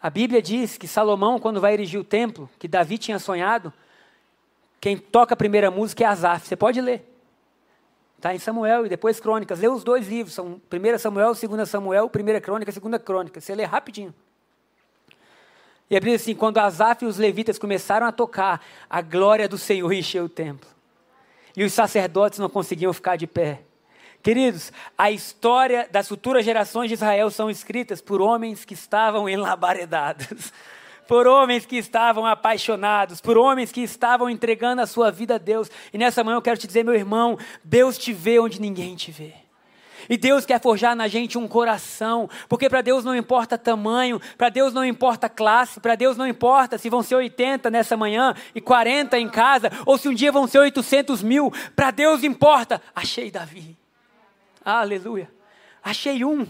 A 0.00 0.10
Bíblia 0.10 0.42
diz 0.42 0.76
que 0.76 0.86
Salomão, 0.86 1.38
quando 1.38 1.60
vai 1.60 1.72
erigir 1.72 1.98
o 1.98 2.04
templo, 2.04 2.50
que 2.58 2.68
Davi 2.68 2.98
tinha 2.98 3.18
sonhado, 3.18 3.72
quem 4.78 4.98
toca 4.98 5.32
a 5.32 5.36
primeira 5.36 5.70
música 5.70 6.04
é 6.04 6.06
Asaf. 6.06 6.46
Você 6.46 6.54
pode 6.54 6.78
ler. 6.78 7.13
Está 8.24 8.34
em 8.34 8.38
Samuel 8.38 8.86
e 8.86 8.88
depois 8.88 9.20
Crônicas. 9.20 9.60
Lê 9.60 9.68
os 9.68 9.84
dois 9.84 10.08
livros, 10.08 10.34
são 10.34 10.58
1 10.72 10.98
Samuel, 10.98 11.34
2 11.34 11.68
Samuel, 11.68 12.06
1 12.06 12.40
Crônica, 12.40 12.72
2 12.72 13.02
Crônica. 13.02 13.38
Você 13.38 13.54
lê 13.54 13.64
rapidinho. 13.64 14.14
E 15.90 15.94
a 15.94 16.00
Bíblia 16.00 16.16
diz 16.16 16.22
assim: 16.22 16.34
quando 16.34 16.56
Asaf 16.56 17.04
e 17.04 17.06
os 17.06 17.18
levitas 17.18 17.58
começaram 17.58 18.06
a 18.06 18.10
tocar, 18.10 18.64
a 18.88 19.02
glória 19.02 19.46
do 19.46 19.58
Senhor 19.58 19.92
encheu 19.92 20.24
o 20.24 20.28
templo. 20.30 20.66
E 21.54 21.64
os 21.64 21.74
sacerdotes 21.74 22.38
não 22.38 22.48
conseguiam 22.48 22.94
ficar 22.94 23.16
de 23.16 23.26
pé. 23.26 23.60
Queridos, 24.22 24.72
a 24.96 25.10
história 25.10 25.86
das 25.92 26.08
futuras 26.08 26.46
gerações 26.46 26.88
de 26.88 26.94
Israel 26.94 27.30
são 27.30 27.50
escritas 27.50 28.00
por 28.00 28.22
homens 28.22 28.64
que 28.64 28.72
estavam 28.72 29.28
enlabaredados, 29.28 30.50
por 31.06 31.26
homens 31.26 31.66
que 31.66 31.76
estavam 31.76 32.26
apaixonados, 32.26 33.20
por 33.20 33.36
homens 33.36 33.70
que 33.70 33.82
estavam 33.82 34.28
entregando 34.28 34.82
a 34.82 34.86
sua 34.86 35.10
vida 35.10 35.36
a 35.36 35.38
Deus. 35.38 35.70
E 35.92 35.98
nessa 35.98 36.24
manhã 36.24 36.36
eu 36.36 36.42
quero 36.42 36.58
te 36.58 36.66
dizer, 36.66 36.84
meu 36.84 36.94
irmão, 36.94 37.38
Deus 37.62 37.98
te 37.98 38.12
vê 38.12 38.38
onde 38.38 38.60
ninguém 38.60 38.94
te 38.94 39.10
vê. 39.10 39.34
E 40.08 40.16
Deus 40.16 40.44
quer 40.44 40.60
forjar 40.60 40.94
na 40.94 41.08
gente 41.08 41.38
um 41.38 41.48
coração, 41.48 42.28
porque 42.48 42.68
para 42.68 42.82
Deus 42.82 43.04
não 43.04 43.16
importa 43.16 43.56
tamanho, 43.56 44.20
para 44.36 44.48
Deus 44.48 44.72
não 44.72 44.84
importa 44.84 45.28
classe, 45.28 45.80
para 45.80 45.94
Deus 45.94 46.16
não 46.16 46.26
importa 46.26 46.76
se 46.76 46.90
vão 46.90 47.02
ser 47.02 47.14
80 47.14 47.70
nessa 47.70 47.96
manhã 47.96 48.34
e 48.54 48.60
40 48.60 49.18
em 49.18 49.28
casa, 49.28 49.70
ou 49.86 49.96
se 49.96 50.08
um 50.08 50.14
dia 50.14 50.30
vão 50.30 50.46
ser 50.46 50.58
800 50.58 51.22
mil, 51.22 51.52
para 51.74 51.90
Deus 51.90 52.22
importa. 52.22 52.80
Achei 52.94 53.30
Davi. 53.30 53.76
Aleluia. 54.64 55.30
Achei 55.82 56.24
um. 56.24 56.46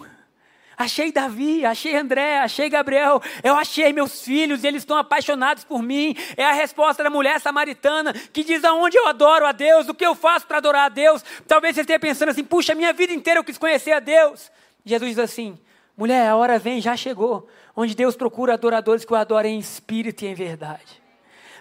Achei 0.76 1.12
Davi, 1.12 1.64
achei 1.64 1.96
André, 1.96 2.38
achei 2.38 2.68
Gabriel, 2.68 3.22
eu 3.42 3.54
achei 3.54 3.92
meus 3.92 4.22
filhos, 4.22 4.64
eles 4.64 4.82
estão 4.82 4.96
apaixonados 4.96 5.64
por 5.64 5.82
mim. 5.82 6.16
É 6.36 6.44
a 6.44 6.52
resposta 6.52 7.02
da 7.02 7.10
mulher 7.10 7.40
samaritana 7.40 8.12
que 8.12 8.42
diz 8.42 8.64
aonde 8.64 8.96
eu 8.96 9.06
adoro 9.06 9.46
a 9.46 9.52
Deus, 9.52 9.88
o 9.88 9.94
que 9.94 10.04
eu 10.04 10.14
faço 10.14 10.46
para 10.46 10.58
adorar 10.58 10.86
a 10.86 10.88
Deus. 10.88 11.24
Talvez 11.46 11.74
você 11.74 11.82
esteja 11.82 11.98
pensando 11.98 12.30
assim: 12.30 12.44
puxa, 12.44 12.74
minha 12.74 12.92
vida 12.92 13.12
inteira 13.12 13.40
eu 13.40 13.44
quis 13.44 13.58
conhecer 13.58 13.92
a 13.92 14.00
Deus. 14.00 14.50
Jesus 14.84 15.10
diz 15.10 15.18
assim: 15.18 15.58
mulher, 15.96 16.28
a 16.28 16.36
hora 16.36 16.58
vem, 16.58 16.80
já 16.80 16.96
chegou, 16.96 17.48
onde 17.76 17.94
Deus 17.94 18.16
procura 18.16 18.54
adoradores 18.54 19.04
que 19.04 19.12
o 19.12 19.16
adorem 19.16 19.56
em 19.56 19.58
espírito 19.58 20.24
e 20.24 20.28
em 20.28 20.34
verdade. 20.34 21.02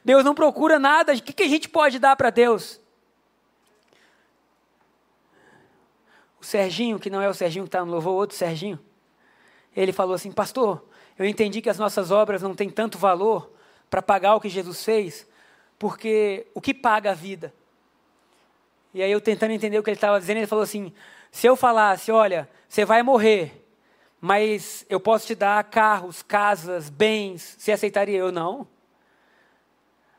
Deus 0.03 0.23
não 0.23 0.35
procura 0.35 0.77
nada, 0.77 1.13
o 1.13 1.21
que 1.21 1.43
a 1.43 1.47
gente 1.47 1.69
pode 1.69 1.97
dar 1.97 2.15
para 2.15 2.29
Deus? 2.29 2.81
o 6.43 6.45
Serginho, 6.45 6.99
que 6.99 7.09
não 7.09 7.21
é 7.21 7.29
o 7.29 7.33
Serginho 7.33 7.63
que 7.63 7.69
está 7.69 7.83
no 7.85 7.91
louvor, 7.91 8.13
outro 8.13 8.35
Serginho, 8.35 8.77
ele 9.75 9.91
falou 9.91 10.15
assim: 10.15 10.31
Pastor, 10.31 10.83
eu 11.17 11.25
entendi 11.25 11.61
que 11.61 11.69
as 11.69 11.77
nossas 11.77 12.11
obras 12.11 12.41
não 12.41 12.55
têm 12.55 12.69
tanto 12.69 12.97
valor 12.97 13.51
para 13.89 14.01
pagar 14.01 14.35
o 14.35 14.41
que 14.41 14.49
Jesus 14.49 14.83
fez, 14.83 15.27
porque 15.77 16.47
o 16.53 16.61
que 16.61 16.73
paga 16.73 17.11
a 17.11 17.13
vida? 17.13 17.53
E 18.93 19.01
aí 19.01 19.11
eu 19.11 19.19
tentando 19.19 19.51
entender 19.51 19.77
o 19.79 19.83
que 19.83 19.89
ele 19.89 19.97
estava 19.97 20.19
dizendo, 20.19 20.37
ele 20.37 20.47
falou 20.47 20.63
assim: 20.63 20.93
se 21.31 21.47
eu 21.47 21.55
falasse, 21.55 22.11
olha, 22.11 22.47
você 22.67 22.85
vai 22.85 23.01
morrer, 23.01 23.65
mas 24.21 24.85
eu 24.89 24.99
posso 24.99 25.27
te 25.27 25.35
dar 25.35 25.63
carros, 25.63 26.21
casas, 26.21 26.89
bens, 26.89 27.55
você 27.57 27.71
aceitaria? 27.71 28.17
Eu 28.17 28.31
não. 28.31 28.67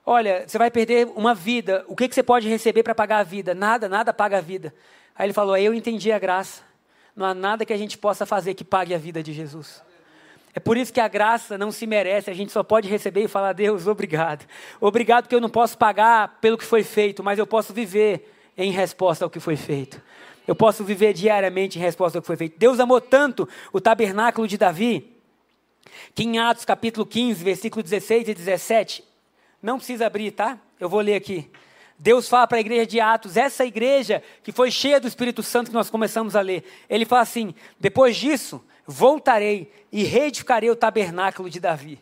Olha, 0.05 0.47
você 0.47 0.59
vai 0.59 0.71
perder 0.71 1.07
uma 1.17 1.35
vida, 1.35 1.85
o 1.89 1.97
que, 1.97 2.09
que 2.09 2.15
você 2.15 2.23
pode 2.23 2.47
receber 2.49 2.83
para 2.83 2.95
pagar 2.95 3.21
a 3.21 3.23
vida? 3.23 3.55
Nada, 3.55 3.89
nada 3.89 4.13
paga 4.13 4.39
a 4.39 4.41
vida. 4.41 4.75
Aí 5.15 5.27
ele 5.27 5.33
falou: 5.33 5.55
aí 5.55 5.65
eu 5.65 5.73
entendi 5.73 6.13
a 6.13 6.19
graça. 6.19 6.63
Não 7.15 7.27
há 7.27 7.35
nada 7.35 7.65
que 7.65 7.73
a 7.73 7.77
gente 7.77 7.97
possa 7.97 8.27
fazer 8.27 8.55
que 8.55 8.65
pague 8.65 8.95
a 8.95 8.99
vida 8.99 9.23
de 9.23 9.33
Jesus. 9.33 9.83
É 10.55 10.61
por 10.61 10.77
isso 10.77 10.93
que 10.93 11.01
a 11.01 11.09
graça 11.09 11.59
não 11.59 11.73
se 11.73 11.87
merece, 11.87 12.31
a 12.31 12.35
gente 12.35 12.53
só 12.53 12.63
pode 12.63 12.89
receber 12.89 13.25
e 13.25 13.29
falar: 13.29 13.53
Deus, 13.53 13.87
obrigado. 13.87 14.47
Obrigado 14.81 15.29
que 15.29 15.35
eu 15.35 15.41
não 15.41 15.51
posso 15.51 15.77
pagar 15.77 16.39
pelo 16.41 16.57
que 16.57 16.65
foi 16.65 16.85
feito, 16.85 17.23
mas 17.23 17.39
eu 17.39 17.47
posso 17.47 17.73
viver 17.73 18.33
em 18.57 18.71
resposta 18.71 19.25
ao 19.25 19.31
que 19.31 19.41
foi 19.41 19.57
feito. 19.57 20.01
eu 20.47 20.55
posso 20.55 20.85
viver 20.85 21.13
diariamente 21.13 21.79
em 21.79 21.83
resposta 21.83 22.19
ao 22.19 22.23
que 22.23 22.27
foi 22.27 22.37
feito. 22.37 22.59
Deus 22.59 22.79
amou 22.79 23.01
tanto 23.01 23.49
o 23.73 23.81
tabernáculo 23.81 24.47
de 24.47 24.57
Davi, 24.57 25.13
que 26.15 26.23
em 26.23 26.39
Atos 26.39 26.65
capítulo 26.65 27.05
15, 27.05 27.43
versículo 27.43 27.83
16 27.83 28.29
e 28.29 28.35
17, 28.35 29.05
não 29.63 29.79
precisa 29.79 30.07
abrir, 30.07 30.31
tá? 30.31 30.59
Eu 30.79 30.89
vou 30.89 31.01
ler 31.01 31.15
aqui. 31.15 31.51
Deus 31.99 32.29
fala 32.29 32.47
para 32.47 32.59
a 32.59 32.61
igreja 32.61 32.87
de 32.87 33.01
Atos, 33.01 33.37
essa 33.37 33.65
igreja 33.65 34.23
que 34.43 34.53
foi 34.53 34.71
cheia 34.71 35.01
do 35.01 35.07
Espírito 35.07 35.43
Santo 35.43 35.69
que 35.69 35.75
nós 35.75 35.91
começamos 35.91 36.35
a 36.35 36.41
ler. 36.41 36.65
Ele 36.89 37.05
fala 37.05 37.23
assim: 37.23 37.55
depois 37.79 38.17
disso, 38.17 38.65
voltarei 38.87 39.71
e 39.93 40.03
reedificarei 40.03 40.71
o 40.71 40.77
tabernáculo 40.77 41.49
de 41.49 41.61
Davi. 41.61 42.01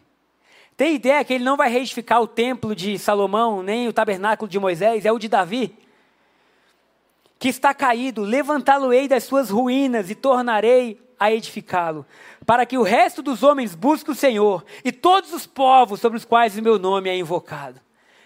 Tem 0.76 0.94
ideia 0.94 1.22
que 1.22 1.34
ele 1.34 1.44
não 1.44 1.56
vai 1.56 1.68
reedificar 1.68 2.20
o 2.20 2.26
templo 2.26 2.74
de 2.74 2.98
Salomão, 2.98 3.62
nem 3.62 3.86
o 3.86 3.92
tabernáculo 3.92 4.48
de 4.48 4.58
Moisés, 4.58 5.04
é 5.04 5.12
o 5.12 5.18
de 5.18 5.28
Davi? 5.28 5.76
Que 7.38 7.48
está 7.48 7.74
caído, 7.74 8.22
levantá-lo-ei 8.22 9.06
das 9.06 9.24
suas 9.24 9.50
ruínas 9.50 10.10
e 10.10 10.14
tornarei 10.14 10.98
a 11.20 11.30
edificá-lo, 11.30 12.04
para 12.44 12.66
que 12.66 12.76
o 12.76 12.82
resto 12.82 13.22
dos 13.22 13.42
homens 13.42 13.76
busque 13.76 14.10
o 14.10 14.14
Senhor 14.14 14.64
e 14.84 14.90
todos 14.90 15.32
os 15.32 15.46
povos 15.46 16.00
sobre 16.00 16.18
os 16.18 16.24
quais 16.24 16.56
o 16.56 16.62
meu 16.62 16.78
nome 16.78 17.08
é 17.08 17.16
invocado. 17.16 17.80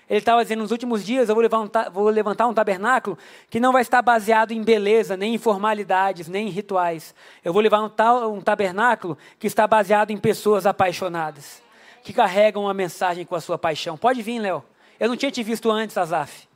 Ele 0.08 0.20
estava 0.20 0.42
dizendo: 0.42 0.60
nos 0.60 0.70
últimos 0.70 1.04
dias 1.04 1.28
eu 1.28 1.34
vou 1.34 1.42
levantar, 1.42 1.90
vou 1.90 2.08
levantar 2.08 2.46
um 2.46 2.54
tabernáculo 2.54 3.18
que 3.50 3.58
não 3.58 3.72
vai 3.72 3.82
estar 3.82 4.00
baseado 4.02 4.52
em 4.52 4.62
beleza, 4.62 5.16
nem 5.16 5.34
em 5.34 5.38
formalidades, 5.38 6.28
nem 6.28 6.46
em 6.46 6.50
rituais. 6.50 7.14
Eu 7.44 7.52
vou 7.52 7.60
levantar 7.60 8.26
um 8.28 8.40
tabernáculo 8.40 9.18
que 9.38 9.46
está 9.46 9.66
baseado 9.66 10.10
em 10.10 10.16
pessoas 10.16 10.64
apaixonadas, 10.66 11.62
que 12.02 12.12
carregam 12.12 12.62
uma 12.62 12.74
mensagem 12.74 13.24
com 13.24 13.34
a 13.34 13.40
sua 13.40 13.58
paixão. 13.58 13.96
Pode 13.96 14.22
vir, 14.22 14.38
Léo. 14.38 14.64
Eu 14.98 15.08
não 15.08 15.16
tinha 15.16 15.30
te 15.30 15.42
visto 15.42 15.70
antes, 15.70 15.98
Azaf. 15.98 16.48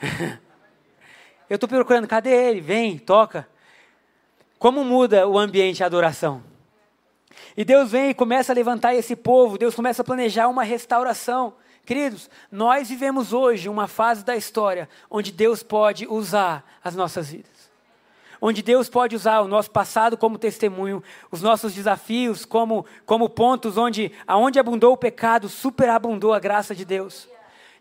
eu 1.48 1.54
estou 1.54 1.68
procurando, 1.68 2.06
cadê 2.06 2.30
ele? 2.30 2.60
Vem, 2.60 2.98
toca. 2.98 3.48
Como 4.58 4.84
muda 4.84 5.26
o 5.26 5.38
ambiente 5.38 5.78
de 5.78 5.84
adoração? 5.84 6.42
E 7.56 7.64
Deus 7.64 7.90
vem 7.90 8.10
e 8.10 8.14
começa 8.14 8.52
a 8.52 8.54
levantar 8.54 8.94
esse 8.94 9.16
povo, 9.16 9.58
Deus 9.58 9.74
começa 9.74 10.02
a 10.02 10.04
planejar 10.04 10.48
uma 10.48 10.62
restauração. 10.62 11.54
Queridos, 11.84 12.30
nós 12.50 12.88
vivemos 12.88 13.32
hoje 13.32 13.68
uma 13.68 13.86
fase 13.86 14.24
da 14.24 14.34
história 14.34 14.88
onde 15.10 15.30
Deus 15.30 15.62
pode 15.62 16.06
usar 16.06 16.64
as 16.82 16.96
nossas 16.96 17.28
vidas. 17.30 17.52
Onde 18.40 18.62
Deus 18.62 18.88
pode 18.88 19.14
usar 19.14 19.40
o 19.40 19.48
nosso 19.48 19.70
passado 19.70 20.16
como 20.16 20.38
testemunho, 20.38 21.02
os 21.30 21.42
nossos 21.42 21.74
desafios 21.74 22.44
como, 22.44 22.86
como 23.04 23.28
pontos 23.28 23.76
onde 23.76 24.12
aonde 24.26 24.58
abundou 24.58 24.92
o 24.94 24.98
pecado, 24.98 25.48
superabundou 25.48 26.32
a 26.32 26.38
graça 26.38 26.74
de 26.74 26.84
Deus. 26.84 27.28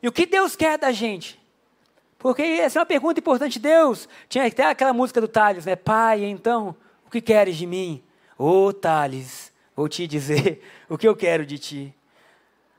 E 0.02 0.08
o 0.08 0.12
que 0.12 0.26
Deus 0.26 0.56
quer 0.56 0.78
da 0.78 0.92
gente? 0.92 1.42
Porque 2.18 2.42
essa 2.42 2.80
é 2.80 2.82
uma 2.82 2.86
pergunta 2.86 3.20
importante. 3.20 3.60
Deus, 3.60 4.08
tinha 4.28 4.46
até 4.46 4.66
aquela 4.66 4.94
música 4.94 5.20
do 5.20 5.28
Thales, 5.28 5.66
né? 5.66 5.76
Pai, 5.76 6.24
então, 6.24 6.76
o 7.06 7.10
que 7.10 7.22
queres 7.22 7.58
de 7.58 7.66
mim? 7.66 8.04
Ô 8.38 8.66
oh, 8.66 8.74
Thales, 8.74 9.52
vou 9.76 9.88
te 9.88 10.08
dizer 10.08 10.62
o 10.90 10.98
que 10.98 11.08
eu 11.08 11.16
quero 11.16 11.46
de 11.46 11.58
ti. 11.58 11.96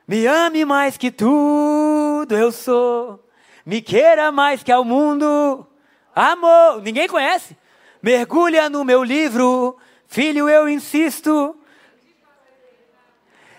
Me 0.06 0.26
ame 0.26 0.64
mais 0.64 0.98
que 0.98 1.10
tudo 1.10 2.36
eu 2.36 2.52
sou. 2.52 3.24
Me 3.64 3.80
queira 3.80 4.30
mais 4.30 4.62
que 4.62 4.70
ao 4.70 4.84
mundo. 4.84 5.66
Amor. 6.14 6.82
Ninguém 6.82 7.08
conhece? 7.08 7.56
Mergulha 8.02 8.68
no 8.68 8.84
meu 8.84 9.02
livro. 9.02 9.76
Filho, 10.06 10.48
eu 10.48 10.68
insisto. 10.68 11.56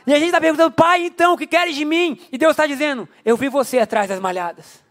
E 0.05 0.13
a 0.13 0.19
gente 0.19 0.27
está 0.27 0.39
perguntando, 0.39 0.71
pai, 0.71 1.03
então, 1.05 1.33
o 1.33 1.37
que 1.37 1.47
queres 1.47 1.75
de 1.75 1.83
mim? 1.83 2.19
E 2.31 2.37
Deus 2.37 2.51
está 2.51 2.67
dizendo, 2.67 3.09
eu 3.25 3.35
vi 3.35 3.49
você 3.49 3.79
atrás 3.79 4.07
das 4.07 4.19
malhadas. 4.19 4.83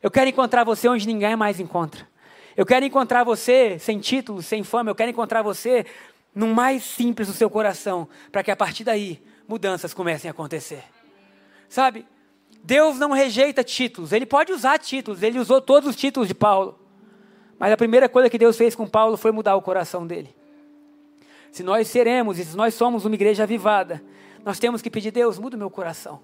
Eu 0.00 0.12
quero 0.12 0.30
encontrar 0.30 0.62
você 0.62 0.88
onde 0.88 1.08
ninguém 1.08 1.34
mais 1.34 1.58
encontra. 1.58 2.08
Eu 2.56 2.64
quero 2.64 2.84
encontrar 2.84 3.24
você 3.24 3.80
sem 3.80 3.98
título, 3.98 4.40
sem 4.40 4.62
fama. 4.62 4.90
Eu 4.90 4.94
quero 4.94 5.10
encontrar 5.10 5.42
você 5.42 5.84
no 6.32 6.46
mais 6.46 6.84
simples 6.84 7.26
do 7.26 7.34
seu 7.34 7.50
coração, 7.50 8.08
para 8.30 8.44
que 8.44 8.50
a 8.52 8.56
partir 8.56 8.84
daí 8.84 9.20
mudanças 9.48 9.94
comecem 9.94 10.28
a 10.28 10.32
acontecer. 10.32 10.84
Sabe? 11.68 12.06
Deus 12.62 12.98
não 12.98 13.12
rejeita 13.12 13.64
títulos, 13.64 14.12
ele 14.12 14.26
pode 14.26 14.52
usar 14.52 14.78
títulos, 14.78 15.22
ele 15.22 15.38
usou 15.38 15.60
todos 15.60 15.88
os 15.88 15.96
títulos 15.96 16.28
de 16.28 16.34
Paulo. 16.34 16.78
Mas 17.58 17.72
a 17.72 17.76
primeira 17.76 18.08
coisa 18.08 18.28
que 18.28 18.38
Deus 18.38 18.56
fez 18.56 18.74
com 18.74 18.86
Paulo 18.86 19.16
foi 19.16 19.32
mudar 19.32 19.56
o 19.56 19.62
coração 19.62 20.06
dele. 20.06 20.36
Se 21.50 21.62
nós 21.62 21.88
seremos 21.88 22.38
e 22.38 22.44
se 22.44 22.56
nós 22.56 22.74
somos 22.74 23.04
uma 23.04 23.14
igreja 23.14 23.44
avivada, 23.44 24.02
nós 24.44 24.58
temos 24.58 24.82
que 24.82 24.90
pedir, 24.90 25.10
Deus, 25.10 25.38
muda 25.38 25.56
o 25.56 25.58
meu 25.58 25.70
coração. 25.70 26.20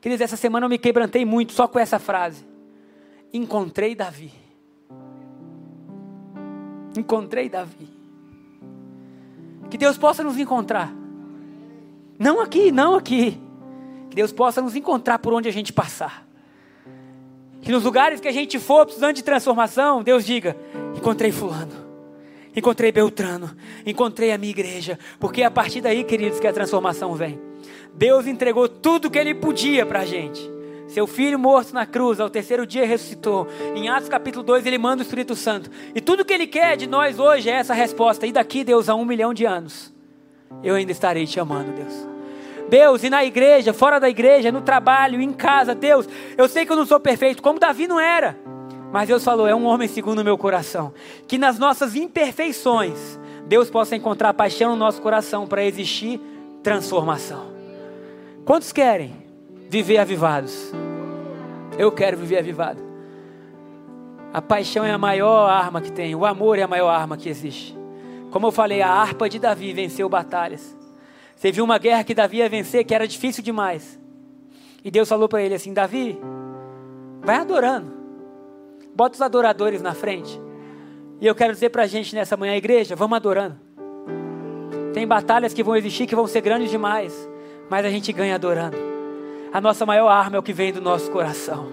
Queridos, 0.00 0.20
essa 0.20 0.36
semana 0.36 0.66
eu 0.66 0.70
me 0.70 0.78
quebrantei 0.78 1.24
muito 1.24 1.52
só 1.52 1.66
com 1.66 1.78
essa 1.78 1.98
frase. 1.98 2.44
Encontrei 3.32 3.94
Davi. 3.94 4.32
Encontrei 6.96 7.48
Davi. 7.48 7.88
Que 9.70 9.78
Deus 9.78 9.96
possa 9.96 10.22
nos 10.22 10.36
encontrar. 10.36 11.01
Não 12.22 12.40
aqui, 12.40 12.70
não 12.70 12.94
aqui. 12.94 13.36
Que 14.08 14.14
Deus 14.14 14.32
possa 14.32 14.62
nos 14.62 14.76
encontrar 14.76 15.18
por 15.18 15.32
onde 15.32 15.48
a 15.48 15.52
gente 15.52 15.72
passar. 15.72 16.24
Que 17.60 17.72
nos 17.72 17.82
lugares 17.82 18.20
que 18.20 18.28
a 18.28 18.32
gente 18.32 18.60
for 18.60 18.84
precisando 18.86 19.16
de 19.16 19.24
transformação, 19.24 20.04
Deus 20.04 20.24
diga: 20.24 20.56
encontrei 20.96 21.32
Fulano, 21.32 21.72
encontrei 22.54 22.92
Beltrano, 22.92 23.50
encontrei 23.84 24.30
a 24.30 24.38
minha 24.38 24.52
igreja. 24.52 25.00
Porque 25.18 25.42
é 25.42 25.46
a 25.46 25.50
partir 25.50 25.80
daí, 25.80 26.04
queridos, 26.04 26.38
que 26.38 26.46
a 26.46 26.52
transformação 26.52 27.12
vem. 27.16 27.40
Deus 27.92 28.24
entregou 28.28 28.68
tudo 28.68 29.10
que 29.10 29.18
Ele 29.18 29.34
podia 29.34 29.84
para 29.84 30.02
a 30.02 30.04
gente. 30.04 30.48
Seu 30.86 31.08
filho 31.08 31.40
morto 31.40 31.74
na 31.74 31.86
cruz, 31.86 32.20
ao 32.20 32.30
terceiro 32.30 32.64
dia 32.64 32.86
ressuscitou. 32.86 33.48
Em 33.74 33.88
Atos 33.88 34.08
capítulo 34.08 34.44
2, 34.44 34.64
ele 34.64 34.78
manda 34.78 35.02
o 35.02 35.04
Espírito 35.04 35.34
Santo. 35.34 35.70
E 35.92 36.00
tudo 36.00 36.24
que 36.24 36.34
ele 36.34 36.46
quer 36.46 36.76
de 36.76 36.86
nós 36.86 37.18
hoje 37.18 37.48
é 37.48 37.54
essa 37.54 37.72
resposta. 37.72 38.26
E 38.26 38.32
daqui, 38.32 38.62
Deus, 38.62 38.90
a 38.90 38.94
um 38.94 39.04
milhão 39.04 39.32
de 39.32 39.46
anos, 39.46 39.90
eu 40.62 40.74
ainda 40.74 40.92
estarei 40.92 41.26
te 41.26 41.40
amando, 41.40 41.72
Deus. 41.72 42.11
Deus, 42.72 43.04
e 43.04 43.10
na 43.10 43.22
igreja, 43.22 43.74
fora 43.74 44.00
da 44.00 44.08
igreja, 44.08 44.50
no 44.50 44.62
trabalho, 44.62 45.20
em 45.20 45.30
casa, 45.30 45.74
Deus, 45.74 46.08
eu 46.38 46.48
sei 46.48 46.64
que 46.64 46.72
eu 46.72 46.76
não 46.76 46.86
sou 46.86 46.98
perfeito, 46.98 47.42
como 47.42 47.58
Davi 47.60 47.86
não 47.86 48.00
era. 48.00 48.34
Mas 48.90 49.08
Deus 49.08 49.22
falou, 49.22 49.46
é 49.46 49.54
um 49.54 49.66
homem 49.66 49.86
segundo 49.86 50.20
o 50.20 50.24
meu 50.24 50.38
coração. 50.38 50.94
Que 51.28 51.36
nas 51.36 51.58
nossas 51.58 51.94
imperfeições, 51.94 53.20
Deus 53.46 53.68
possa 53.68 53.94
encontrar 53.94 54.32
paixão 54.32 54.70
no 54.70 54.76
nosso 54.76 55.02
coração 55.02 55.46
para 55.46 55.62
existir 55.62 56.18
transformação. 56.62 57.52
Quantos 58.42 58.72
querem 58.72 59.14
viver 59.68 59.98
avivados? 59.98 60.72
Eu 61.76 61.92
quero 61.92 62.16
viver 62.16 62.38
avivado. 62.38 62.82
A 64.32 64.40
paixão 64.40 64.82
é 64.82 64.92
a 64.92 64.96
maior 64.96 65.46
arma 65.46 65.82
que 65.82 65.92
tem, 65.92 66.14
o 66.14 66.24
amor 66.24 66.58
é 66.58 66.62
a 66.62 66.68
maior 66.68 66.88
arma 66.88 67.18
que 67.18 67.28
existe. 67.28 67.76
Como 68.30 68.46
eu 68.46 68.50
falei, 68.50 68.80
a 68.80 68.88
harpa 68.88 69.28
de 69.28 69.38
Davi 69.38 69.74
venceu 69.74 70.08
batalhas. 70.08 70.80
Você 71.42 71.50
viu 71.50 71.64
uma 71.64 71.76
guerra 71.76 72.04
que 72.04 72.14
Davi 72.14 72.36
ia 72.36 72.48
vencer 72.48 72.84
que 72.84 72.94
era 72.94 73.04
difícil 73.04 73.42
demais. 73.42 73.98
E 74.84 74.92
Deus 74.92 75.08
falou 75.08 75.28
para 75.28 75.42
ele 75.42 75.56
assim: 75.56 75.74
Davi, 75.74 76.16
vai 77.20 77.34
adorando. 77.34 77.92
Bota 78.94 79.16
os 79.16 79.20
adoradores 79.20 79.82
na 79.82 79.92
frente. 79.92 80.40
E 81.20 81.26
eu 81.26 81.34
quero 81.34 81.52
dizer 81.52 81.70
para 81.70 81.82
a 81.82 81.86
gente 81.88 82.14
nessa 82.14 82.36
manhã, 82.36 82.54
igreja, 82.54 82.94
vamos 82.94 83.16
adorando. 83.16 83.58
Tem 84.94 85.04
batalhas 85.04 85.52
que 85.52 85.64
vão 85.64 85.74
existir 85.74 86.06
que 86.06 86.14
vão 86.14 86.28
ser 86.28 86.42
grandes 86.42 86.70
demais, 86.70 87.28
mas 87.68 87.84
a 87.84 87.90
gente 87.90 88.12
ganha 88.12 88.36
adorando. 88.36 88.76
A 89.52 89.60
nossa 89.60 89.84
maior 89.84 90.10
arma 90.10 90.36
é 90.36 90.38
o 90.38 90.44
que 90.44 90.52
vem 90.52 90.72
do 90.72 90.80
nosso 90.80 91.10
coração. 91.10 91.66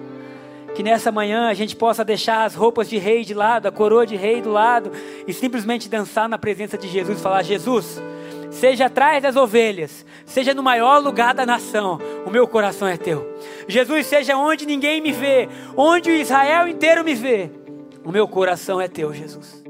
Que 0.73 0.81
nessa 0.81 1.11
manhã 1.11 1.47
a 1.47 1.53
gente 1.53 1.75
possa 1.75 2.03
deixar 2.03 2.43
as 2.43 2.55
roupas 2.55 2.89
de 2.89 2.97
rei 2.97 3.23
de 3.23 3.35
lado, 3.35 3.67
a 3.67 3.71
coroa 3.71 4.03
de 4.03 4.15
rei 4.15 4.41
do 4.41 4.49
lado 4.49 4.91
e 5.27 5.31
simplesmente 5.31 5.87
dançar 5.87 6.27
na 6.27 6.39
presença 6.39 6.75
de 6.75 6.87
Jesus 6.87 7.19
e 7.19 7.21
falar: 7.21 7.43
Jesus, 7.43 8.01
seja 8.49 8.85
atrás 8.85 9.21
das 9.21 9.35
ovelhas, 9.35 10.05
seja 10.25 10.53
no 10.53 10.63
maior 10.63 10.99
lugar 10.99 11.33
da 11.33 11.45
nação, 11.45 11.99
o 12.25 12.29
meu 12.29 12.47
coração 12.47 12.87
é 12.87 12.97
teu. 12.97 13.37
Jesus, 13.67 14.05
seja 14.05 14.35
onde 14.35 14.65
ninguém 14.65 15.01
me 15.01 15.11
vê, 15.11 15.47
onde 15.75 16.09
o 16.09 16.13
Israel 16.13 16.67
inteiro 16.67 17.03
me 17.03 17.13
vê, 17.13 17.49
o 18.03 18.11
meu 18.11 18.27
coração 18.27 18.79
é 18.79 18.87
teu, 18.87 19.13
Jesus. 19.13 19.63